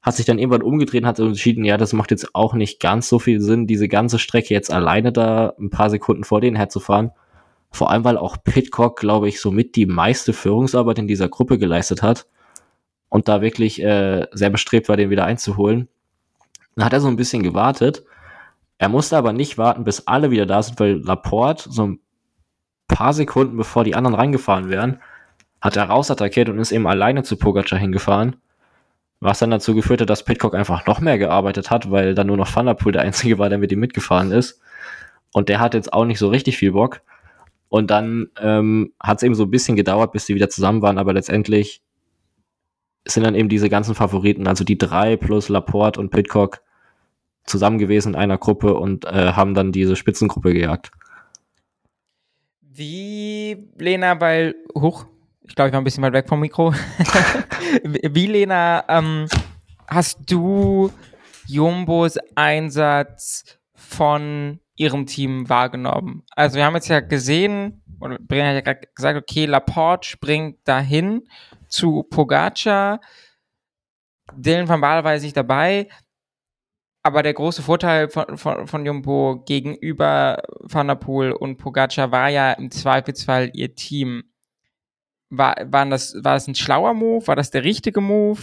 [0.00, 3.08] hat sich dann irgendwann umgedreht und hat entschieden, ja, das macht jetzt auch nicht ganz
[3.08, 7.10] so viel Sinn, diese ganze Strecke jetzt alleine da ein paar Sekunden vor denen herzufahren.
[7.70, 12.02] Vor allem, weil auch Pitcock, glaube ich, somit die meiste Führungsarbeit in dieser Gruppe geleistet
[12.02, 12.26] hat
[13.08, 15.88] und da wirklich äh, sehr bestrebt war, den wieder einzuholen.
[16.76, 18.04] Dann hat er so ein bisschen gewartet.
[18.78, 22.00] Er musste aber nicht warten, bis alle wieder da sind, weil Laporte so ein
[22.86, 25.00] paar Sekunden bevor die anderen reingefahren wären,
[25.60, 28.36] hat er rausattackiert und ist eben alleine zu Pogacar hingefahren.
[29.20, 32.36] Was dann dazu geführt hat, dass Pitcock einfach noch mehr gearbeitet hat, weil dann nur
[32.36, 34.60] noch Van der Poel der Einzige war, der mit ihm mitgefahren ist.
[35.32, 37.00] Und der hat jetzt auch nicht so richtig viel Bock.
[37.68, 40.98] Und dann ähm, hat es eben so ein bisschen gedauert, bis die wieder zusammen waren,
[40.98, 41.82] aber letztendlich
[43.06, 46.62] sind dann eben diese ganzen Favoriten, also die drei plus Laporte und Pitcock,
[47.44, 50.90] zusammen gewesen in einer Gruppe und äh, haben dann diese Spitzengruppe gejagt.
[52.60, 55.06] Wie, Lena, weil, hoch,
[55.48, 56.72] ich glaube, ich war ein bisschen weit weg vom Mikro.
[57.82, 59.26] Wie, Lena, ähm,
[59.86, 60.92] hast du
[61.46, 66.22] Jumbos Einsatz von ihrem Team wahrgenommen?
[66.36, 71.26] Also wir haben jetzt ja gesehen, oder Brenner hat ja gesagt, okay, Laporte springt dahin
[71.68, 73.00] zu Pogacar.
[74.34, 75.88] Dylan van Baal war jetzt nicht dabei.
[77.02, 82.28] Aber der große Vorteil von, von, von Jumbo gegenüber Van der Poel und Pogacar war
[82.28, 84.24] ja im Zweifelsfall ihr Team.
[85.30, 87.26] War, waren das, war das ein schlauer Move?
[87.26, 88.40] War das der richtige Move?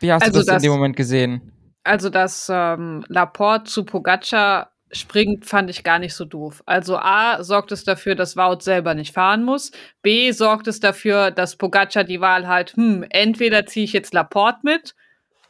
[0.00, 1.52] Wie hast also du das, das, in dem Moment gesehen?
[1.84, 6.62] Also, dass ähm, Laporte zu Pogacar springt, fand ich gar nicht so doof.
[6.66, 9.72] Also A sorgt es dafür, dass Wout selber nicht fahren muss.
[10.02, 14.60] B sorgt es dafür, dass Pogacar die Wahl hat, hm, entweder ziehe ich jetzt Laporte
[14.64, 14.94] mit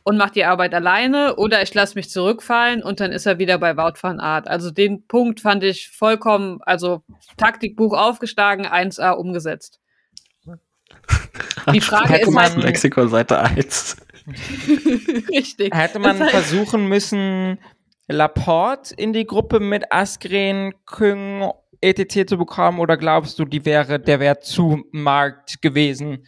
[0.04, 3.58] und mache die Arbeit alleine oder ich lasse mich zurückfallen und dann ist er wieder
[3.58, 4.48] bei Wout van Art.
[4.48, 7.02] Also den Punkt fand ich vollkommen, also
[7.36, 9.80] Taktikbuch aufgeschlagen, 1a umgesetzt.
[11.72, 13.96] Die Frage ist halt, Mexiko Seite 1.
[15.30, 15.74] Richtig.
[15.74, 17.58] Hätte man das heißt, versuchen müssen,
[18.08, 21.50] Laporte in die Gruppe mit Askren, Küng,
[21.80, 26.26] ETT zu bekommen oder glaubst du, die wäre, der wäre zu Markt gewesen?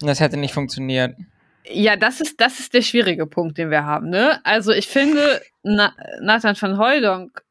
[0.00, 1.14] Das hätte nicht funktioniert.
[1.64, 4.08] Ja, das ist, das ist der schwierige Punkt, den wir haben.
[4.08, 4.44] Ne?
[4.44, 7.42] Also ich finde, Na Nathan van Hooydonk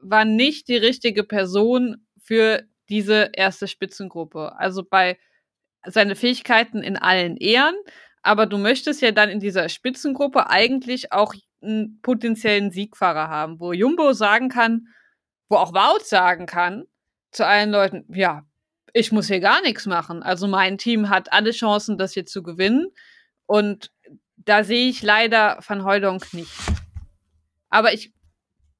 [0.00, 4.58] war nicht die richtige Person für diese erste Spitzengruppe.
[4.58, 5.18] Also bei
[5.86, 7.74] seine Fähigkeiten in allen Ehren,
[8.22, 13.72] aber du möchtest ja dann in dieser Spitzengruppe eigentlich auch einen potenziellen Siegfahrer haben, wo
[13.72, 14.88] Jumbo sagen kann,
[15.48, 16.84] wo auch Wout sagen kann
[17.32, 18.44] zu allen Leuten, ja,
[18.92, 20.22] ich muss hier gar nichts machen.
[20.22, 22.88] Also mein Team hat alle Chancen, das hier zu gewinnen.
[23.46, 23.90] Und
[24.36, 26.52] da sehe ich leider Van Heudonk nicht.
[27.70, 28.12] Aber ich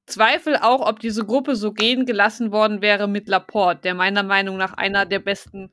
[0.05, 4.57] zweifle auch, ob diese Gruppe so gehen gelassen worden wäre mit Laporte, der meiner Meinung
[4.57, 5.71] nach einer der besten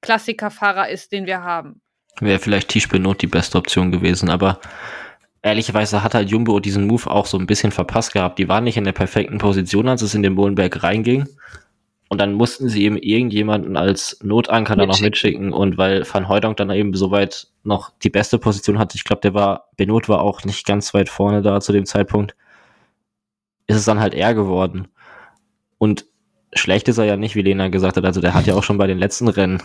[0.00, 1.80] Klassikerfahrer ist, den wir haben.
[2.20, 4.60] Wäre vielleicht Tisch Benot die beste Option gewesen, aber
[5.42, 8.38] ehrlicherweise hat halt Jumbo diesen Move auch so ein bisschen verpasst gehabt.
[8.38, 11.28] Die waren nicht in der perfekten Position, als es in den Bohlenberg reinging.
[12.08, 15.52] Und dann mussten sie eben irgendjemanden als Notanker da noch mitschicken.
[15.52, 19.34] Und weil Van Hooydonk dann eben soweit noch die beste Position hatte, ich glaube, der
[19.34, 22.34] war, Benot war auch nicht ganz weit vorne da zu dem Zeitpunkt,
[23.66, 24.88] ist es dann halt er geworden.
[25.76, 26.06] Und
[26.52, 28.04] schlecht ist er ja nicht, wie Lena gesagt hat.
[28.04, 29.62] Also der hat ja auch schon bei den letzten Rennen,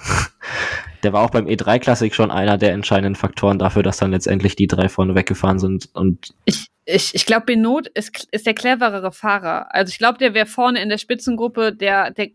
[1.03, 4.55] der war auch beim E3 Classic schon einer der entscheidenden Faktoren dafür, dass dann letztendlich
[4.55, 5.89] die drei vorne weggefahren sind.
[5.93, 9.73] Und ich, ich, ich glaube, Benot ist, ist der cleverere Fahrer.
[9.73, 12.29] Also ich glaube, der wäre vorne in der Spitzengruppe, der, der,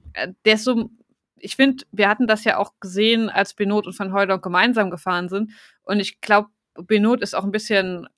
[0.44, 0.90] der ist so,
[1.36, 5.28] ich finde, wir hatten das ja auch gesehen, als Benot und Van Hooydonk gemeinsam gefahren
[5.28, 5.52] sind.
[5.82, 8.08] Und ich glaube, Benot ist auch ein bisschen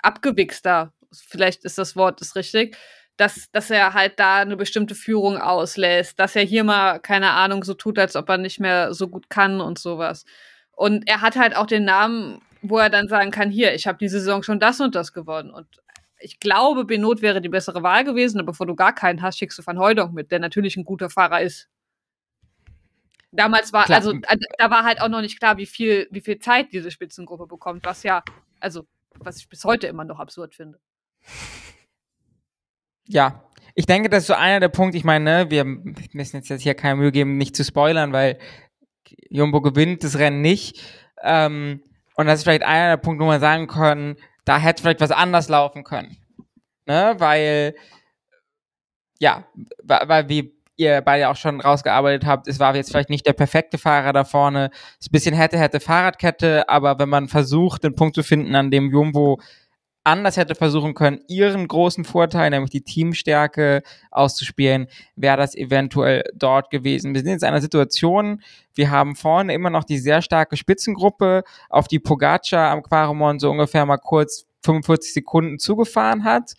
[0.00, 0.92] abgewichster.
[1.12, 2.76] Vielleicht ist das Wort das richtig.
[3.16, 7.62] Dass, dass er halt da eine bestimmte Führung auslässt, dass er hier mal, keine Ahnung,
[7.62, 10.24] so tut, als ob er nicht mehr so gut kann und sowas.
[10.72, 13.98] Und er hat halt auch den Namen wo er dann sagen kann, hier, ich habe
[13.98, 15.50] diese Saison schon das und das gewonnen.
[15.50, 15.66] Und
[16.20, 19.58] ich glaube, Benot wäre die bessere Wahl gewesen, aber bevor du gar keinen hast, schickst
[19.58, 21.68] du Van Hooydonk mit, der natürlich ein guter Fahrer ist.
[23.32, 23.98] Damals war, klar.
[23.98, 24.12] also
[24.58, 27.84] da war halt auch noch nicht klar, wie viel, wie viel Zeit diese Spitzengruppe bekommt,
[27.84, 28.22] was ja,
[28.60, 28.86] also,
[29.18, 30.78] was ich bis heute immer noch absurd finde.
[33.06, 33.42] Ja,
[33.74, 36.74] ich denke, das ist so einer der Punkte, ich meine, ne, wir müssen jetzt hier
[36.74, 38.38] keine Mühe geben, nicht zu spoilern, weil
[39.30, 40.82] Jumbo gewinnt das Rennen nicht.
[41.22, 41.82] Ähm,
[42.16, 45.10] und das ist vielleicht einer der Punkte, wo man sagen können, da hätte vielleicht was
[45.10, 46.16] anders laufen können.
[46.86, 47.14] Ne?
[47.18, 47.74] Weil,
[49.18, 49.46] ja,
[49.82, 53.78] weil wie ihr beide auch schon rausgearbeitet habt, es war jetzt vielleicht nicht der perfekte
[53.78, 54.70] Fahrer da vorne.
[54.72, 58.54] Es ist ein bisschen hätte, hätte Fahrradkette, aber wenn man versucht, den Punkt zu finden,
[58.54, 59.40] an dem Jumbo
[60.04, 66.70] anders hätte versuchen können, ihren großen Vorteil, nämlich die Teamstärke auszuspielen, wäre das eventuell dort
[66.70, 67.14] gewesen.
[67.14, 68.42] Wir sind jetzt in einer Situation,
[68.74, 73.50] wir haben vorne immer noch die sehr starke Spitzengruppe, auf die Pogacar am Quaremon so
[73.50, 76.54] ungefähr mal kurz 45 Sekunden zugefahren hat.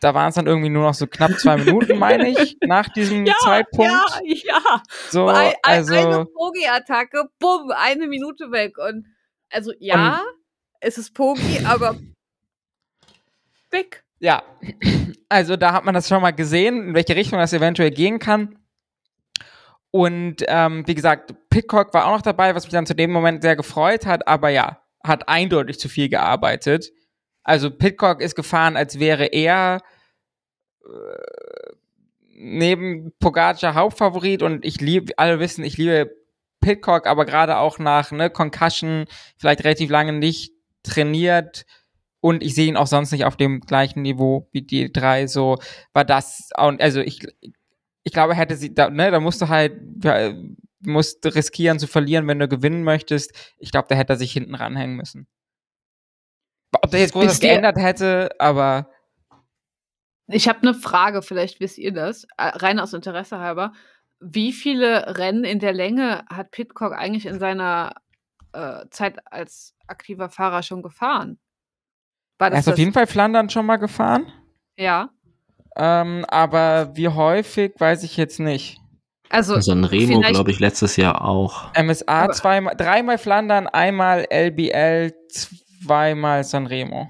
[0.00, 3.26] Da waren es dann irgendwie nur noch so knapp zwei Minuten, meine ich, nach diesem
[3.26, 3.90] Ja, Zeitpunkt.
[3.90, 4.82] ja, ja.
[5.10, 8.78] So, Ein, ein, also, eine Pogi-Attacke, bumm, eine Minute weg.
[8.78, 9.06] Und
[9.50, 10.22] also ja,
[10.80, 11.96] es ist Pogi, aber
[13.76, 14.04] weg.
[14.18, 14.42] ja,
[15.28, 18.58] also da hat man das schon mal gesehen, in welche Richtung das eventuell gehen kann.
[19.90, 23.42] Und ähm, wie gesagt, Pitcock war auch noch dabei, was mich dann zu dem Moment
[23.42, 26.92] sehr gefreut hat, aber ja, hat eindeutig zu viel gearbeitet.
[27.42, 29.80] Also Pitcock ist gefahren, als wäre er
[30.84, 31.72] äh,
[32.34, 36.10] neben Pogacar Hauptfavorit und ich liebe, alle wissen, ich liebe
[36.60, 39.06] Pitcock, aber gerade auch nach ne, Concussion,
[39.38, 41.64] vielleicht relativ lange nicht trainiert
[42.20, 45.58] und ich sehe ihn auch sonst nicht auf dem gleichen Niveau wie die drei, so
[45.92, 47.20] war das, und also ich,
[48.04, 50.32] ich glaube, hätte sie, da, ne, da musst du halt, ja,
[50.80, 53.32] musst riskieren zu verlieren, wenn du gewinnen möchtest.
[53.58, 55.26] Ich glaube, da hätte er sich hinten ranhängen müssen.
[56.82, 58.90] Ob der jetzt groß was Wisst ihr- geändert hätte, aber
[60.28, 63.72] Ich habe eine Frage, vielleicht wisst ihr das, äh, rein aus Interesse halber.
[64.20, 67.94] Wie viele Rennen in der Länge hat Pitcock eigentlich in seiner
[68.52, 71.38] äh, Zeit als aktiver Fahrer schon gefahren?
[72.38, 72.78] War er das ist auf das?
[72.80, 74.30] jeden Fall Flandern schon mal gefahren.
[74.76, 75.10] Ja.
[75.76, 78.78] Ähm, aber wie häufig, weiß ich jetzt nicht.
[79.28, 81.72] Also, So ein Remo, glaube ich, letztes Jahr auch.
[81.74, 87.08] MSA Aber- zweimal, dreimal Flandern, einmal LBL, zweimal Sanremo.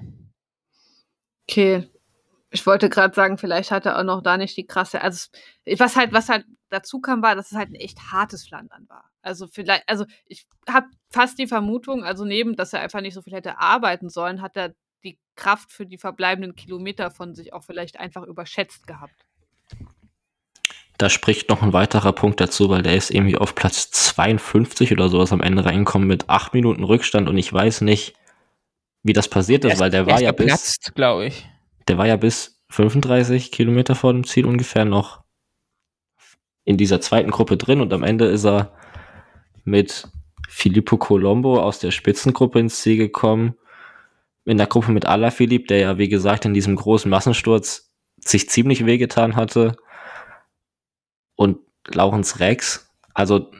[1.49, 1.87] okay.
[2.49, 5.01] Ich wollte gerade sagen, vielleicht hat er auch noch da nicht die krasse.
[5.01, 5.27] Also,
[5.77, 9.03] was halt, was halt dazu kam, war, dass es halt ein echt hartes Flandern war.
[9.21, 13.21] Also vielleicht, also ich habe fast die Vermutung, also neben, dass er einfach nicht so
[13.21, 17.63] viel hätte arbeiten sollen, hat er die Kraft für die verbleibenden Kilometer von sich auch
[17.63, 19.25] vielleicht einfach überschätzt gehabt.
[20.97, 25.09] Da spricht noch ein weiterer Punkt dazu, weil der ist irgendwie auf Platz 52 oder
[25.09, 28.15] sowas am Ende reingekommen mit acht Minuten Rückstand und ich weiß nicht,
[29.03, 31.47] wie das passiert ist, weil der Er war ist ja bis, geplatzt, glaube ich.
[31.87, 35.23] der war ja bis 35 Kilometer vor dem Ziel ungefähr noch
[36.65, 38.73] in dieser zweiten Gruppe drin und am Ende ist er
[39.63, 40.09] mit
[40.49, 43.55] Filippo Colombo aus der Spitzengruppe ins Ziel gekommen.
[44.47, 48.85] In der Gruppe mit Alaphilippe, der ja, wie gesagt, in diesem großen Massensturz sich ziemlich
[48.85, 49.75] wehgetan hatte.
[51.35, 52.89] Und Laurens Rex.
[53.13, 53.51] Also,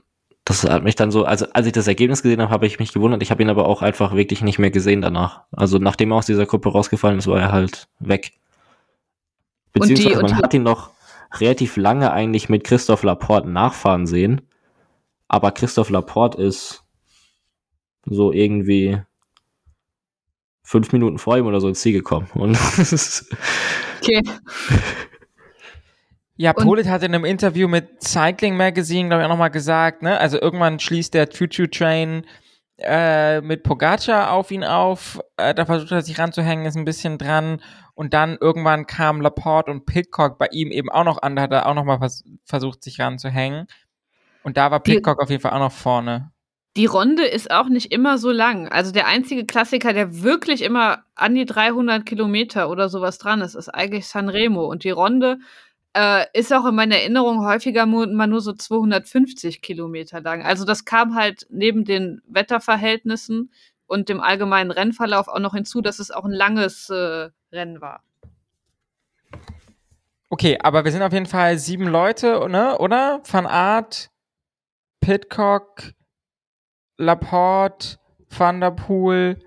[0.46, 2.94] das hat mich dann so, also als ich das Ergebnis gesehen habe, habe ich mich
[2.94, 3.22] gewundert.
[3.22, 5.42] Ich habe ihn aber auch einfach wirklich nicht mehr gesehen danach.
[5.52, 8.32] Also, nachdem er aus dieser Gruppe rausgefallen ist, war er halt weg.
[9.78, 10.92] Und die- Beziehungsweise und man hat ihn noch
[11.34, 14.42] relativ lange eigentlich mit Christoph Laporte nachfahren sehen.
[15.28, 16.86] Aber Christoph Laporte ist
[18.06, 19.02] so irgendwie
[20.68, 22.28] fünf Minuten vor ihm oder so ins Ziel gekommen.
[22.34, 23.34] Und das ist,
[24.02, 24.22] Okay.
[26.36, 30.20] Ja, Polit hat in einem Interview mit Cycling Magazine, glaube ich, auch nochmal gesagt, ne,
[30.20, 32.26] also irgendwann schließt der Choo-Choo-Train
[32.80, 37.18] äh, mit Pogacar auf ihn auf, äh, da versucht er sich ranzuhängen, ist ein bisschen
[37.18, 37.62] dran
[37.96, 41.54] und dann irgendwann kam Laporte und Pitcock bei ihm eben auch noch an, da hat
[41.54, 43.66] er auch nochmal vers versucht, sich ranzuhängen
[44.44, 46.32] und da war Pitcock auf jeden Fall auch noch vorne.
[46.78, 48.68] Die Runde ist auch nicht immer so lang.
[48.68, 53.56] Also der einzige Klassiker, der wirklich immer an die 300 Kilometer oder sowas dran ist,
[53.56, 54.64] ist eigentlich Sanremo.
[54.64, 55.40] Und die Runde
[55.94, 60.44] äh, ist auch in meiner Erinnerung häufiger mal nur so 250 Kilometer lang.
[60.44, 63.52] Also das kam halt neben den Wetterverhältnissen
[63.88, 68.04] und dem allgemeinen Rennverlauf auch noch hinzu, dass es auch ein langes äh, Rennen war.
[70.30, 73.24] Okay, aber wir sind auf jeden Fall sieben Leute, ne, oder?
[73.28, 74.12] Van Aert,
[75.00, 75.97] Pitcock,
[76.98, 77.98] Laporte,
[78.30, 79.40] Van der Poel,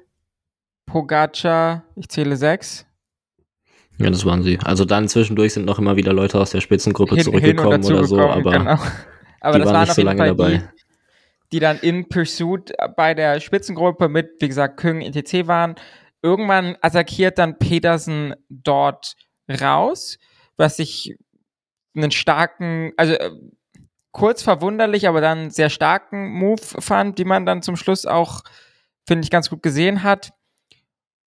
[0.86, 2.86] Pogacar, ich zähle sechs.
[3.98, 4.59] ja, das waren sie.
[4.64, 7.93] Also dann zwischendurch sind noch immer wieder Leute aus der Spitzengruppe Hin, hin zurückgekommen dazu
[7.94, 8.78] oder so, gekommen, aber genau.
[9.43, 10.51] Aber die das waren waren nicht so lange Fall dabei.
[10.51, 10.62] die,
[11.52, 15.48] die dann in Pursuit bei der Spitzengruppe mit, wie gesagt, Küng etc.
[15.48, 15.77] waren.
[16.22, 19.14] Irgendwann attackiert dann Petersen dort
[19.48, 20.18] raus,
[20.59, 21.16] was ich
[21.97, 23.31] einen starken, also äh,
[24.12, 28.42] kurz verwunderlich, aber dann sehr starken Move fand, die man dann zum Schluss auch,
[29.06, 30.32] finde ich, ganz gut gesehen hat.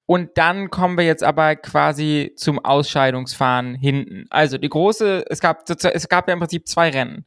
[0.05, 4.25] Und dann kommen wir jetzt aber quasi zum Ausscheidungsfahren hinten.
[4.29, 7.25] Also die große, es gab, es gab ja im Prinzip zwei Rennen.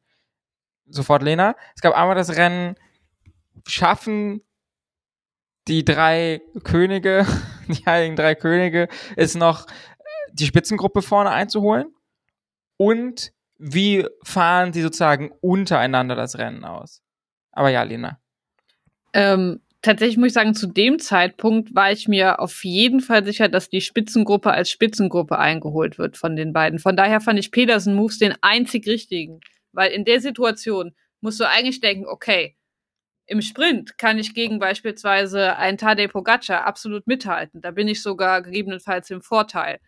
[0.89, 1.57] Sofort Lena.
[1.75, 2.77] Es gab einmal das Rennen,
[3.67, 4.43] schaffen
[5.69, 7.27] die drei Könige,
[7.69, 9.67] die heiligen drei Könige, es noch
[10.33, 11.95] die Spitzengruppe vorne einzuholen.
[12.77, 17.03] Und wie fahren sie sozusagen untereinander das Rennen aus?
[17.53, 18.21] Aber ja, Lena.
[19.13, 23.49] Ähm, tatsächlich muss ich sagen, zu dem Zeitpunkt war ich mir auf jeden Fall sicher,
[23.49, 26.79] dass die Spitzengruppe als Spitzengruppe eingeholt wird von den beiden.
[26.79, 29.41] Von daher fand ich Petersen Moves den einzig richtigen.
[29.73, 32.57] Weil in der Situation musst du eigentlich denken, okay,
[33.27, 37.61] im Sprint kann ich gegen beispielsweise einen Tadej Pogacar absolut mithalten.
[37.61, 39.81] Da bin ich sogar gegebenenfalls im Vorteil.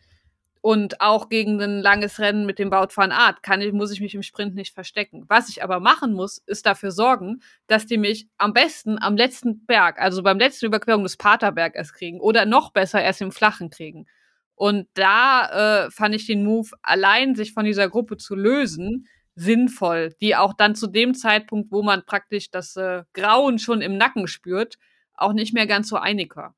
[0.61, 4.01] Und auch gegen ein langes Rennen mit dem Baut van Art kann ich, muss ich
[4.01, 5.25] mich im Sprint nicht verstecken.
[5.29, 9.65] Was ich aber machen muss, ist dafür sorgen, dass die mich am besten am letzten
[9.67, 13.71] Berg, also beim letzten Überquerung des Paterberg erst kriegen oder noch besser erst im Flachen
[13.71, 14.07] kriegen.
[14.55, 19.07] Und da äh, fand ich den Move, allein sich von dieser Gruppe zu lösen,
[19.37, 23.97] sinnvoll, die auch dann zu dem Zeitpunkt, wo man praktisch das äh, Grauen schon im
[23.97, 24.77] Nacken spürt,
[25.15, 26.57] auch nicht mehr ganz so einig war.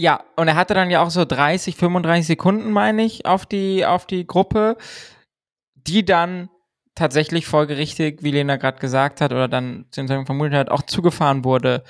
[0.00, 3.84] Ja, und er hatte dann ja auch so 30, 35 Sekunden, meine ich, auf die,
[3.84, 4.78] auf die Gruppe,
[5.74, 6.48] die dann
[6.94, 11.84] tatsächlich folgerichtig, wie Lena gerade gesagt hat, oder dann vermutet hat, auch zugefahren wurde.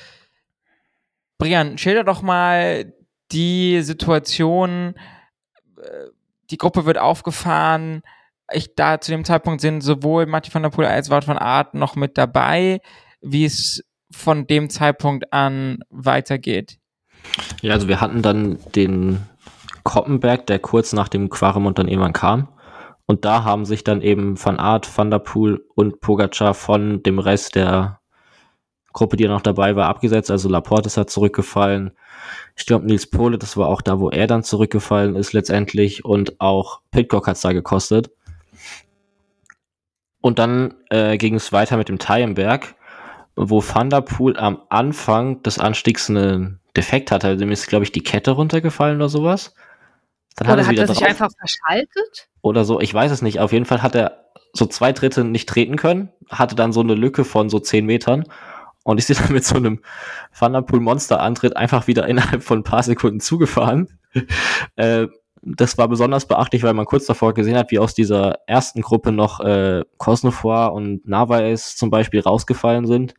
[1.39, 2.93] Brian, schilder doch mal
[3.31, 4.97] die Situation,
[5.81, 6.09] äh,
[6.51, 8.03] die Gruppe wird aufgefahren,
[8.53, 11.75] ich da zu dem Zeitpunkt sind sowohl Matti van der Poel als Wout von Art
[11.75, 12.81] noch mit dabei,
[13.21, 16.80] wie es von dem Zeitpunkt an weitergeht.
[17.63, 19.21] Ja, also wir hatten dann den
[19.85, 22.49] Koppenberg, der kurz nach dem Quaremont dann irgendwann kam.
[23.07, 27.19] Und da haben sich dann eben Van Art, Van der Poel und Pogacar von dem
[27.19, 28.01] Rest der
[28.93, 30.31] Gruppe, die noch dabei war, abgesetzt.
[30.31, 31.93] Also Laporte ist halt zurückgefallen.
[32.57, 36.05] Ich glaube, Nils Pole, das war auch da, wo er dann zurückgefallen ist letztendlich.
[36.05, 38.11] Und auch Pitcock hat es da gekostet.
[40.21, 42.75] Und dann äh, ging es weiter mit dem Teilenberg,
[43.35, 47.29] wo Van der Poel am Anfang des Anstiegs einen Defekt hatte.
[47.29, 49.55] Also dem ist, glaube ich, die Kette runtergefallen oder sowas.
[50.37, 52.29] Dann oder hat, hat er sich einfach verschaltet?
[52.43, 53.41] Oder so, ich weiß es nicht.
[53.41, 56.95] Auf jeden Fall hat er so zwei Drittel nicht treten können, hatte dann so eine
[56.95, 58.25] Lücke von so zehn Metern
[58.85, 59.81] und ist dann mit so einem
[60.37, 63.99] Van der Poel Monster Antritt einfach wieder innerhalb von ein paar Sekunden zugefahren.
[64.77, 65.07] äh,
[65.43, 69.11] das war besonders beachtlich, weil man kurz davor gesehen hat, wie aus dieser ersten Gruppe
[69.11, 73.15] noch äh, Cosnefroy und Narvaez zum Beispiel rausgefallen sind,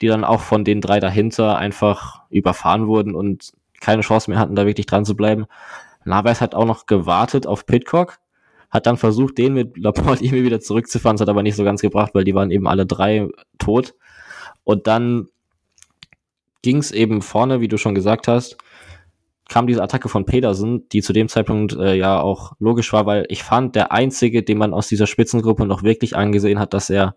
[0.00, 4.56] die dann auch von den drei dahinter einfach überfahren wurden und keine Chance mehr hatten,
[4.56, 5.46] da wirklich dran zu bleiben.
[6.04, 8.18] Narvaez hat auch noch gewartet auf Pitcock,
[8.70, 11.80] hat dann versucht, den mit Laporte irgendwie wieder zurückzufahren, das hat aber nicht so ganz
[11.80, 13.94] gebracht, weil die waren eben alle drei tot.
[14.64, 15.28] Und dann
[16.62, 18.58] ging es eben vorne, wie du schon gesagt hast,
[19.48, 23.24] kam diese Attacke von Pedersen, die zu dem Zeitpunkt äh, ja auch logisch war, weil
[23.30, 27.16] ich fand, der einzige, den man aus dieser Spitzengruppe noch wirklich angesehen hat, dass er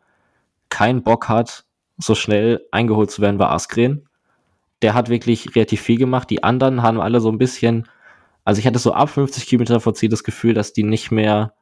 [0.70, 1.66] keinen Bock hat,
[2.02, 4.08] so schnell eingeholt zu werden, war Askren.
[4.82, 6.30] Der hat wirklich relativ viel gemacht.
[6.30, 7.88] Die anderen haben alle so ein bisschen,
[8.44, 11.54] also ich hatte so ab 50 Kilometer vor Ziel das Gefühl, dass die nicht mehr,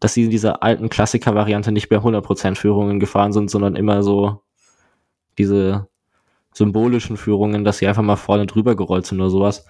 [0.00, 4.42] dass sie in dieser alten Klassiker-Variante nicht mehr 100% Führungen gefahren sind, sondern immer so
[5.38, 5.88] diese
[6.52, 9.66] symbolischen Führungen, dass sie einfach mal vorne drüber gerollt sind oder sowas.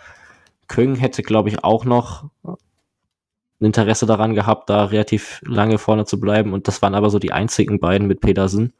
[0.69, 6.19] Köng hätte, glaube ich, auch noch ein Interesse daran gehabt, da relativ lange vorne zu
[6.19, 6.55] bleiben.
[6.55, 8.73] Und das waren aber so die einzigen beiden mit Petersen.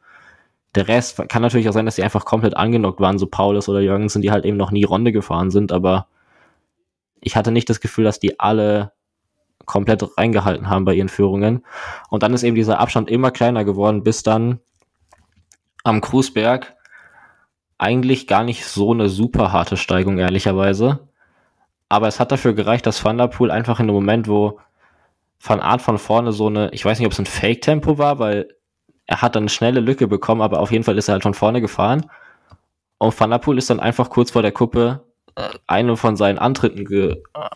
[0.75, 3.81] Der Rest kann natürlich auch sein, dass sie einfach komplett angenockt waren, so Paulus oder
[3.81, 5.71] Jürgensen, die halt eben noch nie Runde gefahren sind.
[5.71, 6.07] Aber
[7.19, 8.93] ich hatte nicht das Gefühl, dass die alle
[9.65, 11.65] komplett reingehalten haben bei ihren Führungen.
[12.09, 14.59] Und dann ist eben dieser Abstand immer kleiner geworden, bis dann
[15.83, 16.75] am Krusberg
[17.77, 21.07] eigentlich gar nicht so eine super harte Steigung, ehrlicherweise.
[21.89, 24.59] Aber es hat dafür gereicht, dass Van der Poel einfach in dem Moment, wo
[25.39, 28.55] Van Art von vorne so eine, ich weiß nicht, ob es ein Fake-Tempo war, weil
[29.11, 31.33] er hat dann eine schnelle Lücke bekommen, aber auf jeden Fall ist er halt von
[31.33, 32.09] vorne gefahren.
[32.97, 35.03] Und Van der Poel ist dann einfach kurz vor der Kuppe
[35.35, 36.87] äh, eine von seinen Antritten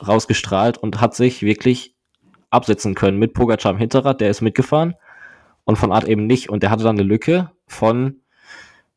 [0.06, 1.96] rausgestrahlt und hat sich wirklich
[2.50, 4.96] absetzen können mit Pogacar am Hinterrad, der ist mitgefahren
[5.64, 6.50] und von Art eben nicht.
[6.50, 8.18] Und der hatte dann eine Lücke von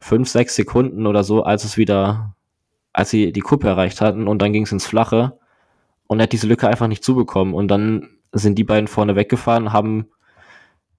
[0.01, 2.35] fünf, sechs Sekunden oder so, als es wieder
[2.93, 5.39] als sie die Kuppe erreicht hatten und dann ging es ins Flache
[6.09, 9.73] und er hat diese Lücke einfach nicht zubekommen und dann sind die beiden vorne weggefahren,
[9.73, 10.09] haben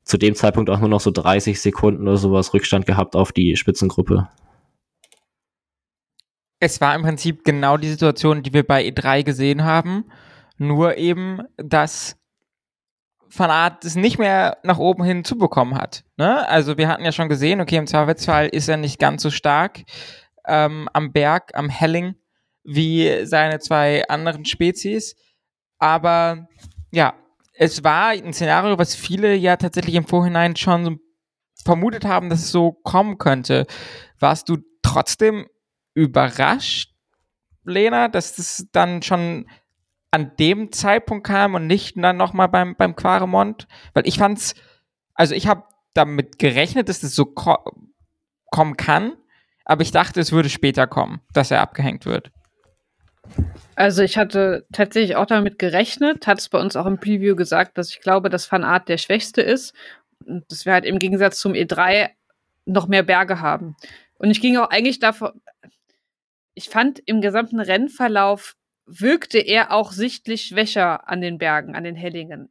[0.10, 3.56] zu dem Zeitpunkt auch nur noch so 30 Sekunden oder sowas Rückstand gehabt auf die
[3.56, 4.27] Spitzengruppe.
[6.60, 10.06] Es war im Prinzip genau die Situation, die wir bei E3 gesehen haben,
[10.57, 12.18] nur eben, dass
[13.31, 16.03] Van Art es nicht mehr nach oben hin zubekommen hat.
[16.18, 16.48] Ne?
[16.49, 19.84] Also wir hatten ja schon gesehen, okay, im Zweifelsfall ist er nicht ganz so stark
[20.48, 22.15] ähm, am Berg, am Helling,
[22.64, 25.15] wie seine zwei anderen Spezies.
[25.77, 26.48] Aber
[26.91, 27.14] ja,
[27.61, 31.02] es war ein Szenario, was viele ja tatsächlich im Vorhinein schon
[31.65, 33.68] vermutet haben, dass es so kommen könnte.
[34.18, 35.45] Warst du trotzdem
[35.94, 36.94] überrascht,
[37.65, 39.49] Lena, dass das dann schon
[40.10, 43.68] an dem Zeitpunkt kam und nicht dann nochmal beim, beim Quaremont?
[43.94, 44.56] Weil ich fand's,
[45.14, 45.64] also ich habe
[45.94, 47.57] damit gerechnet, dass das so ko
[48.52, 49.18] kommen kann,
[49.65, 52.31] aber ich dachte, es würde später kommen, dass er abgehängt wird.
[53.76, 57.77] Also ich hatte tatsächlich auch damit gerechnet, hat es bei uns auch im Preview gesagt,
[57.77, 59.73] dass ich glaube, dass Van Art der Schwächste ist
[60.26, 62.10] und dass wir halt im Gegensatz zum E3
[62.65, 63.77] noch mehr Berge haben.
[64.18, 65.31] Und ich ging auch eigentlich davon,
[66.53, 71.95] ich fand im gesamten Rennverlauf wirkte er auch sichtlich schwächer an den Bergen, an den
[71.95, 72.49] Hellingen.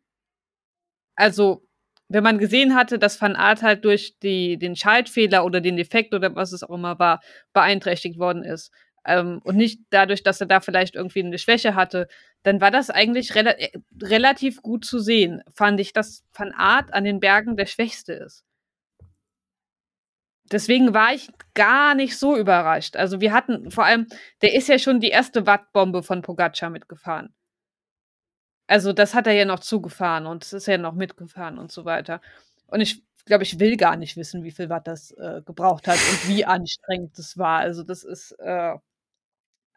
[1.15, 1.67] Also,
[2.09, 6.15] wenn man gesehen hatte, dass Van Art halt durch die, den Schaltfehler oder den Defekt
[6.15, 7.21] oder was es auch immer war,
[7.53, 8.73] beeinträchtigt worden ist,
[9.09, 12.09] ähm, und nicht dadurch, dass er da vielleicht irgendwie eine Schwäche hatte,
[12.43, 13.71] dann war das eigentlich rela äh,
[14.03, 18.45] relativ gut zu sehen, fand ich, dass Van Art an den Bergen der Schwächste ist.
[20.51, 22.97] Deswegen war ich gar nicht so überrascht.
[22.97, 24.07] Also wir hatten vor allem,
[24.43, 27.35] der ist ja schon die erste Wattbombe von Pogacar mitgefahren.
[28.67, 31.85] Also das hat er ja noch zugefahren und es ist ja noch mitgefahren und so
[31.87, 32.21] weiter.
[32.67, 35.97] Und ich glaube, ich will gar nicht wissen, wie viel Watt das äh, gebraucht hat
[35.97, 37.61] und wie anstrengend das war.
[37.61, 38.75] Also das ist äh,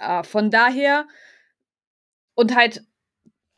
[0.01, 1.05] äh, von daher
[2.35, 2.83] und halt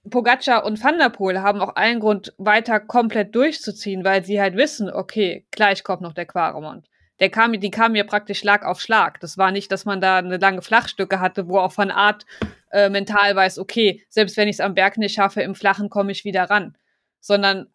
[0.10, 4.58] Pogacar und Van der Poel haben auch allen Grund, weiter komplett durchzuziehen, weil sie halt
[4.58, 6.90] wissen, okay, gleich kommt noch der Quaremont
[7.20, 9.20] der kam, die kamen ja praktisch Schlag auf Schlag.
[9.20, 12.26] Das war nicht, dass man da eine lange Flachstücke hatte, wo auch von Art
[12.72, 16.12] äh, mental weiß, okay, selbst wenn ich es am Berg nicht schaffe, im Flachen komme
[16.12, 16.76] ich wieder ran.
[17.20, 17.68] Sondern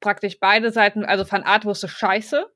[0.00, 2.46] praktisch beide Seiten, also Van Art wusste Scheiße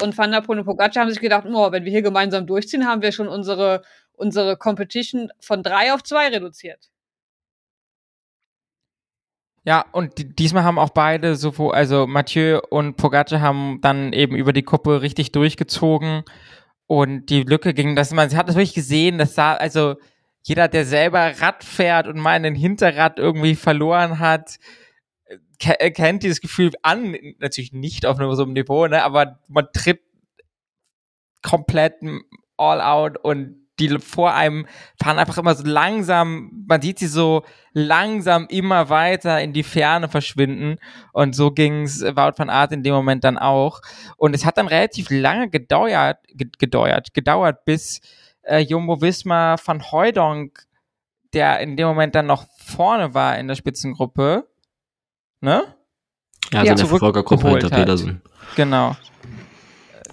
[0.00, 2.86] und Van der Poel und Pogacar haben sich gedacht, oh, wenn wir hier gemeinsam durchziehen,
[2.86, 3.82] haben wir schon unsere,
[4.14, 6.90] unsere Competition von drei auf zwei reduziert.
[9.64, 14.52] Ja, und diesmal haben auch beide, sowohl, also Mathieu und Pogacar haben dann eben über
[14.52, 16.24] die Kuppe richtig durchgezogen
[16.88, 19.94] und die Lücke ging, dass man, sie hat das wirklich gesehen, das sah, also
[20.42, 24.58] jeder, der selber Rad fährt und mal einen Hinterrad irgendwie verloren hat,
[25.58, 30.00] kennt dieses Gefühl an, natürlich nicht auf so einem Niveau, ne, aber man tritt
[31.42, 31.94] komplett
[32.56, 34.66] all out und die vor einem
[35.02, 37.42] fahren einfach immer so langsam, man sieht sie so
[37.72, 40.78] langsam immer weiter in die Ferne verschwinden
[41.12, 43.80] und so ging es Wout van Art in dem Moment dann auch
[44.16, 46.18] und es hat dann relativ lange gedauert,
[46.58, 48.00] gedauert, gedauert bis
[48.42, 50.66] äh, Jumbo Visma van Heudonk,
[51.32, 54.46] der in dem Moment dann noch vorne war in der Spitzengruppe,
[55.40, 55.62] ne?
[56.52, 56.72] Ja, also ja.
[56.72, 58.20] in der Verfolgergruppe hinter Petersen.
[58.56, 58.96] Genau.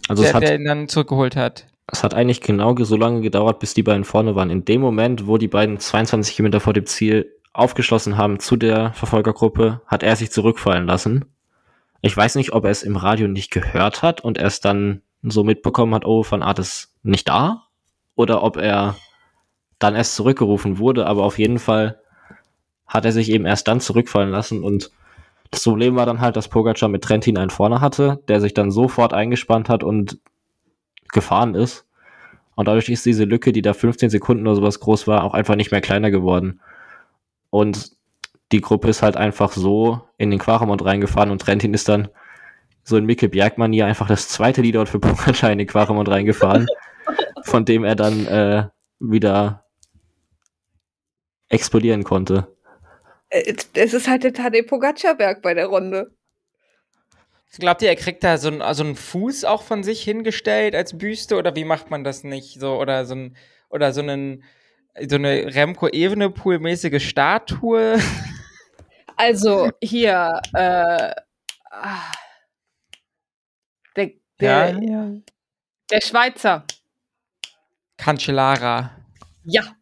[0.08, 3.22] Also der, es hat, der ihn dann zurückgeholt hat es hat eigentlich genau so lange
[3.22, 4.50] gedauert, bis die beiden vorne waren.
[4.50, 8.94] In dem Moment, wo die beiden 22 Kilometer vor dem Ziel aufgeschlossen haben zu der
[8.94, 11.26] Verfolgergruppe, hat er sich zurückfallen lassen.
[12.02, 15.02] Ich weiß nicht, ob er es im Radio nicht gehört hat und er es dann
[15.22, 17.64] so mitbekommen hat, oh, Van Art ist nicht da,
[18.16, 18.96] oder ob er
[19.80, 22.00] dann erst zurückgerufen wurde, aber auf jeden Fall
[22.88, 24.92] hat er sich eben erst dann zurückfallen lassen und
[25.52, 28.72] das Problem war dann halt, dass Pogacar mit Trentin einen vorne hatte, der sich dann
[28.72, 30.20] sofort eingespannt hat und
[31.10, 31.86] gefahren ist.
[32.56, 35.56] Und dadurch ist diese Lücke, die da 15 Sekunden oder sowas groß war, auch einfach
[35.56, 36.60] nicht mehr kleiner geworden.
[37.50, 37.92] Und
[38.52, 42.10] die Gruppe ist halt einfach so in den Quaremont reingefahren und Trentin ist dann
[42.84, 46.68] so in Mikkel Bjergmann einfach das zweite Lied dort für Pogacar in den Quaremont reingefahren,
[47.44, 48.68] von dem er dann äh,
[49.00, 49.66] wieder
[51.50, 52.56] explodieren konnte.
[53.30, 56.12] Äh, es ist halt der Tadej Pogacar-Berg bei der Runde.
[57.58, 60.98] Glaubt ihr, er kriegt da so, ein, so einen Fuß auch von sich hingestellt als
[60.98, 62.60] Büste oder wie macht man das nicht?
[62.60, 63.36] So, oder so ein,
[63.70, 64.44] oder so einen,
[65.08, 68.00] so eine Remco Evenepoel-mäßige Statue?
[69.22, 71.14] Also hier, äh,
[73.98, 75.12] der, der, ja.
[75.92, 76.64] der Schweizer.
[77.98, 78.92] Cancellara.
[79.44, 79.76] Ja.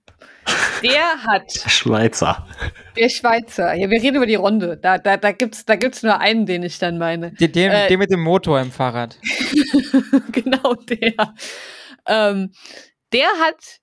[0.83, 1.51] Der hat.
[1.51, 2.47] Schweizer.
[2.95, 3.73] Der Schweizer.
[3.73, 4.77] Ja, wir reden über die Runde.
[4.77, 7.31] Da, da, da gibt es da gibt's nur einen, den ich dann meine.
[7.31, 9.19] Den, den, äh, den mit dem Motor im Fahrrad.
[10.31, 11.33] genau der.
[12.07, 12.51] Ähm,
[13.13, 13.79] der hat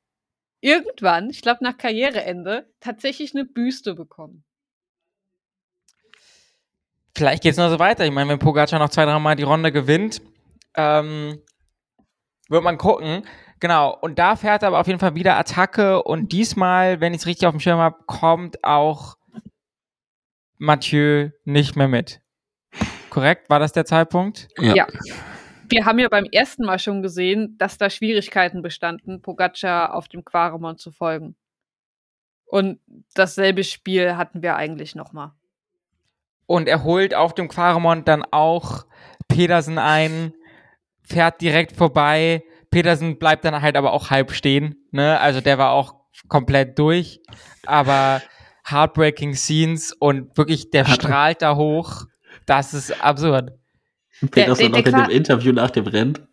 [0.61, 4.45] irgendwann, ich glaube nach Karriereende, tatsächlich eine Büste bekommen.
[7.17, 8.05] Vielleicht geht es noch so weiter.
[8.05, 10.21] Ich meine, wenn Pogacar noch zwei, drei Mal die Runde gewinnt,
[10.77, 11.41] ähm,
[12.49, 13.25] wird man gucken.
[13.61, 17.21] Genau, und da fährt er aber auf jeden Fall wieder Attacke und diesmal, wenn ich
[17.21, 19.17] es richtig auf dem Schirm habe, kommt auch
[20.59, 22.21] Mathieu nicht mehr mit.
[23.11, 23.49] Korrekt?
[23.49, 24.49] War das der Zeitpunkt?
[24.59, 24.75] Ja.
[24.75, 24.87] ja.
[25.69, 30.25] Wir haben ja beim ersten Mal schon gesehen, dass da Schwierigkeiten bestanden, Pogacar auf dem
[30.25, 31.37] Quaremont zu folgen.
[32.45, 32.81] Und
[33.15, 35.33] dasselbe Spiel hatten wir eigentlich nochmal.
[36.47, 38.85] Und er holt auf dem Quaremont dann auch
[39.29, 40.35] Pedersen ein,
[41.03, 42.43] fährt direkt vorbei,
[42.75, 44.75] Petersen bleibt dann halt aber auch halb stehen.
[44.91, 45.19] Ne?
[45.21, 45.95] Also der war auch
[46.29, 47.21] komplett durch.
[47.67, 48.21] Aber
[48.69, 52.05] heartbreaking Scenes und wirklich, der strahlt da hoch.
[52.47, 53.53] Das ist absurd.
[54.31, 56.27] Petersen noch in dem Interview nach dem Rennen.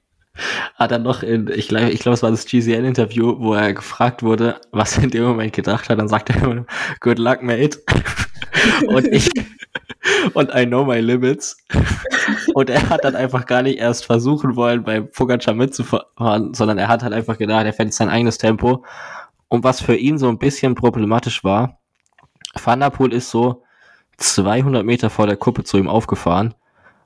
[0.76, 4.24] Hat er noch in, ich glaube, ich glaube, es war das GCN-Interview, wo er gefragt
[4.24, 6.00] wurde, was er in dem Moment gedacht hat.
[6.00, 6.66] Dann sagt er immer,
[7.00, 7.80] good luck, mate.
[8.88, 9.30] und ich,
[10.34, 11.58] und I know my limits.
[12.54, 16.88] Und er hat dann einfach gar nicht erst versuchen wollen, bei Pogacar mitzufahren, sondern er
[16.88, 18.84] hat halt einfach gedacht, er fährt sein eigenes Tempo.
[19.48, 21.80] Und was für ihn so ein bisschen problematisch war,
[22.62, 22.82] Van
[23.12, 23.64] ist so
[24.18, 26.54] 200 Meter vor der Kuppe zu ihm aufgefahren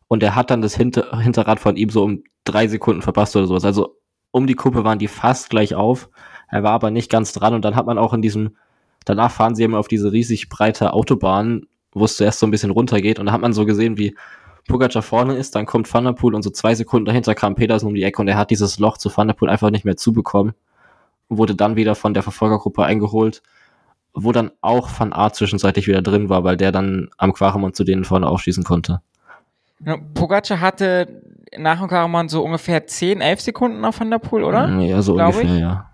[0.07, 3.47] und er hat dann das Hinter Hinterrad von ihm so um drei Sekunden verpasst oder
[3.47, 3.65] sowas.
[3.65, 3.97] Also
[4.31, 6.09] um die Kuppe waren die fast gleich auf.
[6.49, 8.55] Er war aber nicht ganz dran und dann hat man auch in diesem,
[9.03, 12.71] danach fahren sie immer auf diese riesig breite Autobahn, wo es zuerst so ein bisschen
[12.71, 14.15] runtergeht und da hat man so gesehen, wie
[14.67, 17.87] Pogacar vorne ist, dann kommt Van der Poel und so zwei Sekunden dahinter kam Petersen
[17.87, 19.95] um die Ecke und er hat dieses Loch zu Van der Poel einfach nicht mehr
[19.95, 20.53] zubekommen.
[21.29, 23.41] Wurde dann wieder von der Verfolgergruppe eingeholt,
[24.13, 27.83] wo dann auch Van Aert zwischenzeitlich wieder drin war, weil der dann am Quaremont zu
[27.83, 29.01] denen vorne aufschießen konnte.
[30.13, 31.21] Pogacar hatte
[31.57, 34.69] nach dem Karaman so ungefähr 10, 11 Sekunden auf Van der Poel, oder?
[34.79, 35.59] Ja, so ungefähr, ich.
[35.59, 35.91] ja.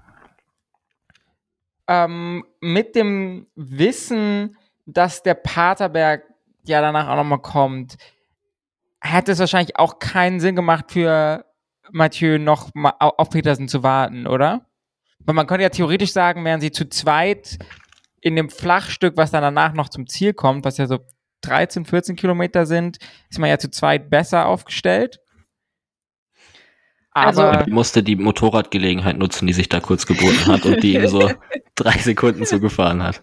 [1.87, 6.23] Ähm, mit dem Wissen, dass der Paterberg
[6.63, 7.97] ja danach auch nochmal kommt,
[9.01, 11.45] hätte es wahrscheinlich auch keinen Sinn gemacht für
[11.91, 14.65] Mathieu noch mal auf Petersen zu warten, oder?
[15.19, 17.57] Weil man könnte ja theoretisch sagen, wären sie zu zweit
[18.21, 20.99] in dem Flachstück, was dann danach noch zum Ziel kommt, was ja so
[21.41, 22.97] 13, 14 Kilometer sind,
[23.29, 25.20] ist man ja zu zweit besser aufgestellt.
[27.13, 30.95] Aber also, ich musste die Motorradgelegenheit nutzen, die sich da kurz geboten hat und die
[30.95, 31.31] ihm so
[31.75, 33.21] drei Sekunden zugefahren hat.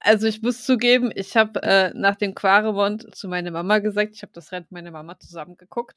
[0.00, 4.22] Also ich muss zugeben, ich habe äh, nach dem Quaremont zu meiner Mama gesagt, ich
[4.22, 5.94] habe das Rennen mit meiner Mama zusammen geguckt.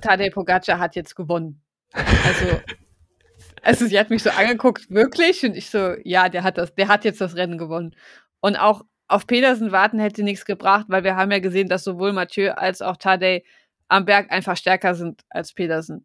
[0.00, 1.60] Tadej Pogacar hat jetzt gewonnen.
[1.92, 2.60] Also,
[3.62, 5.44] also sie hat mich so angeguckt, wirklich?
[5.44, 7.96] Und ich so, ja, der hat das, der hat jetzt das Rennen gewonnen.
[8.40, 12.12] Und auch auf Petersen warten hätte nichts gebracht, weil wir haben ja gesehen, dass sowohl
[12.12, 13.44] Mathieu als auch Tadej
[13.88, 16.04] am Berg einfach stärker sind als Petersen.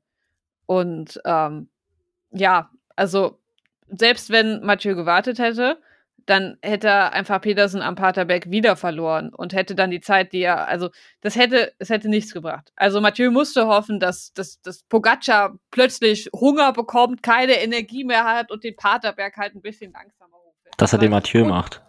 [0.65, 1.69] Und ähm,
[2.31, 3.39] ja, also
[3.87, 5.81] selbst wenn Mathieu gewartet hätte,
[6.25, 10.41] dann hätte er einfach Petersen am Paterberg wieder verloren und hätte dann die Zeit, die
[10.41, 10.89] er, also
[11.21, 12.71] das hätte, es hätte nichts gebracht.
[12.75, 18.51] Also Mathieu musste hoffen, dass, dass, dass Pogacar plötzlich Hunger bekommt, keine Energie mehr hat
[18.51, 20.75] und den Paterberg halt ein bisschen langsamer hochfährt.
[20.77, 21.81] Dass er den Mathieu macht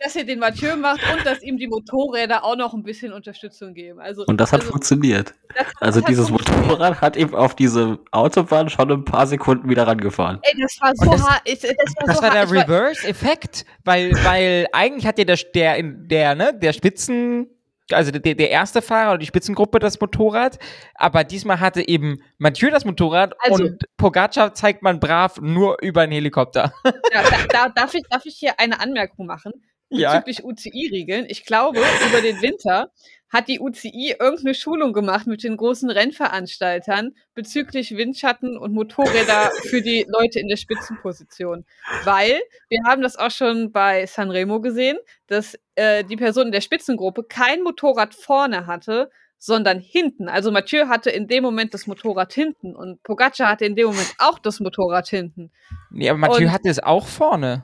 [0.00, 3.74] dass er den Mathieu macht und dass ihm die Motorräder auch noch ein bisschen Unterstützung
[3.74, 4.00] geben.
[4.00, 5.34] Also, und das hat also, funktioniert.
[5.54, 9.86] Das, also das dieses Motorrad hat eben auf diese Autobahn schon ein paar Sekunden wieder
[9.86, 10.38] rangefahren.
[10.42, 11.42] Ey, das war so hart.
[11.46, 16.34] Das war, das so war der Reverse-Effekt, weil, weil eigentlich hat ja der, der, der,
[16.34, 17.48] ne, der Spitzen
[17.92, 20.60] also der, der erste Fahrer oder die Spitzengruppe das Motorrad,
[20.94, 26.02] aber diesmal hatte eben Mathieu das Motorrad also, und Pogacar zeigt man brav nur über
[26.02, 26.72] einen Helikopter.
[26.84, 29.52] Ja, da, da, darf, ich, darf ich hier eine Anmerkung machen?
[29.90, 30.44] Bezüglich ja.
[30.44, 31.26] UCI-Regeln.
[31.28, 32.90] Ich glaube, über den Winter
[33.30, 39.82] hat die UCI irgendeine Schulung gemacht mit den großen Rennveranstaltern bezüglich Windschatten und Motorräder für
[39.82, 41.64] die Leute in der Spitzenposition.
[42.04, 44.98] Weil wir haben das auch schon bei Sanremo gesehen,
[45.28, 50.28] dass äh, die Person in der Spitzengruppe kein Motorrad vorne hatte, sondern hinten.
[50.28, 54.12] Also Mathieu hatte in dem Moment das Motorrad hinten und Pogacar hatte in dem Moment
[54.18, 55.50] auch das Motorrad hinten.
[55.90, 57.62] Nee, aber Mathieu und hatte es auch vorne.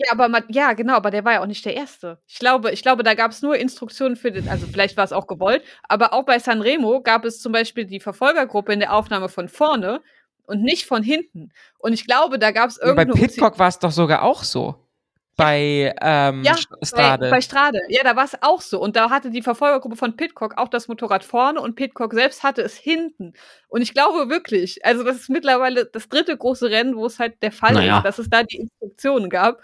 [0.00, 2.22] Ja, aber man, ja, genau, aber der war ja auch nicht der Erste.
[2.28, 5.12] Ich glaube, ich glaube, da gab es nur Instruktionen für den, also vielleicht war es
[5.12, 9.28] auch gewollt, aber auch bei Sanremo gab es zum Beispiel die Verfolgergruppe in der Aufnahme
[9.28, 10.00] von vorne
[10.44, 11.50] und nicht von hinten.
[11.78, 13.12] Und ich glaube, da gab es irgendeine.
[13.12, 14.87] Bei Pitcock war es doch sogar auch so
[15.38, 17.26] bei ähm, ja, Strade.
[17.26, 17.80] Bei, bei Strade.
[17.88, 18.80] Ja, da war es auch so.
[18.80, 22.60] Und da hatte die Verfolgergruppe von Pitcock auch das Motorrad vorne und Pitcock selbst hatte
[22.60, 23.34] es hinten.
[23.68, 27.40] Und ich glaube wirklich, also das ist mittlerweile das dritte große Rennen, wo es halt
[27.40, 27.98] der Fall naja.
[27.98, 29.62] ist, dass es da die Instruktionen gab.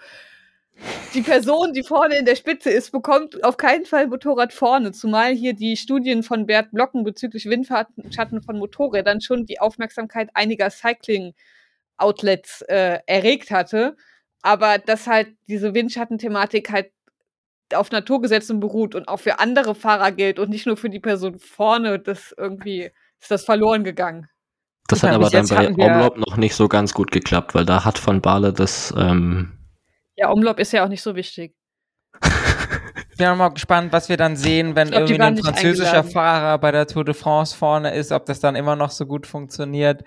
[1.13, 5.33] Die Person, die vorne in der Spitze ist, bekommt auf keinen Fall Motorrad vorne, zumal
[5.33, 12.61] hier die Studien von Bert Blocken bezüglich Windschatten von Motorrädern schon die Aufmerksamkeit einiger Cycling-Outlets
[12.61, 13.97] äh, erregt hatte
[14.45, 16.91] aber dass halt diese Windschattenthematik halt
[17.73, 21.39] auf Naturgesetzen beruht und auch für andere Fahrer gilt und nicht nur für die Person
[21.39, 24.29] vorne, das irgendwie ist das verloren gegangen.
[24.87, 27.97] Das hat aber dann bei Omlop noch nicht so ganz gut geklappt, weil da hat
[27.97, 28.93] von Bale das.
[28.95, 29.57] Ähm
[30.15, 31.55] ja, Omlop ist ja auch nicht so wichtig.
[33.11, 36.57] Ich bin auch mal gespannt, was wir dann sehen, wenn glaub, irgendwie ein französischer Fahrer
[36.57, 40.03] bei der Tour de France vorne ist, ob das dann immer noch so gut funktioniert.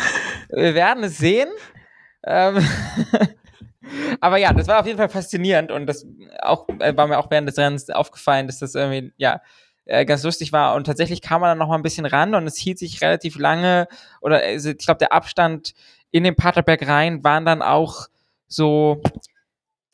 [0.48, 1.50] Wir werden es sehen.
[2.26, 2.66] Ähm
[4.20, 6.06] Aber ja, das war auf jeden Fall faszinierend und das
[6.40, 9.40] auch, äh, war mir auch während des Rennens aufgefallen, dass das irgendwie, ja,
[9.84, 10.74] äh, ganz lustig war.
[10.74, 13.38] Und tatsächlich kam man dann noch mal ein bisschen ran und es hielt sich relativ
[13.38, 13.88] lange
[14.20, 15.74] oder also ich glaube der Abstand
[16.10, 18.08] in den Paterberg rein waren dann auch
[18.48, 19.02] so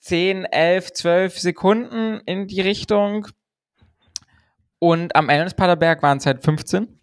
[0.00, 3.28] 10, 11, 12 Sekunden in die Richtung.
[4.78, 6.98] Und am Ende des Paterberg waren es halt 15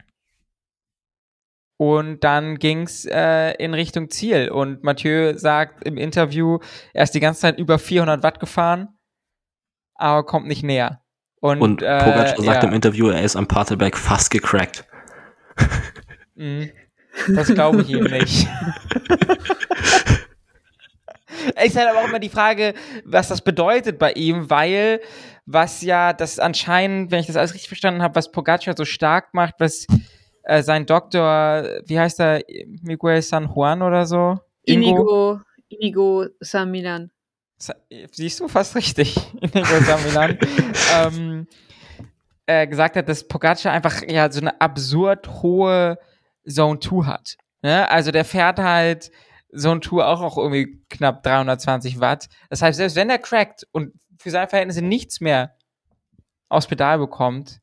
[1.82, 4.50] Und dann ging's äh, in Richtung Ziel.
[4.50, 6.60] Und Mathieu sagt im Interview,
[6.94, 8.90] er ist die ganze Zeit über 400 Watt gefahren,
[9.96, 11.02] aber kommt nicht näher.
[11.40, 12.68] Und, Und äh, Pogacar sagt ja.
[12.68, 14.84] im Interview, er ist am Paterberg fast gecrackt.
[16.36, 16.70] Mhm.
[17.34, 18.46] Das glaube ich ihm nicht.
[21.56, 22.74] Es ist halt aber auch immer die Frage,
[23.06, 25.00] was das bedeutet bei ihm, weil
[25.46, 29.34] was ja das anscheinend, wenn ich das alles richtig verstanden habe, was Pogacar so stark
[29.34, 29.88] macht, was
[30.50, 32.42] äh, sein Doktor, wie heißt er,
[32.82, 34.40] Miguel San Juan oder so?
[34.64, 37.12] Inigo, Inigo San Milan.
[38.12, 40.40] Siehst du fast richtig, Inigo San Milan.
[40.96, 41.48] ähm,
[42.48, 46.00] äh, gesagt hat, dass Pogacar einfach ja so eine absurd hohe
[46.50, 47.38] Zone 2 hat.
[47.62, 47.88] Ne?
[47.92, 49.12] Also der fährt halt
[49.56, 52.28] Zone 2 auch, auch irgendwie knapp 320 Watt.
[52.50, 55.56] Das heißt, selbst wenn er crackt und für seine Verhältnisse nichts mehr
[56.50, 57.62] aufs Pedal bekommt,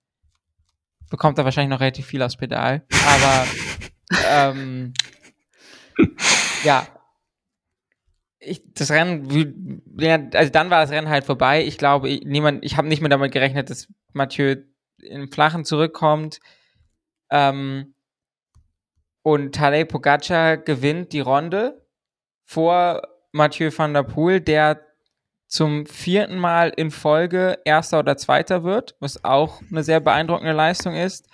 [1.11, 2.85] bekommt er wahrscheinlich noch relativ viel aufs Pedal.
[3.07, 3.47] Aber
[4.29, 4.95] ähm,
[6.65, 6.87] ja,
[8.39, 11.65] ich, das Rennen, wie- also dann war das Rennen halt vorbei.
[11.65, 14.57] Ich glaube, ich, niemand, ich habe nicht mehr damit gerechnet, dass Mathieu
[15.03, 16.39] im Flachen zurückkommt.
[17.31, 17.95] Ähm,
[19.23, 21.85] und Tadej Pogacar gewinnt die Runde
[22.45, 23.03] vor
[23.33, 24.86] Mathieu van der Poel, der
[25.57, 30.95] zum vierten Mal in Folge Erster oder Zweiter wird, was auch eine sehr beeindruckende Leistung
[30.95, 31.29] ist.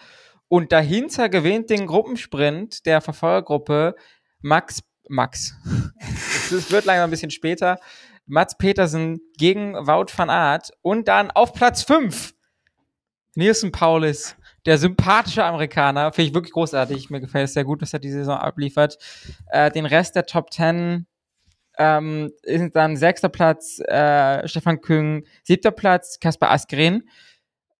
[0.46, 3.96] Und dahinter gewinnt den Gruppensprint der Verfolgergruppe
[4.40, 5.56] Max, Max.
[6.54, 7.80] Es wird langsam ein bisschen später.
[8.26, 12.32] Mats Petersen gegen Wout van Aert und dann auf Platz 5
[13.34, 14.36] Nielsen Paulis,
[14.66, 17.10] der sympathische Amerikaner, finde ich wirklich großartig.
[17.10, 18.98] Mir gefällt es sehr gut, was er die Saison abliefert.
[19.46, 21.06] Äh, den Rest der Top 10
[21.78, 27.08] ähm, ist dann sechster Platz äh, Stefan Küng, siebter Platz Kaspar Askren.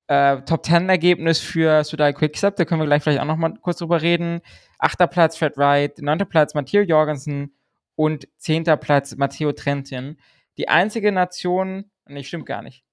[0.08, 3.54] Äh, Top 10 Ergebnis für Sudal Quickstep, da können wir gleich vielleicht auch noch mal
[3.60, 4.40] kurz drüber reden.
[4.78, 7.54] Achter Platz Fred Wright, neunter Platz Matteo Jorgensen
[7.94, 10.18] und zehnter Platz Matteo Trentin.
[10.58, 12.84] Die einzige Nation, nee, stimmt gar nicht.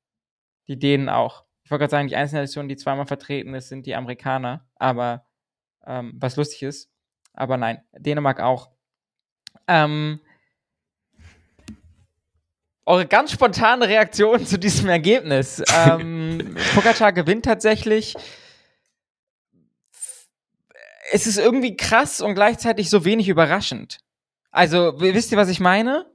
[0.67, 1.45] Die Dänen auch.
[1.63, 4.67] Ich wollte gerade sagen, die einzige Nation, die zweimal vertreten ist, sind die Amerikaner.
[4.75, 5.25] Aber
[5.85, 6.91] ähm, was lustig ist.
[7.33, 8.69] Aber nein, Dänemark auch.
[9.67, 10.19] Ähm,
[12.89, 15.61] eure ganz spontane Reaktion zu diesem Ergebnis.
[15.75, 18.15] ähm, Pogacar gewinnt tatsächlich.
[21.11, 23.99] Es ist irgendwie krass und gleichzeitig so wenig überraschend.
[24.51, 26.07] Also, wisst ihr, was ich meine?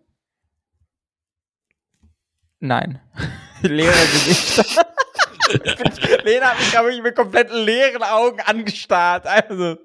[2.59, 3.01] Nein.
[3.62, 4.64] Leere Gesichter.
[6.24, 9.26] Lena hat mich, glaube ich, mit komplett leeren Augen angestarrt.
[9.26, 9.78] Also.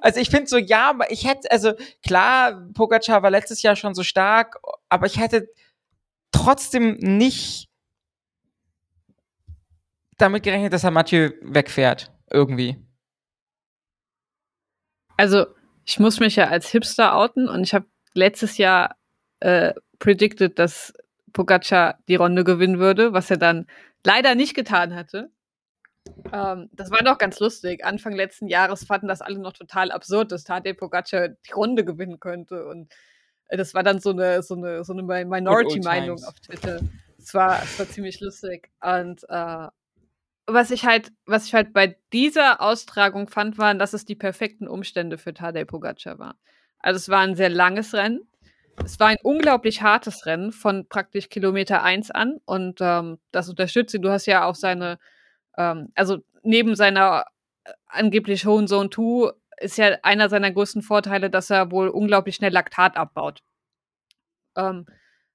[0.00, 1.72] Also ich finde so, ja, aber ich hätte, also
[2.02, 4.58] klar, Pogacar war letztes Jahr schon so stark,
[4.88, 5.48] aber ich hätte
[6.32, 7.68] trotzdem nicht
[10.16, 12.12] damit gerechnet, dass er Mathieu wegfährt.
[12.30, 12.76] Irgendwie.
[15.16, 15.46] Also,
[15.84, 18.96] ich muss mich ja als Hipster outen und ich habe letztes Jahr
[19.40, 20.92] äh, predicted, dass
[21.32, 23.66] Pogacar die Runde gewinnen würde, was er dann
[24.04, 25.30] leider nicht getan hatte.
[26.32, 27.84] Ähm, das war doch ganz lustig.
[27.84, 32.20] Anfang letzten Jahres fanden das alle noch total absurd, dass Tadej Pogacar die Runde gewinnen
[32.20, 32.66] könnte.
[32.66, 32.92] Und
[33.48, 36.80] äh, das war dann so eine, so eine, so eine Mi- Minority-Meinung auf Twitter.
[37.18, 38.70] Es war, es war ziemlich lustig.
[38.80, 39.68] Und äh,
[40.46, 44.66] was ich halt, was ich halt bei dieser Austragung fand, waren, dass es die perfekten
[44.68, 46.36] Umstände für Tadej Pogacar war.
[46.80, 48.26] Also es war ein sehr langes Rennen.
[48.82, 53.94] Es war ein unglaublich hartes Rennen von praktisch Kilometer 1 an und ähm, das unterstützt
[53.94, 54.00] ihn.
[54.00, 54.98] Du hast ja auch seine,
[55.60, 57.26] ähm, also neben seiner
[57.64, 62.36] äh, angeblich hohen Zone 2 ist ja einer seiner größten Vorteile, dass er wohl unglaublich
[62.36, 63.42] schnell Laktat abbaut.
[64.56, 64.86] Ähm,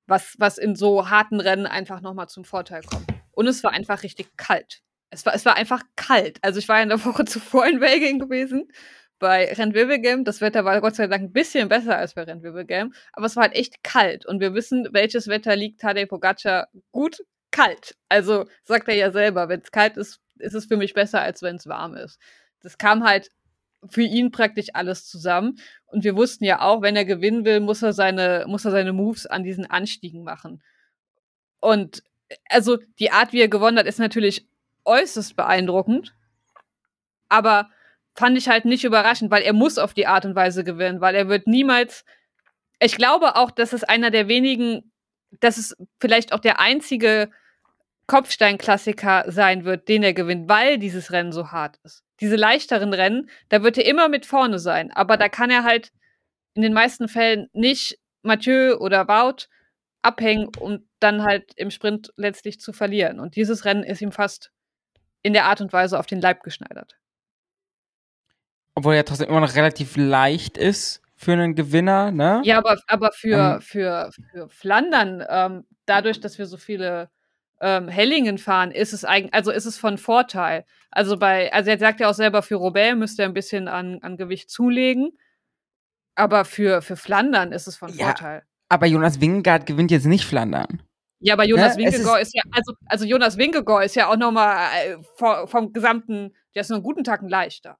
[0.07, 3.05] was, was in so harten Rennen einfach nochmal zum Vorteil kommt.
[3.31, 4.81] Und es war einfach richtig kalt.
[5.11, 6.39] Es war, es war einfach kalt.
[6.41, 8.67] Also ich war in der Woche zuvor in Belgien gewesen,
[9.19, 10.23] bei Rennwirbelgem.
[10.23, 13.43] Das Wetter war Gott sei Dank ein bisschen besser als bei Rennwirbelgem, aber es war
[13.43, 14.25] halt echt kalt.
[14.25, 17.21] Und wir wissen, welches Wetter liegt Tadej Pogacar gut
[17.55, 17.95] kalt.
[18.09, 21.41] Also sagt er ja selber, wenn es kalt ist, ist es für mich besser, als
[21.41, 22.19] wenn es warm ist.
[22.61, 23.29] Das kam halt
[23.89, 25.57] für ihn praktisch alles zusammen.
[25.85, 28.91] Und wir wussten ja auch, wenn er gewinnen will, muss er seine, muss er seine
[28.91, 30.61] Moves an diesen Anstiegen machen.
[31.59, 32.03] Und
[32.49, 34.47] also die Art, wie er gewonnen hat, ist natürlich
[34.83, 36.13] äußerst beeindruckend.
[37.29, 37.69] Aber
[38.15, 41.15] fand ich halt nicht überraschend, weil er muss auf die Art und Weise gewinnen, weil
[41.15, 42.03] er wird niemals.
[42.79, 44.91] Ich glaube auch, dass es einer der wenigen,
[45.39, 47.29] dass es vielleicht auch der einzige
[48.07, 52.03] Kopfsteinklassiker sein wird, den er gewinnt, weil dieses Rennen so hart ist.
[52.21, 55.91] Diese leichteren Rennen, da wird er immer mit vorne sein, aber da kann er halt
[56.53, 59.47] in den meisten Fällen nicht Mathieu oder Wout
[60.01, 63.19] abhängen, um dann halt im Sprint letztlich zu verlieren.
[63.19, 64.51] Und dieses Rennen ist ihm fast
[65.23, 66.95] in der Art und Weise auf den Leib geschneidert.
[68.75, 72.41] obwohl er trotzdem immer noch relativ leicht ist für einen Gewinner, ne?
[72.43, 73.61] Ja, aber, aber für, Ähm.
[73.61, 77.09] für, für Flandern, ähm, dadurch, dass wir so viele
[77.61, 80.65] ähm, Hellingen fahren, ist es eigentlich, also ist es von Vorteil.
[80.91, 83.99] Also bei, also er sagt ja auch selber, für Roubaix müsste er ein bisschen an,
[84.01, 85.11] an Gewicht zulegen.
[86.15, 88.05] Aber für, für Flandern ist es von Ja.
[88.07, 88.43] Vorteil.
[88.69, 90.81] Aber Jonas Wingegaard gewinnt jetzt nicht Flandern.
[91.19, 94.57] Ja, aber Jonas Ne, Wingegaard ist, ja, also, also Jonas Wingegaard ist ja auch nochmal
[94.85, 97.77] äh, vor- vom gesamten, der ist nur einen guten Tag ein leichter.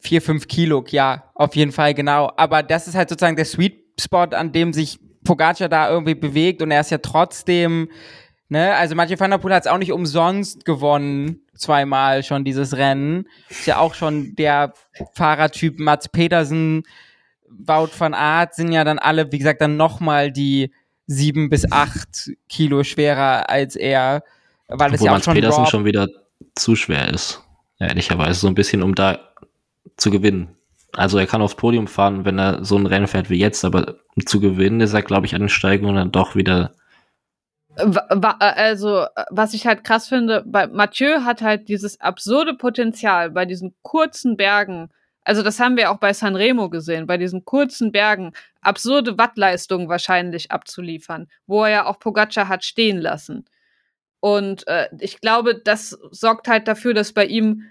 [0.00, 2.32] Vier, fünf Kilo, ja, auf jeden Fall, genau.
[2.36, 6.62] Aber das ist halt sozusagen der Sweet Spot, an dem sich Pogacar da irgendwie bewegt
[6.62, 7.90] und er ist ja trotzdem,
[8.54, 12.76] ne, also Mathieu van der Poel hat es auch nicht umsonst gewonnen, zweimal schon dieses
[12.76, 13.28] Rennen.
[13.48, 14.72] Ist ja auch schon der
[15.14, 16.84] Fahrertyp Mats Petersen,
[17.48, 20.72] Wout van Aert sind ja dann alle, wie gesagt, dann nochmal die
[21.06, 24.24] sieben bis acht Kilo schwerer als er,
[24.68, 26.08] weil es Obwohl ja auch Mats schon Petersen Raw schon wieder
[26.54, 27.42] zu schwer ist.
[27.78, 28.40] Ehrlicherweise.
[28.40, 29.18] So ein bisschen, um da
[29.96, 30.56] zu gewinnen.
[30.92, 33.96] Also er kann aufs Podium fahren, wenn er so ein Rennen fährt wie jetzt, aber
[34.16, 36.74] um zu gewinnen ist er, glaube ich, an den Steigungen dann doch wieder.
[37.76, 43.74] Also, was ich halt krass finde, bei Mathieu hat halt dieses absurde Potenzial bei diesen
[43.82, 44.90] kurzen Bergen.
[45.24, 50.50] Also, das haben wir auch bei Sanremo gesehen, bei diesen kurzen Bergen absurde Wattleistungen wahrscheinlich
[50.50, 53.44] abzuliefern, wo er ja auch Pogacar hat stehen lassen.
[54.20, 57.64] Und äh, ich glaube, das sorgt halt dafür, dass bei ihm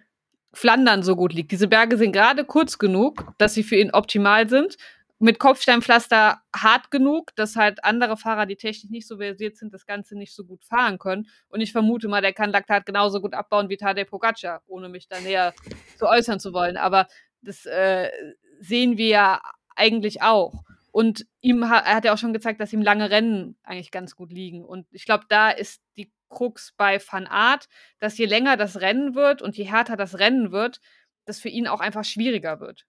[0.53, 1.51] Flandern so gut liegt.
[1.51, 4.77] Diese Berge sind gerade kurz genug, dass sie für ihn optimal sind.
[5.23, 9.85] Mit Kopfsteinpflaster hart genug, dass halt andere Fahrer, die technisch nicht so versiert sind, das
[9.85, 11.29] Ganze nicht so gut fahren können.
[11.47, 15.07] Und ich vermute mal, der kann Laktat genauso gut abbauen wie Tadej Pogacar, ohne mich
[15.07, 15.53] da näher
[15.97, 16.75] zu äußern zu wollen.
[16.75, 17.07] Aber
[17.41, 18.09] das äh,
[18.59, 19.41] sehen wir ja
[19.77, 20.65] eigentlich auch.
[20.91, 24.17] Und ihm ha er hat ja auch schon gezeigt, dass ihm lange Rennen eigentlich ganz
[24.17, 24.65] gut liegen.
[24.65, 27.69] Und ich glaube, da ist die Krux bei Van Aert,
[27.99, 30.81] dass je länger das Rennen wird und je härter das Rennen wird,
[31.23, 32.85] das für ihn auch einfach schwieriger wird.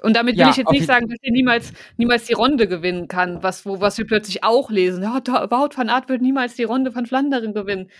[0.00, 3.08] Und damit will Ja, ich jetzt nicht sagen, dass er niemals, niemals die Runde gewinnen
[3.08, 5.02] kann, was, wo, was wir plötzlich auch lesen.
[5.02, 7.90] Ja, Wout van Aert wird niemals die Runde von Flandern gewinnen.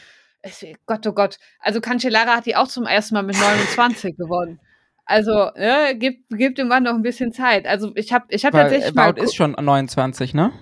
[0.43, 1.39] Es, Gott, oh Gott.
[1.61, 4.61] Also Cancellara hat die auch zum ersten Mal mit 29 gewonnen.
[5.05, 7.67] Also, ne, gibt, gibt dem Mann noch ein bisschen Zeit.
[7.67, 10.53] Also ich habe ich hab Weil tatsächlich äh, mal Wout ist schon 29, ne?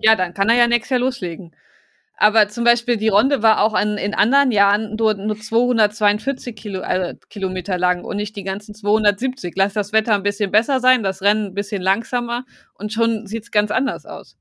[0.00, 1.54] ja, dann kann er ja nächstes Jahr loslegen.
[2.22, 6.80] Aber zum Beispiel die Runde war auch an, in anderen Jahren nur, nur 242 Kilo,
[6.82, 9.54] äh, Kilometer lang und nicht die ganzen 270.
[9.56, 12.44] Lass das Wetter ein bisschen besser sein, das Rennen ein bisschen langsamer
[12.74, 14.36] und schon sieht's ganz anders aus.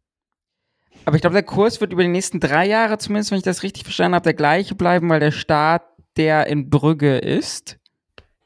[1.06, 3.64] Aber ich glaube, der Kurs wird über die nächsten drei Jahre, zumindest wenn ich das
[3.64, 5.84] richtig verstanden habe, der gleiche bleiben, weil der Start
[6.18, 7.78] der in Brügge ist.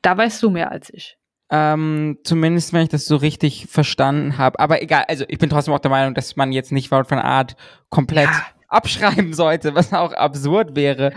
[0.03, 1.17] Da weißt du mehr als ich.
[1.49, 4.59] Ähm, zumindest wenn ich das so richtig verstanden habe.
[4.59, 7.17] Aber egal, also ich bin trotzdem auch der Meinung, dass man jetzt nicht Wout van
[7.17, 7.55] Art
[7.89, 8.45] komplett Ja.
[8.73, 11.13] Abschreiben sollte, was auch absurd wäre.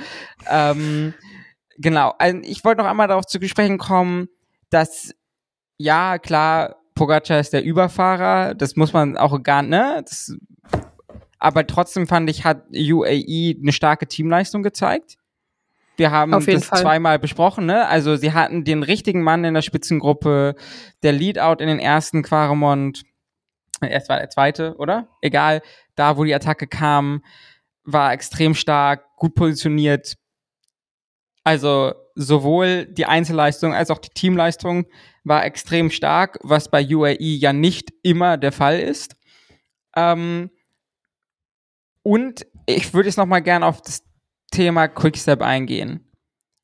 [0.49, 1.15] Ähm,
[1.79, 4.29] genau, also ich wollte noch einmal darauf zu sprechen kommen,
[4.71, 5.13] dass
[5.79, 10.03] ja, klar, Pogacar ist der Überfahrer, das muss man auch gar ne?
[10.03, 10.35] Das,
[11.39, 15.17] aber trotzdem fand ich, hat UAE eine starke Teamleistung gezeigt.
[15.97, 16.81] Wir haben das Fall.
[16.81, 17.87] zweimal besprochen, ne?
[17.89, 20.55] Also sie hatten den richtigen Mann in der Spitzengruppe,
[21.03, 23.03] der Leadout in den ersten Quaremont,
[23.81, 25.09] erst war der zweite, oder?
[25.21, 25.63] Egal,
[25.95, 27.23] da wo die Attacke kam,
[27.87, 30.17] war extrem stark, gut positioniert.
[31.45, 34.87] Also sowohl die Einzelleistung als auch die Teamleistung
[35.23, 39.17] war extrem stark, was bei UAE ja nicht immer der Fall ist.
[39.95, 40.51] Ähm,
[42.03, 44.03] und ich würde jetzt noch mal gerne auf das
[44.51, 46.13] Thema Quickstep eingehen,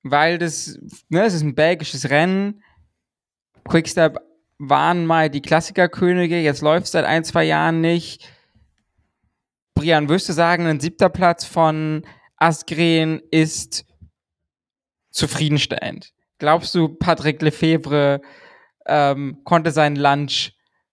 [0.03, 0.79] weil das,
[1.09, 2.63] ne, es ist ein belgisches Rennen.
[3.65, 4.19] Quickstep
[4.59, 8.29] waren mal die Klassikerkönige, jetzt läuft es seit ein, zwei Jahren nicht.
[9.83, 12.07] Brian, würdest du sagen, ein siebter Platz von
[12.37, 13.85] Asgren ist
[15.11, 16.13] zufriedenstellend?
[16.39, 18.21] Glaubst du, Patrick Lefebvre
[18.87, 20.53] ähm, konnte seinen Lunch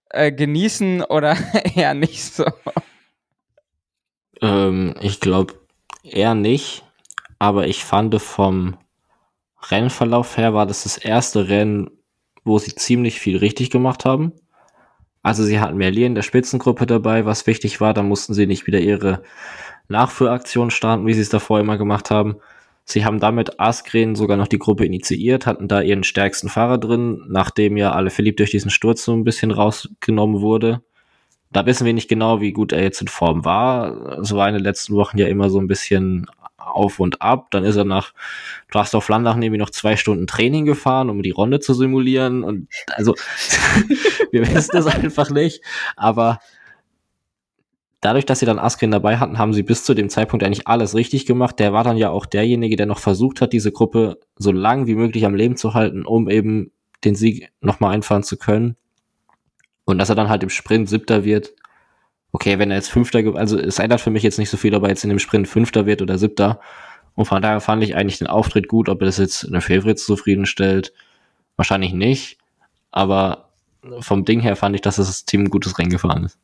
[0.10, 1.38] äh, genießen oder
[1.76, 2.45] eher nicht so?
[4.41, 5.53] Ähm, ich glaube
[6.02, 6.84] eher nicht,
[7.38, 8.76] aber ich fand vom
[9.70, 11.91] Rennverlauf her war das das erste Rennen,
[12.44, 14.34] wo sie ziemlich viel richtig gemacht haben.
[15.22, 18.68] Also sie hatten Merlier in der Spitzengruppe dabei, was wichtig war, da mussten sie nicht
[18.68, 19.22] wieder ihre
[19.90, 22.38] Nachführaktion starten, wie sie es davor immer gemacht haben.
[22.86, 27.24] Sie haben damit Askren sogar noch die Gruppe initiiert, hatten da ihren stärksten Fahrer drin,
[27.28, 30.82] nachdem ja alle Philipp durch diesen Sturz so ein bisschen rausgenommen wurde.
[31.52, 34.20] Da wissen wir nicht genau, wie gut er jetzt in Form war.
[34.20, 36.28] Es war in den letzten Wochen ja immer so ein bisschen
[36.70, 37.52] auf und ab.
[37.52, 38.14] Dann ist er nach
[38.72, 42.44] Drastorf Flandern irgendwie noch zwei Stunden Training gefahren, um die Runde zu simulieren.
[42.44, 43.16] Und also,
[44.32, 45.62] wir wissen es einfach nicht.
[45.96, 46.40] Aber
[48.02, 50.96] dadurch, dass sie dann Askren dabei hatten, haben sie bis zu dem Zeitpunkt eigentlich alles
[50.96, 51.60] richtig gemacht.
[51.60, 54.96] Der war dann ja auch derjenige, der noch versucht hat, diese Gruppe so lang wie
[54.96, 56.72] möglich am Leben zu halten, um eben
[57.04, 58.76] den Sieg nochmal einfahren zu können.
[59.86, 61.54] Und dass er dann halt im Sprint siebter wird.
[62.31, 64.84] Okay, wenn er jetzt fünfter, also es ändert für mich jetzt nicht so viel, ob
[64.84, 66.60] er jetzt in dem Sprint fünfter wird oder siebter.
[67.15, 70.06] Und von daher fand ich eigentlich den Auftritt gut, ob er das jetzt eine Favorites
[70.06, 70.93] zufriedenstellt.
[71.56, 72.38] Wahrscheinlich nicht.
[72.91, 73.49] Aber
[73.99, 76.38] vom Ding her fand ich, dass das Team ein gutes Rennen gefahren ist.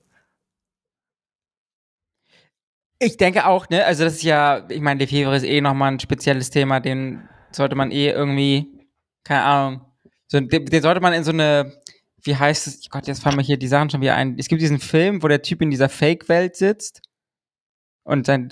[2.97, 5.99] Ich denke auch, ne, also das ist ja, ich meine, Lefebvre ist eh nochmal ein
[5.99, 8.67] spezielles Thema, den sollte man eh irgendwie,
[9.23, 9.81] keine Ahnung,
[10.27, 11.73] so, den, den sollte man in so eine,
[12.25, 14.35] wie heißt es, Gott, jetzt fallen mir hier die Sachen schon wieder ein.
[14.37, 17.01] Es gibt diesen Film, wo der Typ in dieser Fake-Welt sitzt
[18.03, 18.49] und sein,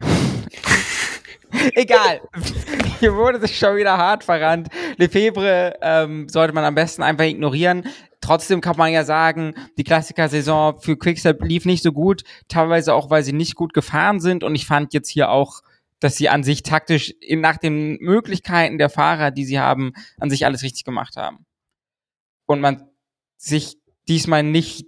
[1.74, 2.20] Egal.
[3.00, 4.68] Hier wurde sich schon wieder hart verrannt.
[4.96, 7.84] Lefebvre ähm, sollte man am besten einfach ignorieren.
[8.20, 13.10] Trotzdem kann man ja sagen, die Klassiker-Saison für Quickstep lief nicht so gut, teilweise auch,
[13.10, 14.42] weil sie nicht gut gefahren sind.
[14.42, 15.62] Und ich fand jetzt hier auch,
[16.00, 20.44] dass sie an sich taktisch nach den Möglichkeiten der Fahrer, die sie haben, an sich
[20.44, 21.46] alles richtig gemacht haben.
[22.46, 22.88] Und man
[23.36, 23.76] sich
[24.08, 24.86] diesmal nicht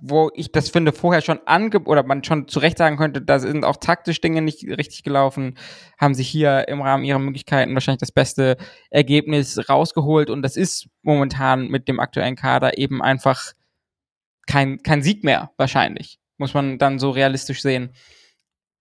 [0.00, 3.38] wo ich das finde, vorher schon ange oder man schon zu Recht sagen könnte, da
[3.38, 5.58] sind auch taktisch Dinge nicht richtig gelaufen,
[5.98, 8.56] haben sie hier im Rahmen ihrer Möglichkeiten wahrscheinlich das beste
[8.90, 13.52] Ergebnis rausgeholt und das ist momentan mit dem aktuellen Kader eben einfach
[14.46, 16.18] kein, kein Sieg mehr, wahrscheinlich.
[16.36, 17.92] Muss man dann so realistisch sehen.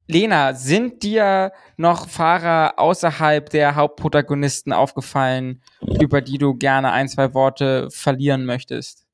[0.08, 5.62] Lena, sind dir noch Fahrer außerhalb der Hauptprotagonisten aufgefallen,
[6.02, 9.06] über die du gerne ein, zwei Worte verlieren möchtest?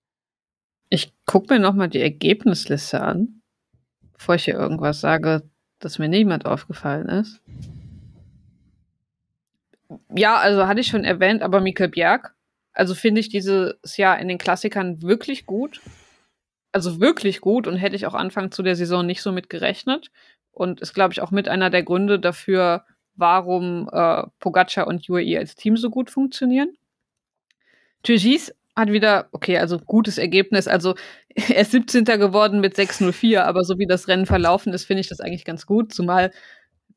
[0.89, 3.41] Ich gucke mir nochmal die Ergebnisliste an,
[4.13, 5.43] bevor ich hier irgendwas sage,
[5.79, 7.41] dass mir niemand aufgefallen ist.
[10.15, 12.35] Ja, also hatte ich schon erwähnt, aber Mikkel Bjerg,
[12.73, 15.81] also finde ich dieses Jahr in den Klassikern wirklich gut.
[16.73, 20.11] Also wirklich gut und hätte ich auch Anfang zu der Saison nicht so mit gerechnet.
[20.57, 22.83] Und ist, glaube ich, auch mit einer der Gründe dafür,
[23.15, 26.73] warum äh, Pogacar und UAE als Team so gut funktionieren.
[28.01, 30.67] Turgis hat wieder, okay, also gutes Ergebnis.
[30.67, 30.95] Also
[31.35, 32.05] er ist 17.
[32.05, 35.67] geworden mit 6.04, aber so wie das Rennen verlaufen ist, finde ich das eigentlich ganz
[35.67, 36.31] gut, zumal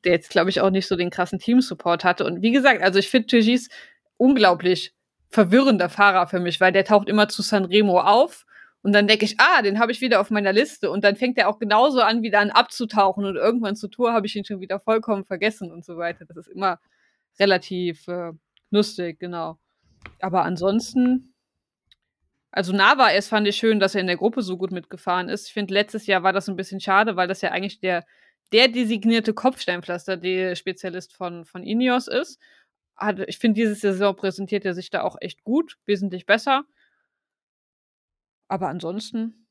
[0.04, 2.24] der jetzt, glaube ich, auch nicht so den krassen Teamsupport hatte.
[2.24, 3.68] Und wie gesagt, also ich finde Tigis
[4.16, 4.94] unglaublich
[5.28, 8.46] verwirrender Fahrer für mich, weil der taucht immer zu Sanremo auf
[8.82, 11.38] und dann denke ich, ah, den habe ich wieder auf meiner Liste und dann fängt
[11.38, 14.60] er auch genauso an, wieder an abzutauchen und irgendwann zur Tour habe ich ihn schon
[14.60, 16.24] wieder vollkommen vergessen und so weiter.
[16.24, 16.80] Das ist immer
[17.38, 18.32] relativ äh,
[18.70, 19.58] lustig, genau.
[20.20, 21.30] Aber ansonsten
[22.52, 25.46] also Nava es fand ich schön, dass er in der Gruppe so gut mitgefahren ist.
[25.46, 28.04] Ich finde, letztes Jahr war das ein bisschen schade, weil das ja eigentlich der,
[28.52, 32.40] der designierte Kopfsteinpflaster, der Spezialist von, von Ineos ist.
[32.96, 36.64] Hat, ich finde, diese Saison präsentiert er sich da auch echt gut, wesentlich besser.
[38.50, 39.46] Aber ansonsten.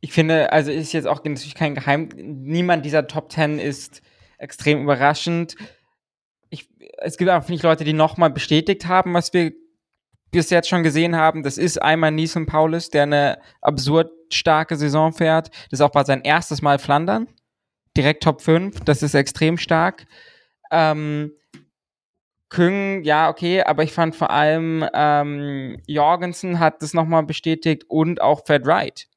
[0.00, 4.02] Ich finde, also ist jetzt auch natürlich kein Geheim, niemand dieser Top Ten ist
[4.38, 5.56] extrem überraschend.
[6.50, 6.68] Ich,
[6.98, 9.52] es gibt auch, finde ich, Leute, die nochmal bestätigt haben, was wir
[10.32, 15.12] bis jetzt schon gesehen haben, das ist einmal Nielsen Paulus, der eine absurd starke Saison
[15.12, 15.48] fährt.
[15.70, 17.28] Das ist auch mal sein erstes Mal Flandern.
[17.96, 20.06] Direkt Top 5, das ist extrem stark.
[20.72, 21.32] Ähm,
[22.48, 28.20] Küng, ja, okay, aber ich fand vor allem ähm, Jorgensen hat das nochmal bestätigt und
[28.20, 29.08] auch Fred Wright.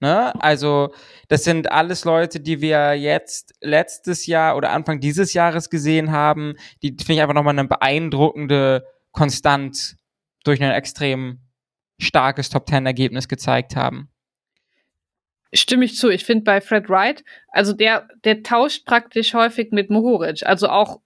[0.00, 0.32] Ne?
[0.40, 0.92] Also,
[1.28, 6.54] das sind alles Leute, die wir jetzt letztes Jahr oder Anfang dieses Jahres gesehen haben,
[6.82, 9.96] die finde ich einfach nochmal eine beeindruckende Konstanz
[10.44, 11.40] durch ein extrem
[12.00, 14.10] starkes Top-10-Ergebnis gezeigt haben.
[15.54, 16.10] Stimme ich zu.
[16.10, 20.46] Ich finde bei Fred Wright, also der, der tauscht praktisch häufig mit Mohoric.
[20.46, 21.00] Also auch,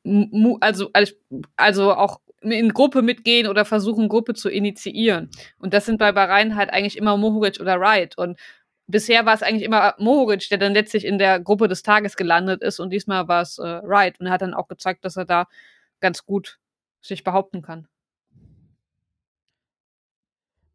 [0.61, 0.91] also,
[1.57, 5.31] also auch in Gruppe mitgehen oder versuchen, Gruppe zu initiieren.
[5.59, 8.19] Und das sind bei Bahrain halt eigentlich immer Mohoric oder Wright.
[8.19, 8.39] Und
[8.89, 12.63] bisher war es eigentlich immer Mohoric, der dann letztlich in der Gruppe des Tages gelandet
[12.63, 12.81] ist.
[12.81, 14.19] Und diesmal war es äh, Wright.
[14.19, 15.47] Und er hat dann auch gezeigt, dass er da
[16.01, 16.59] ganz gut
[17.01, 17.87] sich behaupten kann.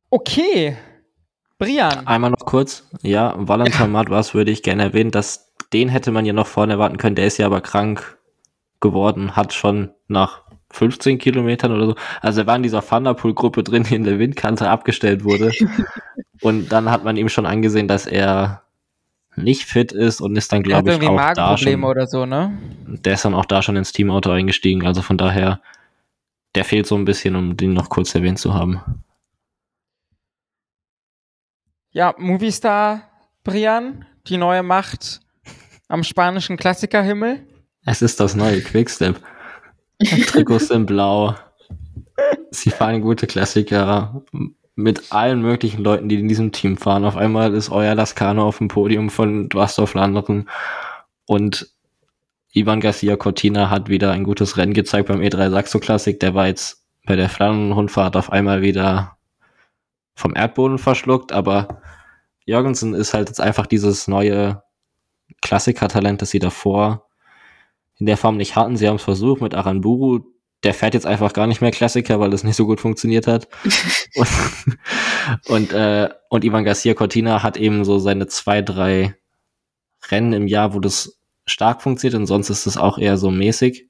[0.10, 0.78] Okay.
[1.58, 2.06] Brian.
[2.06, 2.88] Einmal noch kurz.
[3.02, 4.10] Ja, Valentin ja.
[4.10, 7.16] was würde ich gerne erwähnen, dass den hätte man ja noch vorne erwarten können.
[7.16, 8.18] Der ist ja aber krank
[8.80, 11.96] geworden, hat schon nach 15 Kilometern oder so.
[12.22, 15.52] Also er war in dieser Thunderpool-Gruppe drin, die in der Windkante abgestellt wurde.
[16.42, 18.64] und dann hat man ihm schon angesehen, dass er
[19.36, 21.84] nicht fit ist und ist dann, glaube ich, auch da schon.
[21.84, 22.58] oder so, ne?
[22.88, 24.86] Der ist dann auch da schon ins Teamauto eingestiegen.
[24.86, 25.62] Also von daher,
[26.56, 29.04] der fehlt so ein bisschen, um den noch kurz erwähnt zu haben.
[31.92, 33.04] Ja, Movistar,
[33.44, 35.22] Brian, die neue Macht
[35.88, 37.46] am spanischen Klassikerhimmel.
[37.86, 39.22] Es ist das neue Quickstep.
[40.28, 41.36] Trikots sind blau.
[42.52, 44.24] Sie fahren gute Klassiker.
[44.76, 47.04] mit allen möglichen Leuten, die in diesem Team fahren.
[47.04, 50.48] Auf einmal ist euer Lascano auf dem Podium von Dwastor-Flandern
[51.26, 51.68] und
[52.54, 56.20] Ivan Garcia Cortina hat wieder ein gutes Rennen gezeigt beim E3 Saxo Classic.
[56.20, 59.17] Der war jetzt bei der Flandern-Rundfahrt auf einmal wieder
[60.18, 61.82] vom Erdboden verschluckt, aber
[62.46, 64.64] Jorgensen ist halt jetzt einfach dieses neue
[65.42, 67.08] Klassiker-Talent, das sie davor
[67.98, 68.78] in der Form nicht hatten.
[68.78, 70.22] Sie haben es versucht mit Aranburu,
[70.64, 73.48] der fährt jetzt einfach gar nicht mehr Klassiker, weil das nicht so gut funktioniert hat.
[74.16, 74.28] und,
[75.48, 79.16] und, äh, und Ivan Garcia Cortina hat eben so seine zwei, drei
[80.10, 83.88] Rennen im Jahr, wo das stark funktioniert und sonst ist es auch eher so mäßig.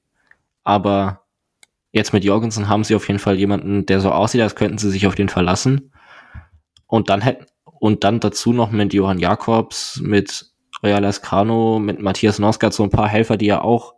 [0.62, 1.24] Aber
[1.90, 4.90] jetzt mit Jorgensen haben sie auf jeden Fall jemanden, der so aussieht, als könnten sie
[4.90, 5.90] sich auf den verlassen.
[6.88, 10.50] Und dann hätten, und dann dazu noch mit Johann Jakobs, mit
[10.82, 13.94] Royal Escano, mit Matthias Nosgard, so ein paar Helfer, die ja auch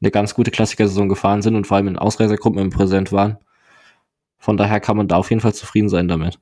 [0.00, 3.38] eine ganz gute Klassikersaison gefahren sind und vor allem in Ausreisergruppen im Präsent waren.
[4.38, 6.38] Von daher kann man da auf jeden Fall zufrieden sein damit.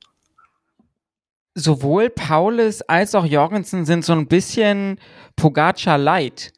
[1.53, 4.99] Sowohl Paulus als auch Jorgensen sind so ein bisschen
[5.35, 6.53] Pogacar light,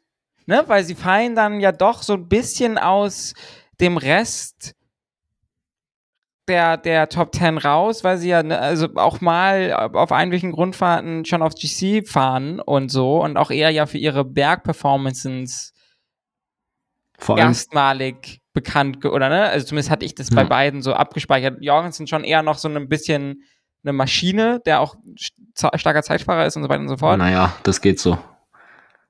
[0.46, 0.64] ne?
[0.66, 3.34] Weil sie fallen dann ja doch so ein bisschen aus
[3.80, 4.74] dem Rest
[6.48, 11.24] der, der Top 10 raus, weil sie ja ne, also auch mal auf einwöchigen Grundfahrten
[11.24, 15.72] schon auf GC fahren und so und auch eher ja für ihre Bergperformances
[17.28, 19.44] erstmalig bekannt, oder ne?
[19.44, 20.36] Also zumindest hatte ich das ja.
[20.36, 21.58] bei beiden so abgespeichert.
[21.60, 23.42] Jorgensen schon eher noch so ein bisschen
[23.82, 24.96] eine Maschine, der auch
[25.54, 27.18] starker Zeitfahrer ist und so weiter und so fort.
[27.18, 28.18] Naja, das geht so.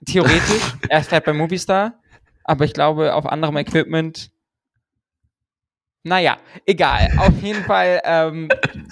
[0.05, 1.94] Theoretisch, er fährt bei Movistar,
[2.43, 4.31] aber ich glaube, auf anderem Equipment.
[6.05, 6.36] Naja,
[6.66, 7.10] egal.
[7.16, 8.48] Auf jeden Fall ähm,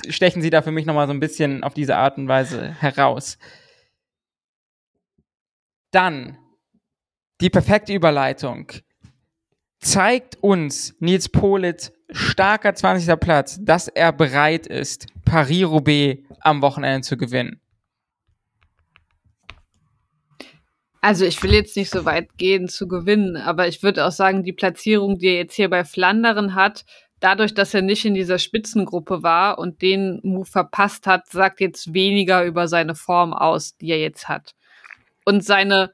[0.08, 3.38] stechen sie da für mich nochmal so ein bisschen auf diese Art und Weise heraus.
[5.90, 6.38] Dann
[7.40, 8.72] die perfekte Überleitung
[9.78, 13.18] zeigt uns Nils Politz starker 20.
[13.20, 17.60] Platz, dass er bereit ist, Paris-Roubaix am Wochenende zu gewinnen?
[21.04, 24.44] Also ich will jetzt nicht so weit gehen zu gewinnen, aber ich würde auch sagen,
[24.44, 26.84] die Platzierung, die er jetzt hier bei Flanderen hat,
[27.22, 31.94] dadurch, dass er nicht in dieser Spitzengruppe war und den Move verpasst hat, sagt jetzt
[31.94, 34.54] weniger über seine Form aus, die er jetzt hat.
[35.24, 35.92] Und seine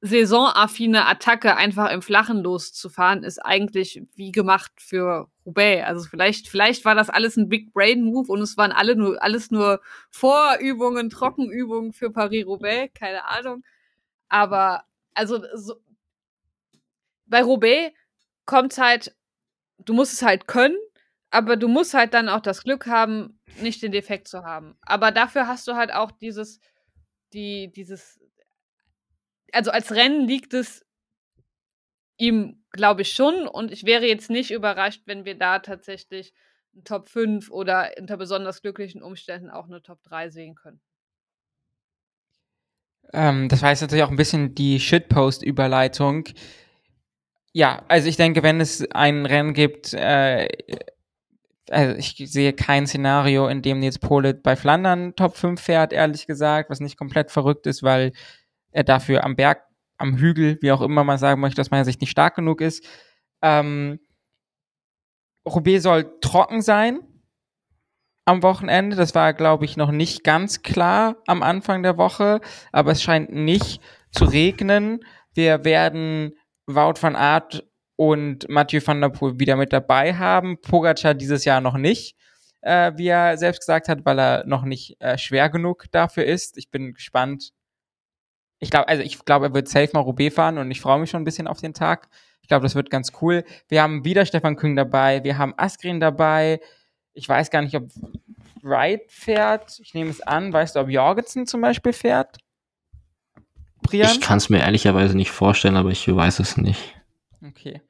[0.00, 5.86] saisonaffine Attacke einfach im Flachen loszufahren, ist eigentlich wie gemacht für Roubaix.
[5.86, 9.20] Also vielleicht, vielleicht war das alles ein Big Brain Move und es waren alle nur,
[9.22, 9.80] alles nur
[10.10, 13.64] Vorübungen, Trockenübungen für Paris-Roubaix, keine Ahnung.
[14.28, 14.84] Aber,
[15.14, 15.76] also, so,
[17.26, 17.92] bei Roubaix
[18.44, 19.14] kommt halt,
[19.78, 20.76] du musst es halt können,
[21.30, 24.76] aber du musst halt dann auch das Glück haben, nicht den Defekt zu haben.
[24.82, 26.60] Aber dafür hast du halt auch dieses,
[27.32, 28.20] die, dieses
[29.52, 30.84] also als Rennen liegt es
[32.16, 33.46] ihm, glaube ich, schon.
[33.46, 36.34] Und ich wäre jetzt nicht überrascht, wenn wir da tatsächlich
[36.74, 40.80] ein Top 5 oder unter besonders glücklichen Umständen auch eine Top 3 sehen können.
[43.12, 46.24] Ähm, das war jetzt natürlich auch ein bisschen die Shitpost-Überleitung.
[47.52, 50.48] Ja, also ich denke, wenn es ein Rennen gibt, äh,
[51.70, 56.26] also ich sehe kein Szenario, in dem jetzt Polit bei Flandern Top 5 fährt, ehrlich
[56.26, 58.12] gesagt, was nicht komplett verrückt ist, weil
[58.72, 59.62] er dafür am Berg,
[59.98, 62.84] am Hügel, wie auch immer man sagen möchte, aus meiner Sicht nicht stark genug ist.
[63.42, 63.98] Ähm,
[65.46, 67.00] Roubaix soll trocken sein
[68.24, 68.96] am Wochenende.
[68.96, 72.40] Das war, glaube ich, noch nicht ganz klar am Anfang der Woche,
[72.72, 73.80] aber es scheint nicht
[74.12, 75.00] zu regnen.
[75.34, 76.37] Wir werden
[76.68, 77.66] Wout van Aert
[77.96, 80.60] und Mathieu van der Poel wieder mit dabei haben.
[80.60, 82.16] Pogacar dieses Jahr noch nicht,
[82.60, 86.58] äh, wie er selbst gesagt hat, weil er noch nicht äh, schwer genug dafür ist.
[86.58, 87.52] Ich bin gespannt,
[88.60, 91.10] ich glaube, also ich glaube, er wird safe mal Roubaix fahren und ich freue mich
[91.10, 92.08] schon ein bisschen auf den Tag.
[92.42, 93.44] Ich glaube, das wird ganz cool.
[93.68, 96.60] Wir haben wieder Stefan Küng dabei, wir haben Askren dabei.
[97.14, 97.88] Ich weiß gar nicht, ob
[98.62, 99.78] Wright fährt.
[99.80, 100.52] Ich nehme es an.
[100.52, 102.38] Weißt du, ob Jorgensen zum Beispiel fährt?
[103.90, 104.10] Brian?
[104.10, 106.94] Ich kann es mir ehrlicherweise nicht vorstellen, aber ich weiß es nicht.
[107.46, 107.80] Okay.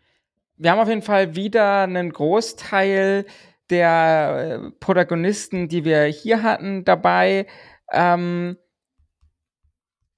[0.56, 3.26] Wir haben auf jeden Fall wieder einen Großteil
[3.70, 7.46] der äh, Protagonisten, die wir hier hatten, dabei.
[7.92, 8.56] Ähm,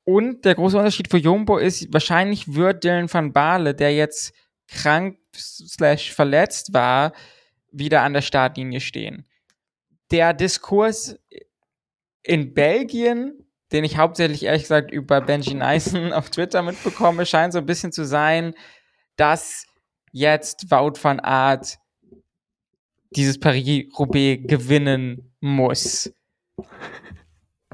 [0.05, 4.33] und der große Unterschied für Jumbo ist, wahrscheinlich wird Dylan van Baale, der jetzt
[4.67, 7.13] krank slash verletzt war,
[7.71, 9.27] wieder an der Startlinie stehen.
[10.11, 11.17] Der Diskurs
[12.23, 13.40] in Belgien,
[13.73, 17.93] den ich hauptsächlich ehrlich gesagt über Benji Nyson auf Twitter mitbekomme, scheint so ein bisschen
[17.93, 18.55] zu sein,
[19.17, 19.67] dass
[20.13, 21.79] jetzt Wout van Aert
[23.11, 26.13] dieses Paris-Roubaix gewinnen muss.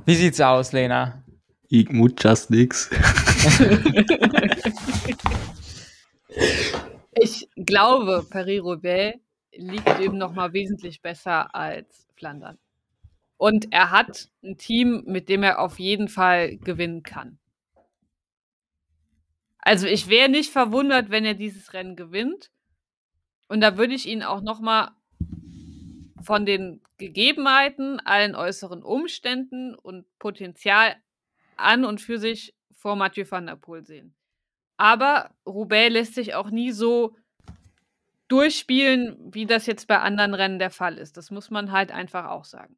[0.05, 1.23] Wie sieht's aus, Lena?
[1.69, 2.89] Ich mut just nix.
[7.21, 9.19] ich glaube, Paris-Roubaix
[9.53, 12.59] liegt eben noch mal wesentlich besser als Flandern.
[13.37, 17.39] Und er hat ein Team, mit dem er auf jeden Fall gewinnen kann.
[19.59, 22.51] Also ich wäre nicht verwundert, wenn er dieses Rennen gewinnt.
[23.49, 24.93] Und da würde ich ihn auch noch mal
[26.23, 30.97] von den Gegebenheiten, allen äußeren Umständen und Potenzial
[31.57, 34.15] an und für sich vor Mathieu van der Poel sehen.
[34.77, 37.17] Aber Roubaix lässt sich auch nie so
[38.29, 41.17] durchspielen, wie das jetzt bei anderen Rennen der Fall ist.
[41.17, 42.77] Das muss man halt einfach auch sagen.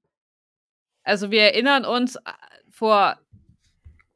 [1.09, 2.21] Also wir erinnern uns äh,
[2.71, 3.19] vor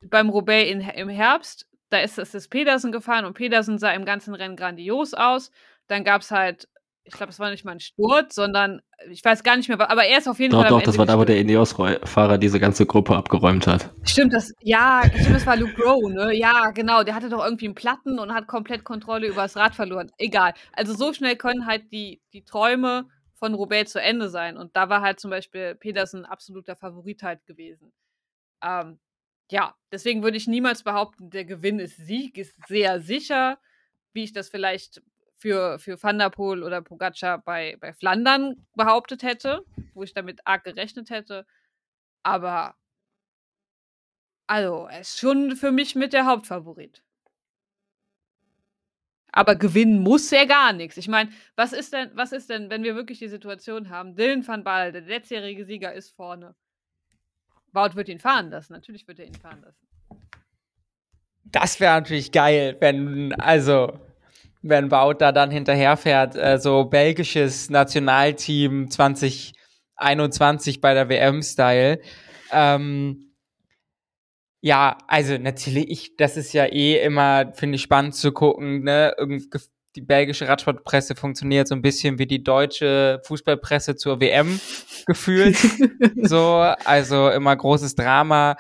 [0.02, 4.04] beim Roubaix in, im Herbst, da ist es ist Pedersen gefahren und Pedersen sah im
[4.04, 5.50] ganzen Rennen grandios aus.
[5.86, 6.68] Dann gab es halt
[7.04, 10.04] ich glaube, es war nicht mal ein Sturz, sondern ich weiß gar nicht mehr, aber
[10.04, 10.70] er ist auf jeden doch, Fall.
[10.70, 13.90] Doch, doch, das war da, wo der Ineos-Fahrer diese ganze Gruppe abgeräumt hat.
[14.04, 16.32] Stimmt, das, ja, stimmt, das war Luke Rowe, ne?
[16.32, 19.74] Ja, genau, der hatte doch irgendwie einen Platten und hat komplett Kontrolle über das Rad
[19.74, 20.12] verloren.
[20.18, 20.54] Egal.
[20.74, 23.06] Also so schnell können halt die, die Träume
[23.42, 24.56] von Roubaix zu Ende sein.
[24.56, 27.92] Und da war halt zum Beispiel Petersen absoluter Favorit halt gewesen.
[28.62, 29.00] Ähm,
[29.50, 33.58] ja, deswegen würde ich niemals behaupten, der Gewinn ist Sieg, ist sehr sicher,
[34.12, 35.02] wie ich das vielleicht
[35.34, 40.46] für, für Van der Poel oder Pogacar bei, bei Flandern behauptet hätte, wo ich damit
[40.46, 41.44] arg gerechnet hätte.
[42.22, 42.76] Aber
[44.46, 47.02] also, er ist schon für mich mit der Hauptfavorit.
[49.32, 50.98] Aber gewinnen muss er gar nichts.
[50.98, 54.46] Ich meine, was ist denn, was ist denn, wenn wir wirklich die Situation haben, Dylan
[54.46, 56.54] van Baal, der letztjährige Sieger, ist vorne.
[57.72, 58.74] Wout wird ihn fahren lassen.
[58.74, 59.88] Natürlich wird er ihn fahren lassen.
[61.46, 63.98] Das wäre natürlich geil, wenn, also,
[64.60, 72.00] wenn Wout da dann hinterherfährt, äh, so belgisches Nationalteam 2021 bei der WM-Style.
[72.52, 73.31] Ähm,
[74.64, 79.12] ja, also natürlich, ich, das ist ja eh immer, finde ich, spannend zu gucken, ne?
[79.96, 84.58] Die belgische Radsportpresse funktioniert so ein bisschen wie die deutsche Fußballpresse zur WM
[85.06, 85.58] gefühlt.
[86.22, 86.46] so,
[86.84, 88.56] also immer großes Drama.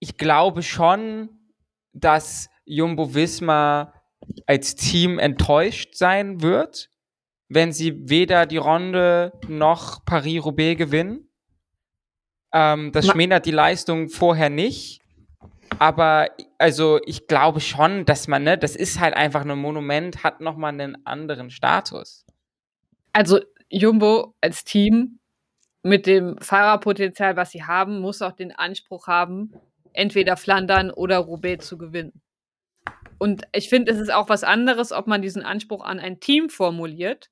[0.00, 1.30] Ich glaube schon,
[1.92, 3.94] dass Jumbo Visma
[4.46, 6.90] als Team enttäuscht sein wird,
[7.48, 11.31] wenn sie weder die Ronde noch Paris-Roubaix gewinnen.
[12.52, 15.00] Ähm, das schmälert die Leistung vorher nicht.
[15.78, 20.40] Aber also ich glaube schon, dass man, ne, das ist halt einfach ein Monument, hat
[20.40, 22.26] nochmal einen anderen Status.
[23.12, 25.18] Also Jumbo als Team
[25.82, 29.52] mit dem Fahrerpotenzial, was sie haben, muss auch den Anspruch haben,
[29.92, 32.22] entweder Flandern oder Roubaix zu gewinnen.
[33.18, 36.48] Und ich finde, es ist auch was anderes, ob man diesen Anspruch an ein Team
[36.48, 37.30] formuliert,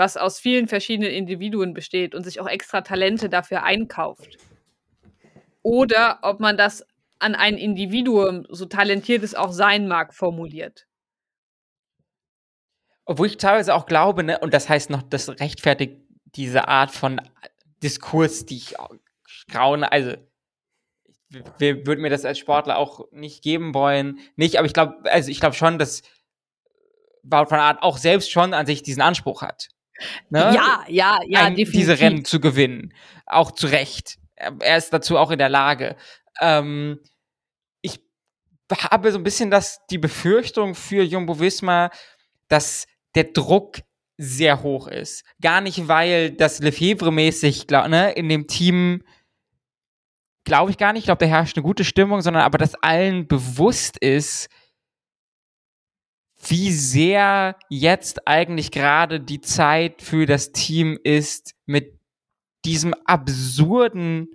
[0.00, 4.38] was aus vielen verschiedenen Individuen besteht und sich auch extra Talente dafür einkauft.
[5.62, 6.86] Oder ob man das
[7.18, 10.86] an ein Individuum, so talentiert es auch sein mag, formuliert.
[13.04, 15.98] Obwohl ich teilweise auch glaube, ne, und das heißt noch, das rechtfertigt
[16.34, 17.20] diese Art von
[17.82, 18.76] Diskurs, die ich
[19.48, 20.14] graune, also
[21.58, 24.18] wir würden mir das als Sportler auch nicht geben wollen.
[24.36, 26.02] Nicht, aber ich glaube, also ich glaube schon, dass
[27.22, 29.68] Wout van Art auch selbst schon an sich diesen Anspruch hat.
[30.28, 30.52] Ne?
[30.54, 31.72] Ja, ja, ja, Ein, definitiv.
[31.72, 32.94] Diese Rennen zu gewinnen.
[33.26, 34.18] Auch zu Recht.
[34.34, 35.96] Er ist dazu auch in der Lage.
[36.40, 37.00] Ähm,
[37.82, 38.00] ich
[38.90, 41.90] habe so ein bisschen das, die Befürchtung für Jumbo Visma,
[42.48, 43.80] dass der Druck
[44.16, 45.24] sehr hoch ist.
[45.40, 49.02] Gar nicht, weil das Lefebvre-mäßig ne, in dem Team
[50.44, 51.00] glaube ich gar nicht.
[51.00, 54.48] Ich glaube, da herrscht eine gute Stimmung, sondern aber, dass allen bewusst ist,
[56.48, 61.98] wie sehr jetzt eigentlich gerade die Zeit für das Team ist, mit
[62.64, 64.28] diesem absurden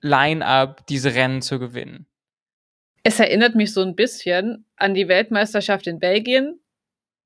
[0.00, 2.06] Line-up diese Rennen zu gewinnen.
[3.02, 6.60] Es erinnert mich so ein bisschen an die Weltmeisterschaft in Belgien,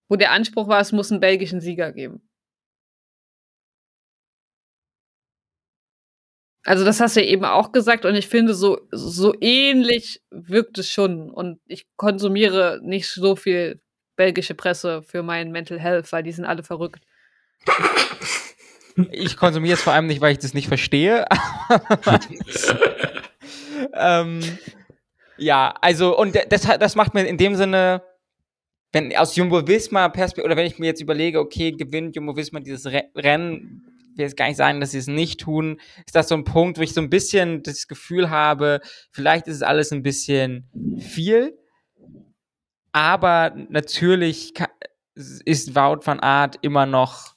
[0.08, 2.28] wo der Anspruch war, es muss einen belgischen Sieger geben.
[6.64, 10.78] Also das hast du ja eben auch gesagt und ich finde, so, so ähnlich wirkt
[10.78, 11.30] es schon.
[11.30, 13.80] Und ich konsumiere nicht so viel
[14.16, 17.04] belgische Presse für mein Mental Health, weil die sind alle verrückt.
[19.10, 21.26] Ich konsumiere es vor allem nicht, weil ich das nicht verstehe.
[23.94, 24.40] ähm,
[25.36, 28.02] ja, also, und das, das macht mir in dem Sinne,
[28.92, 32.60] wenn aus Jumbo Visma Perspektive, oder wenn ich mir jetzt überlege, okay, gewinnt Jumbo Visma
[32.60, 32.86] dieses
[33.16, 36.44] Rennen, will jetzt gar nicht sagen, dass sie es nicht tun, ist das so ein
[36.44, 38.80] Punkt, wo ich so ein bisschen das Gefühl habe,
[39.10, 40.68] vielleicht ist es alles ein bisschen
[40.98, 41.58] viel,
[42.92, 44.54] aber natürlich
[45.14, 47.34] ist Wout van Art immer noch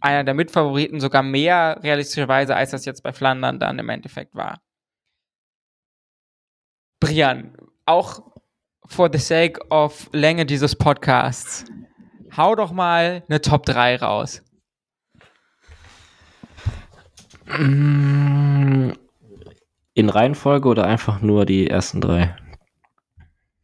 [0.00, 4.60] einer der Mitfavoriten, sogar mehr realistischerweise, als das jetzt bei Flandern dann im Endeffekt war.
[7.00, 7.56] Brian,
[7.86, 8.20] auch
[8.86, 11.64] for the sake of Länge dieses Podcasts,
[12.36, 14.42] hau doch mal eine Top 3 raus.
[17.48, 18.96] In
[20.10, 22.36] Reihenfolge oder einfach nur die ersten drei?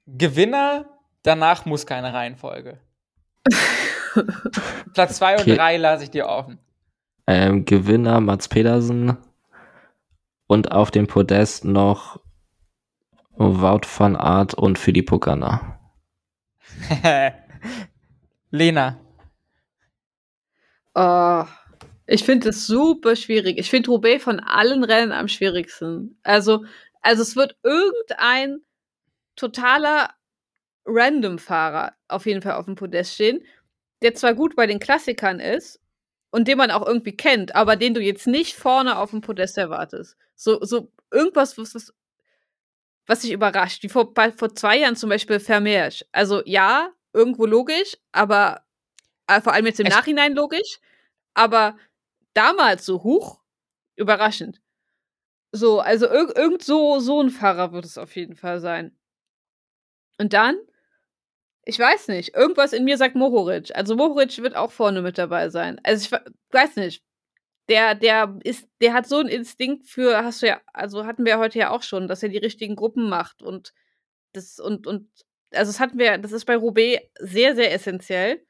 [0.07, 0.87] Gewinner,
[1.23, 2.81] danach muss keine Reihenfolge.
[4.95, 5.51] Platz 2 Okay.
[5.51, 6.59] und 3 lasse ich dir offen.
[7.27, 9.17] Ähm, Gewinner Mats Pedersen
[10.47, 12.21] und auf dem Podest noch
[13.37, 15.81] Wout van Aert und Filippo Ganna.
[18.51, 18.99] Lena.
[20.95, 21.45] Oh,
[22.07, 23.59] ich finde es super schwierig.
[23.59, 26.19] Ich finde Roubaix von allen Rennen am schwierigsten.
[26.23, 26.65] Also,
[27.03, 28.61] also es wird irgendein
[29.37, 30.11] totaler
[30.87, 33.45] Random-Fahrer auf jeden Fall auf dem Podest stehen,
[34.03, 35.81] der zwar gut bei den Klassikern ist
[36.31, 39.57] und den man auch irgendwie kennt, aber den du jetzt nicht vorne auf dem Podest
[39.59, 40.17] erwartest.
[40.35, 41.95] So, so irgendwas, was, was,
[43.07, 43.83] was dich überrascht.
[43.83, 46.05] Wie vor, vor zwei Jahren zum Beispiel Vermeersch.
[46.13, 48.63] Also ja, irgendwo logisch, aber
[49.27, 50.79] äh, vor allem jetzt im Es- Nachhinein logisch,
[51.35, 51.77] aber
[52.35, 53.41] damals so hoch,
[53.97, 54.61] überraschend.
[55.53, 58.97] So, also irg irgend so, so ein Fahrer wird es auf jeden Fall sein.
[60.19, 60.57] Und dann,
[61.65, 63.75] ich weiß nicht, irgendwas in mir sagt Mohoric.
[63.75, 65.81] Also Mohoric wird auch vorne mit dabei sein.
[65.83, 67.03] Also ich we- weiß nicht.
[67.71, 71.39] Der, der ist, der hat so einen Instinkt für, hast du ja, also hatten wir
[71.39, 73.75] heute ja auch schon, dass er die richtigen Gruppen macht und
[74.35, 75.09] das und und
[75.53, 78.45] also das hatten wir, das ist bei Roubaix sehr sehr essentiell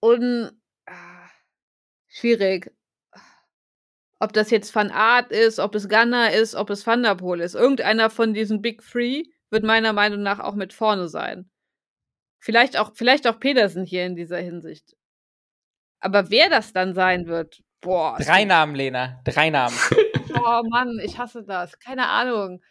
[0.00, 0.59] und
[2.10, 2.72] schwierig.
[4.18, 7.40] Ob das jetzt Van Art ist, ob es Gunner ist, ob es Van der Poel
[7.40, 7.54] ist.
[7.54, 11.50] Irgendeiner von diesen Big Three wird meiner Meinung nach auch mit vorne sein.
[12.38, 14.94] Vielleicht auch, vielleicht auch Pedersen hier in dieser Hinsicht.
[16.00, 18.18] Aber wer das dann sein wird, boah.
[18.18, 19.20] Drei Namen, Lena.
[19.24, 19.76] Drei Namen.
[20.32, 21.78] Oh Mann, ich hasse das.
[21.78, 22.62] Keine Ahnung.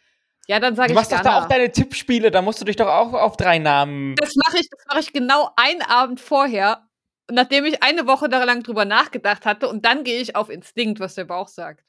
[0.46, 2.74] Ja, dann sage Du ich machst doch da auch deine Tippspiele, da musst du dich
[2.74, 4.16] doch auch auf drei Namen.
[4.16, 6.88] Das mache ich, das mache ich genau einen Abend vorher,
[7.32, 11.14] nachdem ich eine Woche daran drüber nachgedacht hatte und dann gehe ich auf Instinkt, was
[11.14, 11.84] der Bauch sagt.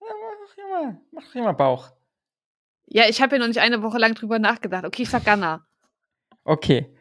[0.00, 0.08] Ja,
[0.40, 1.90] mach immer, mach immer Bauch.
[2.86, 4.84] Ja, ich habe ja noch nicht eine Woche lang drüber nachgedacht.
[4.84, 5.66] Okay, ich sag Gunner.
[6.44, 6.94] Okay.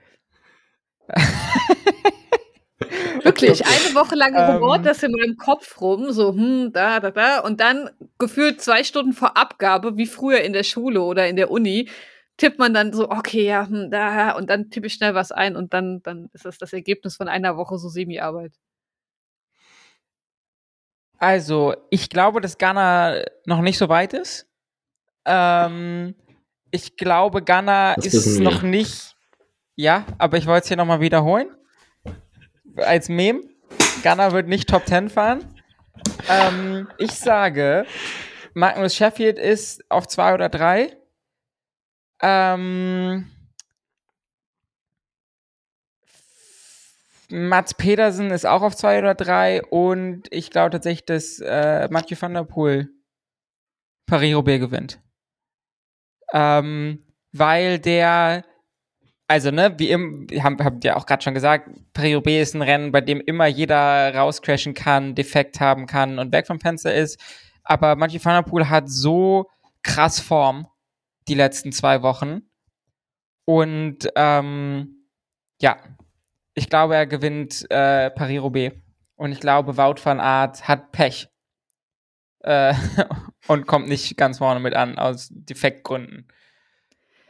[3.24, 4.56] Wirklich, eine Woche lang Ähm.
[4.56, 7.40] rumort das in meinem Kopf rum, so, hm, da, da, da.
[7.40, 7.90] Und dann
[8.20, 11.90] gefühlt zwei Stunden vor Abgabe, wie früher in der Schule oder in der Uni,
[12.38, 15.56] tippt man dann so, okay, ja, hm, da, und dann tippe ich schnell was ein
[15.56, 18.54] und dann, dann ist das das Ergebnis von einer Woche so Semi-Arbeit.
[21.18, 24.48] Also, ich glaube, dass Ghana noch nicht so weit ist.
[25.26, 26.16] Ähm,
[26.72, 29.16] ich glaube, Ghana Das ist noch nicht.
[29.76, 31.48] Ja, aber ich wollte es hier nochmal wiederholen.
[32.78, 33.42] Als Meme.
[34.04, 35.46] Ghana wird nicht Top 10 fahren.
[36.30, 37.86] Ähm, ich sage,
[38.54, 40.98] Magnus Sheffield ist auf zwei oder drei.
[42.24, 43.30] Ähm,
[47.30, 52.16] Mats Pedersen ist auch auf zwei oder drei und ich glaube tatsächlich, dass äh, Mathieu
[52.18, 52.90] van der Poel
[54.06, 55.02] Paris-Roubaix gewinnt.
[56.32, 58.46] Ähm, weil der,
[59.28, 62.94] also ne, wie im, haben, habt ihr auch gerade schon gesagt, Paris-Roubaix ist ein Rennen,
[62.94, 67.20] bei dem immer jeder rauscrashen kann, defekt haben kann und weg vom Fenster ist.
[67.66, 69.50] Aber Mathieu van der Poel hat so
[69.82, 70.68] krass Form
[71.28, 72.44] die letzten zwei Wochen.
[73.46, 75.08] Und ähm,
[75.62, 75.78] ja,
[76.54, 78.76] ich glaube, er gewinnt äh, Paris-Roubaix.
[79.16, 81.30] Und ich glaube, Wout van Aert hat Pech.
[82.40, 82.74] Äh,
[83.48, 86.28] und kommt nicht ganz vorne mit an, aus Defektgründen.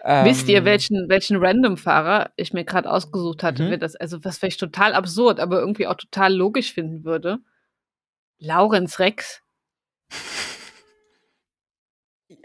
[0.04, 3.64] Ähm, Wisst ihr, welchen, welchen Random-Fahrer ich mir gerade ausgesucht hatte?
[3.64, 3.80] Mhm.
[3.80, 7.40] Das, also, was vielleicht total absurd, aber irgendwie auch total logisch finden würde?
[8.40, 9.42] Laurenz Rex.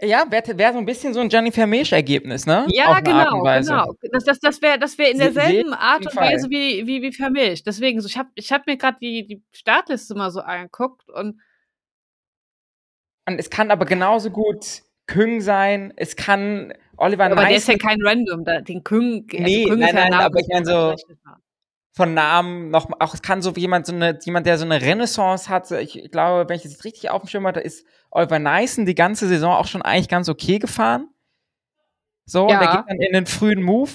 [0.01, 2.65] Ja, wäre wär so ein bisschen so ein Gianni Vermeesch-Ergebnis, ne?
[2.65, 3.93] Auf Ja, und genau, genau.
[4.13, 6.33] Das, das, das wäre das wär in Se- derselben Art und Fall.
[6.33, 7.63] Weise wie, wie, wie Vermilch.
[7.63, 11.41] Deswegen, so, ich habe ich hab mir gerade die, die Startliste mal so angeguckt und
[13.27, 17.77] Und es kann aber genauso gut Küng sein, es kann Oliver aber der ist ja
[17.77, 20.47] kein Random, da, den Küng, also Nee, Küng nein, ist ja ein nein, aber ich
[20.47, 21.03] den mein man so-.
[21.99, 25.49] Von Namen noch, auch es kann so jemand, so eine, jemand, der so eine Renaissance
[25.49, 25.69] hat.
[25.71, 28.95] Ich glaube, wenn ich das jetzt richtig auf dem Schirm hatte, ist Oliver Nyssen die
[28.95, 31.09] ganze Saison auch schon eigentlich ganz okay gefahren.
[32.25, 32.59] So, und Ja.
[32.59, 33.91] der geht dann in den frühen Move,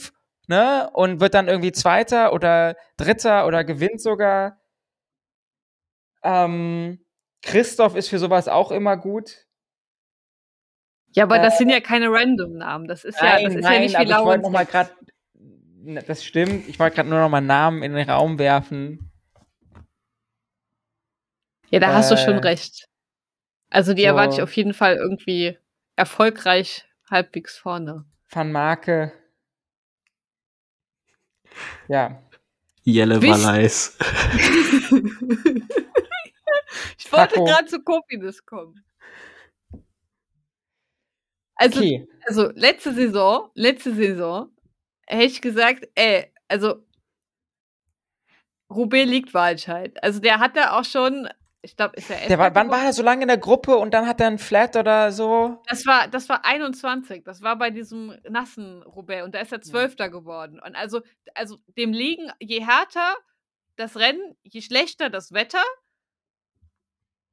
[0.49, 4.61] ne, und wird dann irgendwie Zweiter oder Dritter oder gewinnt sogar.
[6.23, 6.99] Ähm,
[7.41, 9.47] Christoph ist für sowas auch immer gut.
[11.13, 12.87] Ja, aber das Äh, sind ja keine Random-Namen.
[12.87, 14.71] Das ist ja, das ist ja nicht wie aber ich wollte Laurenz noch mal Rex.
[14.73, 14.91] gerade,
[16.07, 19.11] das stimmt, ich wollte gerade nur noch mal Namen in den Raum werfen.
[21.71, 22.89] Ja, da hast du schon äh, recht.
[23.71, 25.59] Also die so- erwarte ich auf jeden Fall irgendwie
[25.97, 28.05] erfolgreich halbwegs vorne.
[28.31, 29.13] Van Marke.
[31.89, 32.23] Ja.
[32.83, 33.97] Jelle Valais.
[36.99, 38.85] ich wollte gerade zu Cofidis kommen.
[41.57, 42.07] Also, Okay.
[42.27, 44.51] also letzte Saison, letzte Saison
[45.07, 46.85] hätte ich gesagt, ey, also
[48.71, 50.03] Roubaix liegt Walscheid.
[50.03, 51.29] Also der hat da auch schon,
[51.63, 53.93] ich glaube, ist er Der war, wann war er so lange in der Gruppe und
[53.93, 55.63] dann hat er ein Flat oder so?
[55.67, 57.25] Das war, das war 21.
[57.25, 60.61] Das war bei diesem nassen Roubaix und da ist er Zwölfter geworden.
[60.61, 61.03] Und also,
[61.35, 63.15] also dem liegen, je härter
[63.77, 65.63] das Rennen, je schlechter das Wetter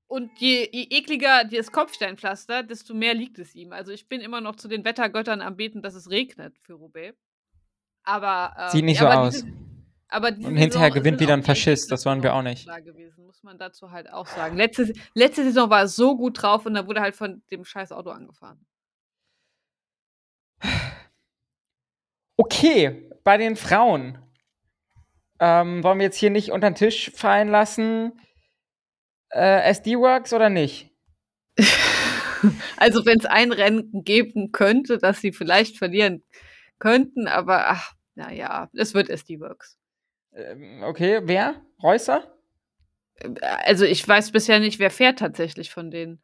[0.08, 3.72] und je, je ekliger das Kopfsteinpflaster, desto mehr liegt es ihm.
[3.72, 7.18] Also ich bin immer noch zu den Wettergöttern am Beten, dass es regnet für Roubaix.
[8.04, 9.34] Aber ähm, Sieht nicht ja, so aber aus.
[9.34, 9.54] Diese,
[10.10, 12.68] aber diese Und hinterher Saison gewinnt wieder ein Faschist, das wollen wir auch nicht.
[12.84, 14.58] gewesen, muss man dazu halt auch sagen.
[14.58, 17.92] Letzte, letzte Saison war er so gut drauf und da wurde halt von dem scheiß
[17.92, 18.66] Auto angefahren.
[22.38, 24.18] Okay, bei den Frauen.
[25.40, 28.14] Ähm, wollen wir jetzt hier nicht unter den Tisch fallen lassen?
[29.30, 30.92] Äh, SD-Works oder nicht?
[32.78, 36.24] Also wenn es ein Rennen geben könnte, dass sie vielleicht verlieren
[36.82, 39.78] könnten, aber ach, naja, es wird SD Works.
[40.34, 41.62] Ähm, okay, wer?
[41.82, 42.36] Reusser?
[43.66, 46.22] Also ich weiß bisher nicht, wer fährt tatsächlich von denen.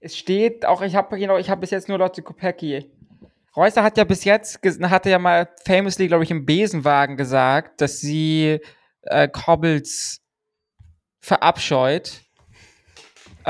[0.00, 2.90] Es steht auch, ich habe genau, ich habe bis jetzt nur Lotte Kopecki.
[3.56, 8.00] Reusser hat ja bis jetzt, hatte ja mal famously, glaube ich, im Besenwagen gesagt, dass
[8.00, 8.60] sie
[9.02, 10.22] äh, Cobbles
[11.20, 12.22] verabscheut.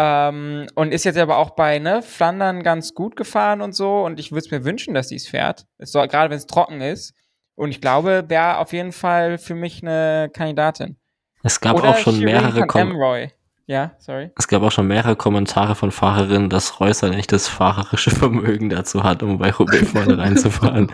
[0.00, 4.04] Ähm, und ist jetzt aber auch bei ne, Flandern ganz gut gefahren und so.
[4.04, 5.66] Und ich würde es mir wünschen, dass sie es fährt.
[5.78, 7.14] Gerade wenn es trocken ist.
[7.56, 10.98] Und ich glaube, wäre auf jeden Fall für mich eine Kandidatin.
[11.42, 13.32] Es gab Oder auch schon Shirin mehrere van Kom Emroy.
[13.66, 14.30] Ja, sorry.
[14.36, 19.02] es gab auch schon mehrere Kommentare von Fahrerinnen, dass Reusser nicht das fahrerische Vermögen dazu
[19.02, 20.92] hat, um bei Roubaix vorne reinzufahren.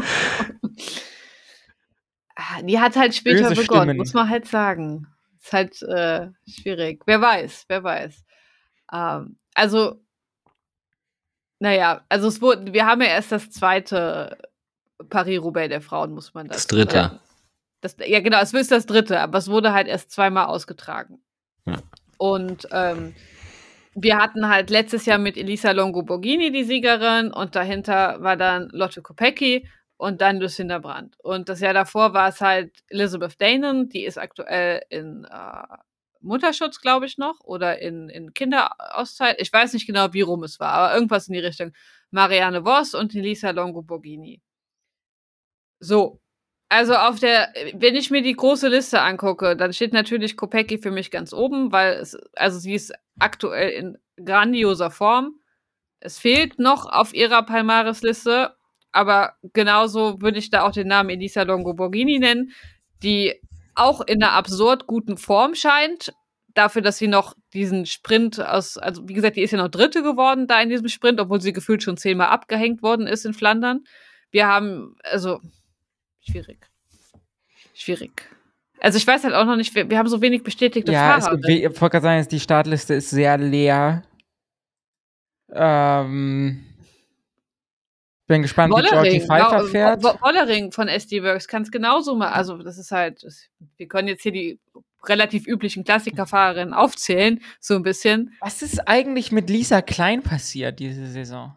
[2.34, 3.96] Ah, Die hat halt später Böse begonnen, Stimmen.
[3.98, 5.06] muss man halt sagen.
[5.40, 7.02] Ist halt äh, schwierig.
[7.06, 8.23] Wer weiß, wer weiß.
[8.94, 10.00] Ähm, also,
[11.58, 14.36] naja, also es wurde, wir haben ja erst das zweite
[15.08, 16.94] Paris-Roubaix der Frauen, muss man Das dazu dritte.
[16.96, 17.18] sagen.
[17.80, 21.22] Das, ja, genau, es ist das dritte, aber es wurde halt erst zweimal ausgetragen.
[21.66, 21.76] Ja.
[22.16, 23.14] Und ähm,
[23.94, 28.68] wir hatten halt letztes Jahr mit Elisa Longo Borghini die Siegerin und dahinter war dann
[28.72, 31.16] Lotte Kopecki und dann Lucinda Brandt.
[31.22, 35.76] Und das Jahr davor war es halt Elizabeth Danon, die ist aktuell in äh,
[36.24, 39.40] Mutterschutz, glaube ich, noch, oder in, in Kinderauszeit.
[39.40, 41.72] Ich weiß nicht genau, wie rum es war, aber irgendwas in die Richtung.
[42.10, 44.40] Marianne Voss und Elisa Longo Borghini.
[45.80, 46.20] So.
[46.70, 50.90] Also auf der, wenn ich mir die große Liste angucke, dann steht natürlich Kopecki für
[50.90, 55.38] mich ganz oben, weil es, also sie ist aktuell in grandioser Form.
[56.00, 58.56] Es fehlt noch auf ihrer Palmares-Liste,
[58.92, 62.52] aber genauso würde ich da auch den Namen Elisa Longo Borghini nennen,
[63.02, 63.40] die
[63.74, 66.12] auch in einer absurd guten Form scheint.
[66.54, 70.02] Dafür, dass sie noch diesen Sprint aus, also wie gesagt, die ist ja noch Dritte
[70.04, 73.80] geworden da in diesem Sprint, obwohl sie gefühlt schon zehnmal abgehängt worden ist in Flandern.
[74.30, 75.40] Wir haben, also,
[76.20, 76.58] schwierig.
[77.74, 78.30] Schwierig.
[78.80, 81.38] Also ich weiß halt auch noch nicht, wir, wir haben so wenig bestätigte Ja, Fahrer.
[81.42, 84.04] we- ich wollte gerade sagen, die Startliste ist sehr leer.
[85.50, 86.64] Ähm,
[88.26, 90.02] bin gespannt, wie Georgie Wollering, Pfeiffer Wo- fährt.
[90.02, 92.32] Wo- Wollering von SD Works kann es genauso mal.
[92.32, 94.58] Also, das ist halt, das, wir können jetzt hier die
[95.06, 98.32] relativ üblichen Klassikerfahrerinnen aufzählen, so ein bisschen.
[98.40, 101.54] Was ist eigentlich mit Lisa Klein passiert diese Saison?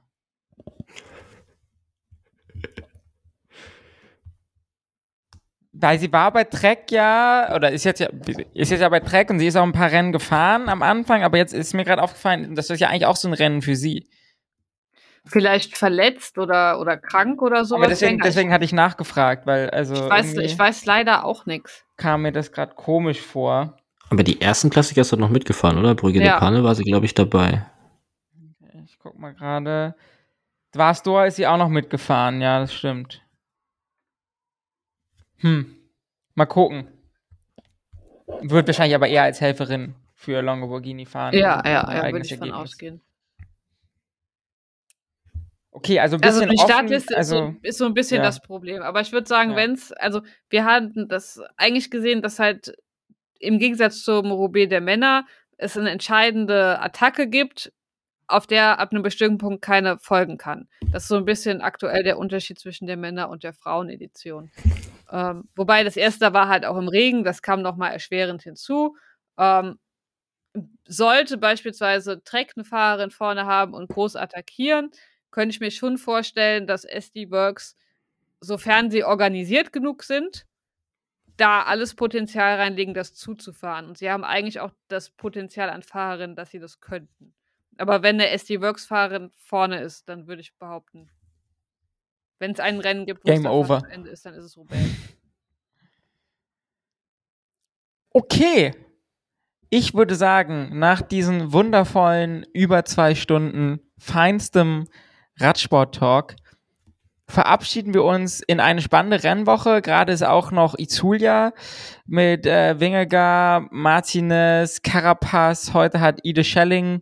[5.80, 8.08] Weil sie war bei Trek ja, oder ist jetzt ja,
[8.56, 11.24] ist jetzt ja bei Trek und sie ist auch ein paar Rennen gefahren am Anfang,
[11.24, 13.76] aber jetzt ist mir gerade aufgefallen, das ist ja eigentlich auch so ein Rennen für
[13.76, 14.08] sie.
[15.30, 17.76] Vielleicht verletzt oder, oder krank oder so.
[17.76, 21.84] aber deswegen, deswegen hatte ich nachgefragt, weil also ich, weiß, ich weiß leider auch nichts.
[21.98, 23.78] kam mir das gerade komisch vor.
[24.10, 25.94] Aber die ersten Klassiker ist doch noch mitgefahren, oder?
[25.96, 26.34] Brügge Ja.
[26.34, 27.66] de Panne war sie, glaube ich, dabei.
[28.86, 29.96] Ich guck mal gerade.
[30.74, 33.22] Dwarsdor ist sie auch noch mitgefahren, ja, das stimmt.
[35.38, 35.76] Hm.
[36.36, 36.88] Mal gucken.
[38.42, 41.34] Wird wahrscheinlich aber eher als Helferin für Longo Borghini fahren.
[41.34, 42.72] Ja, ja, ja, würde eigenes ich von Ergebnis.
[42.72, 43.02] ausgehen.
[45.78, 48.18] Okay, also ein Also bisschen die offen, Startliste ist, also, so, ist so ein bisschen
[48.18, 48.24] ja.
[48.24, 48.82] das Problem.
[48.82, 49.58] Aber ich würde sagen, Ja.
[49.58, 52.76] wenn's, also wir hatten das eigentlich gesehen, dass halt
[53.40, 55.28] im Gegensatz zum Roubaix der Männer
[55.58, 57.72] es eine entscheidende Attacke gibt,
[58.26, 60.68] auf der ab einem bestimmten Punkt keine folgen kann.
[60.92, 64.52] Das ist so ein bisschen aktuell der Unterschied zwischen der Männer- und der Frauenedition.
[65.10, 68.98] Ähm, wobei das erste war halt auch im Regen, das kam nochmal erschwerend hinzu.
[69.38, 69.80] Ähm,
[70.86, 74.92] sollte beispielsweise Trek eine Fahrerin vorne haben und groß attackieren,
[75.38, 77.76] könnte ich mir schon vorstellen, dass SD Works,
[78.42, 80.48] sofern sie organisiert genug sind,
[81.38, 83.86] da alles Potenzial reinlegen, das zuzufahren.
[83.86, 87.36] Und sie haben eigentlich auch das Potenzial an Fahrerinnen, dass sie das könnten.
[87.78, 91.08] Aber wenn eine SD-Works-Fahrerin vorne ist, dann würde ich behaupten,
[92.40, 93.78] wenn es ein Rennen gibt, wo Game es over.
[93.78, 94.82] am Ende ist, dann ist es Roubaix.
[98.10, 98.74] Okay.
[99.70, 104.88] Ich würde sagen, nach diesen wundervollen über zwei Stunden feinstem
[105.40, 106.36] Radsport-Talk
[107.30, 109.82] verabschieden wir uns in eine spannende Rennwoche.
[109.82, 111.54] Gerade ist auch noch Izulia
[112.06, 115.74] mit äh, Wingegar, Martinez, Carapaz.
[115.74, 117.02] Heute hat Ide Schelling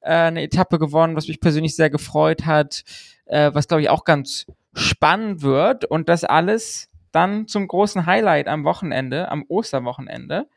[0.00, 2.82] äh, eine Etappe gewonnen, was mich persönlich sehr gefreut hat,
[3.26, 5.84] äh, was glaube ich auch ganz spannend wird.
[5.84, 10.48] Und das alles dann zum großen Highlight am Wochenende, am Osterwochenende.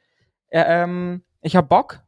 [0.49, 2.01] Äh, ähm, ich habe Bock.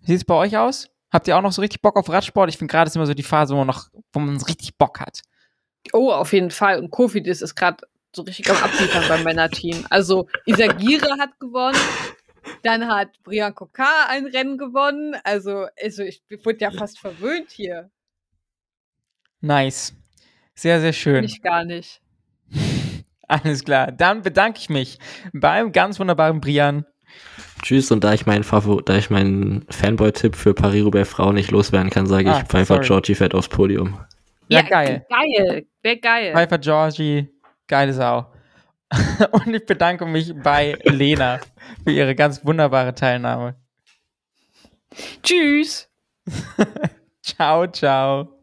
[0.00, 0.90] Wie sieht es bei euch aus?
[1.12, 2.48] Habt ihr auch noch so richtig Bock auf Radsport?
[2.48, 5.00] Ich finde gerade ist immer so die Phase, wo man noch, wo man richtig Bock
[5.00, 5.22] hat.
[5.92, 6.78] Oh, auf jeden Fall.
[6.78, 9.86] Und Kofidis ist gerade so richtig am Abliefern beim Männerteam.
[9.90, 11.78] Also Isagire hat gewonnen.
[12.62, 15.16] Dann hat Brian Kokar ein Rennen gewonnen.
[15.24, 17.90] Also, also ich wurde ja fast verwöhnt hier.
[19.40, 19.94] Nice.
[20.54, 21.24] Sehr, sehr schön.
[21.24, 22.00] Ich gar nicht.
[23.28, 23.92] Alles klar.
[23.92, 24.98] Dann bedanke ich mich
[25.32, 26.86] beim ganz wunderbaren Brian.
[27.62, 31.90] Tschüss, und da ich meinen Favor da ich meinen Fanboy-Tipp für Paris-Roubaix Frau nicht loswerden
[31.90, 33.98] kann, sage ah, ich Pfeiffer Georgie fährt aufs Podium.
[34.48, 35.06] Ja, ja geil.
[35.08, 35.66] Geil.
[35.82, 36.32] Wäre geil.
[36.32, 37.28] Pfeiffer Georgie,
[37.66, 38.26] geile Sau.
[39.32, 41.40] Und ich bedanke mich bei Lena
[41.82, 43.56] für ihre ganz wunderbare Teilnahme.
[45.22, 45.88] Tschüss.
[47.22, 48.35] ciao, ciao.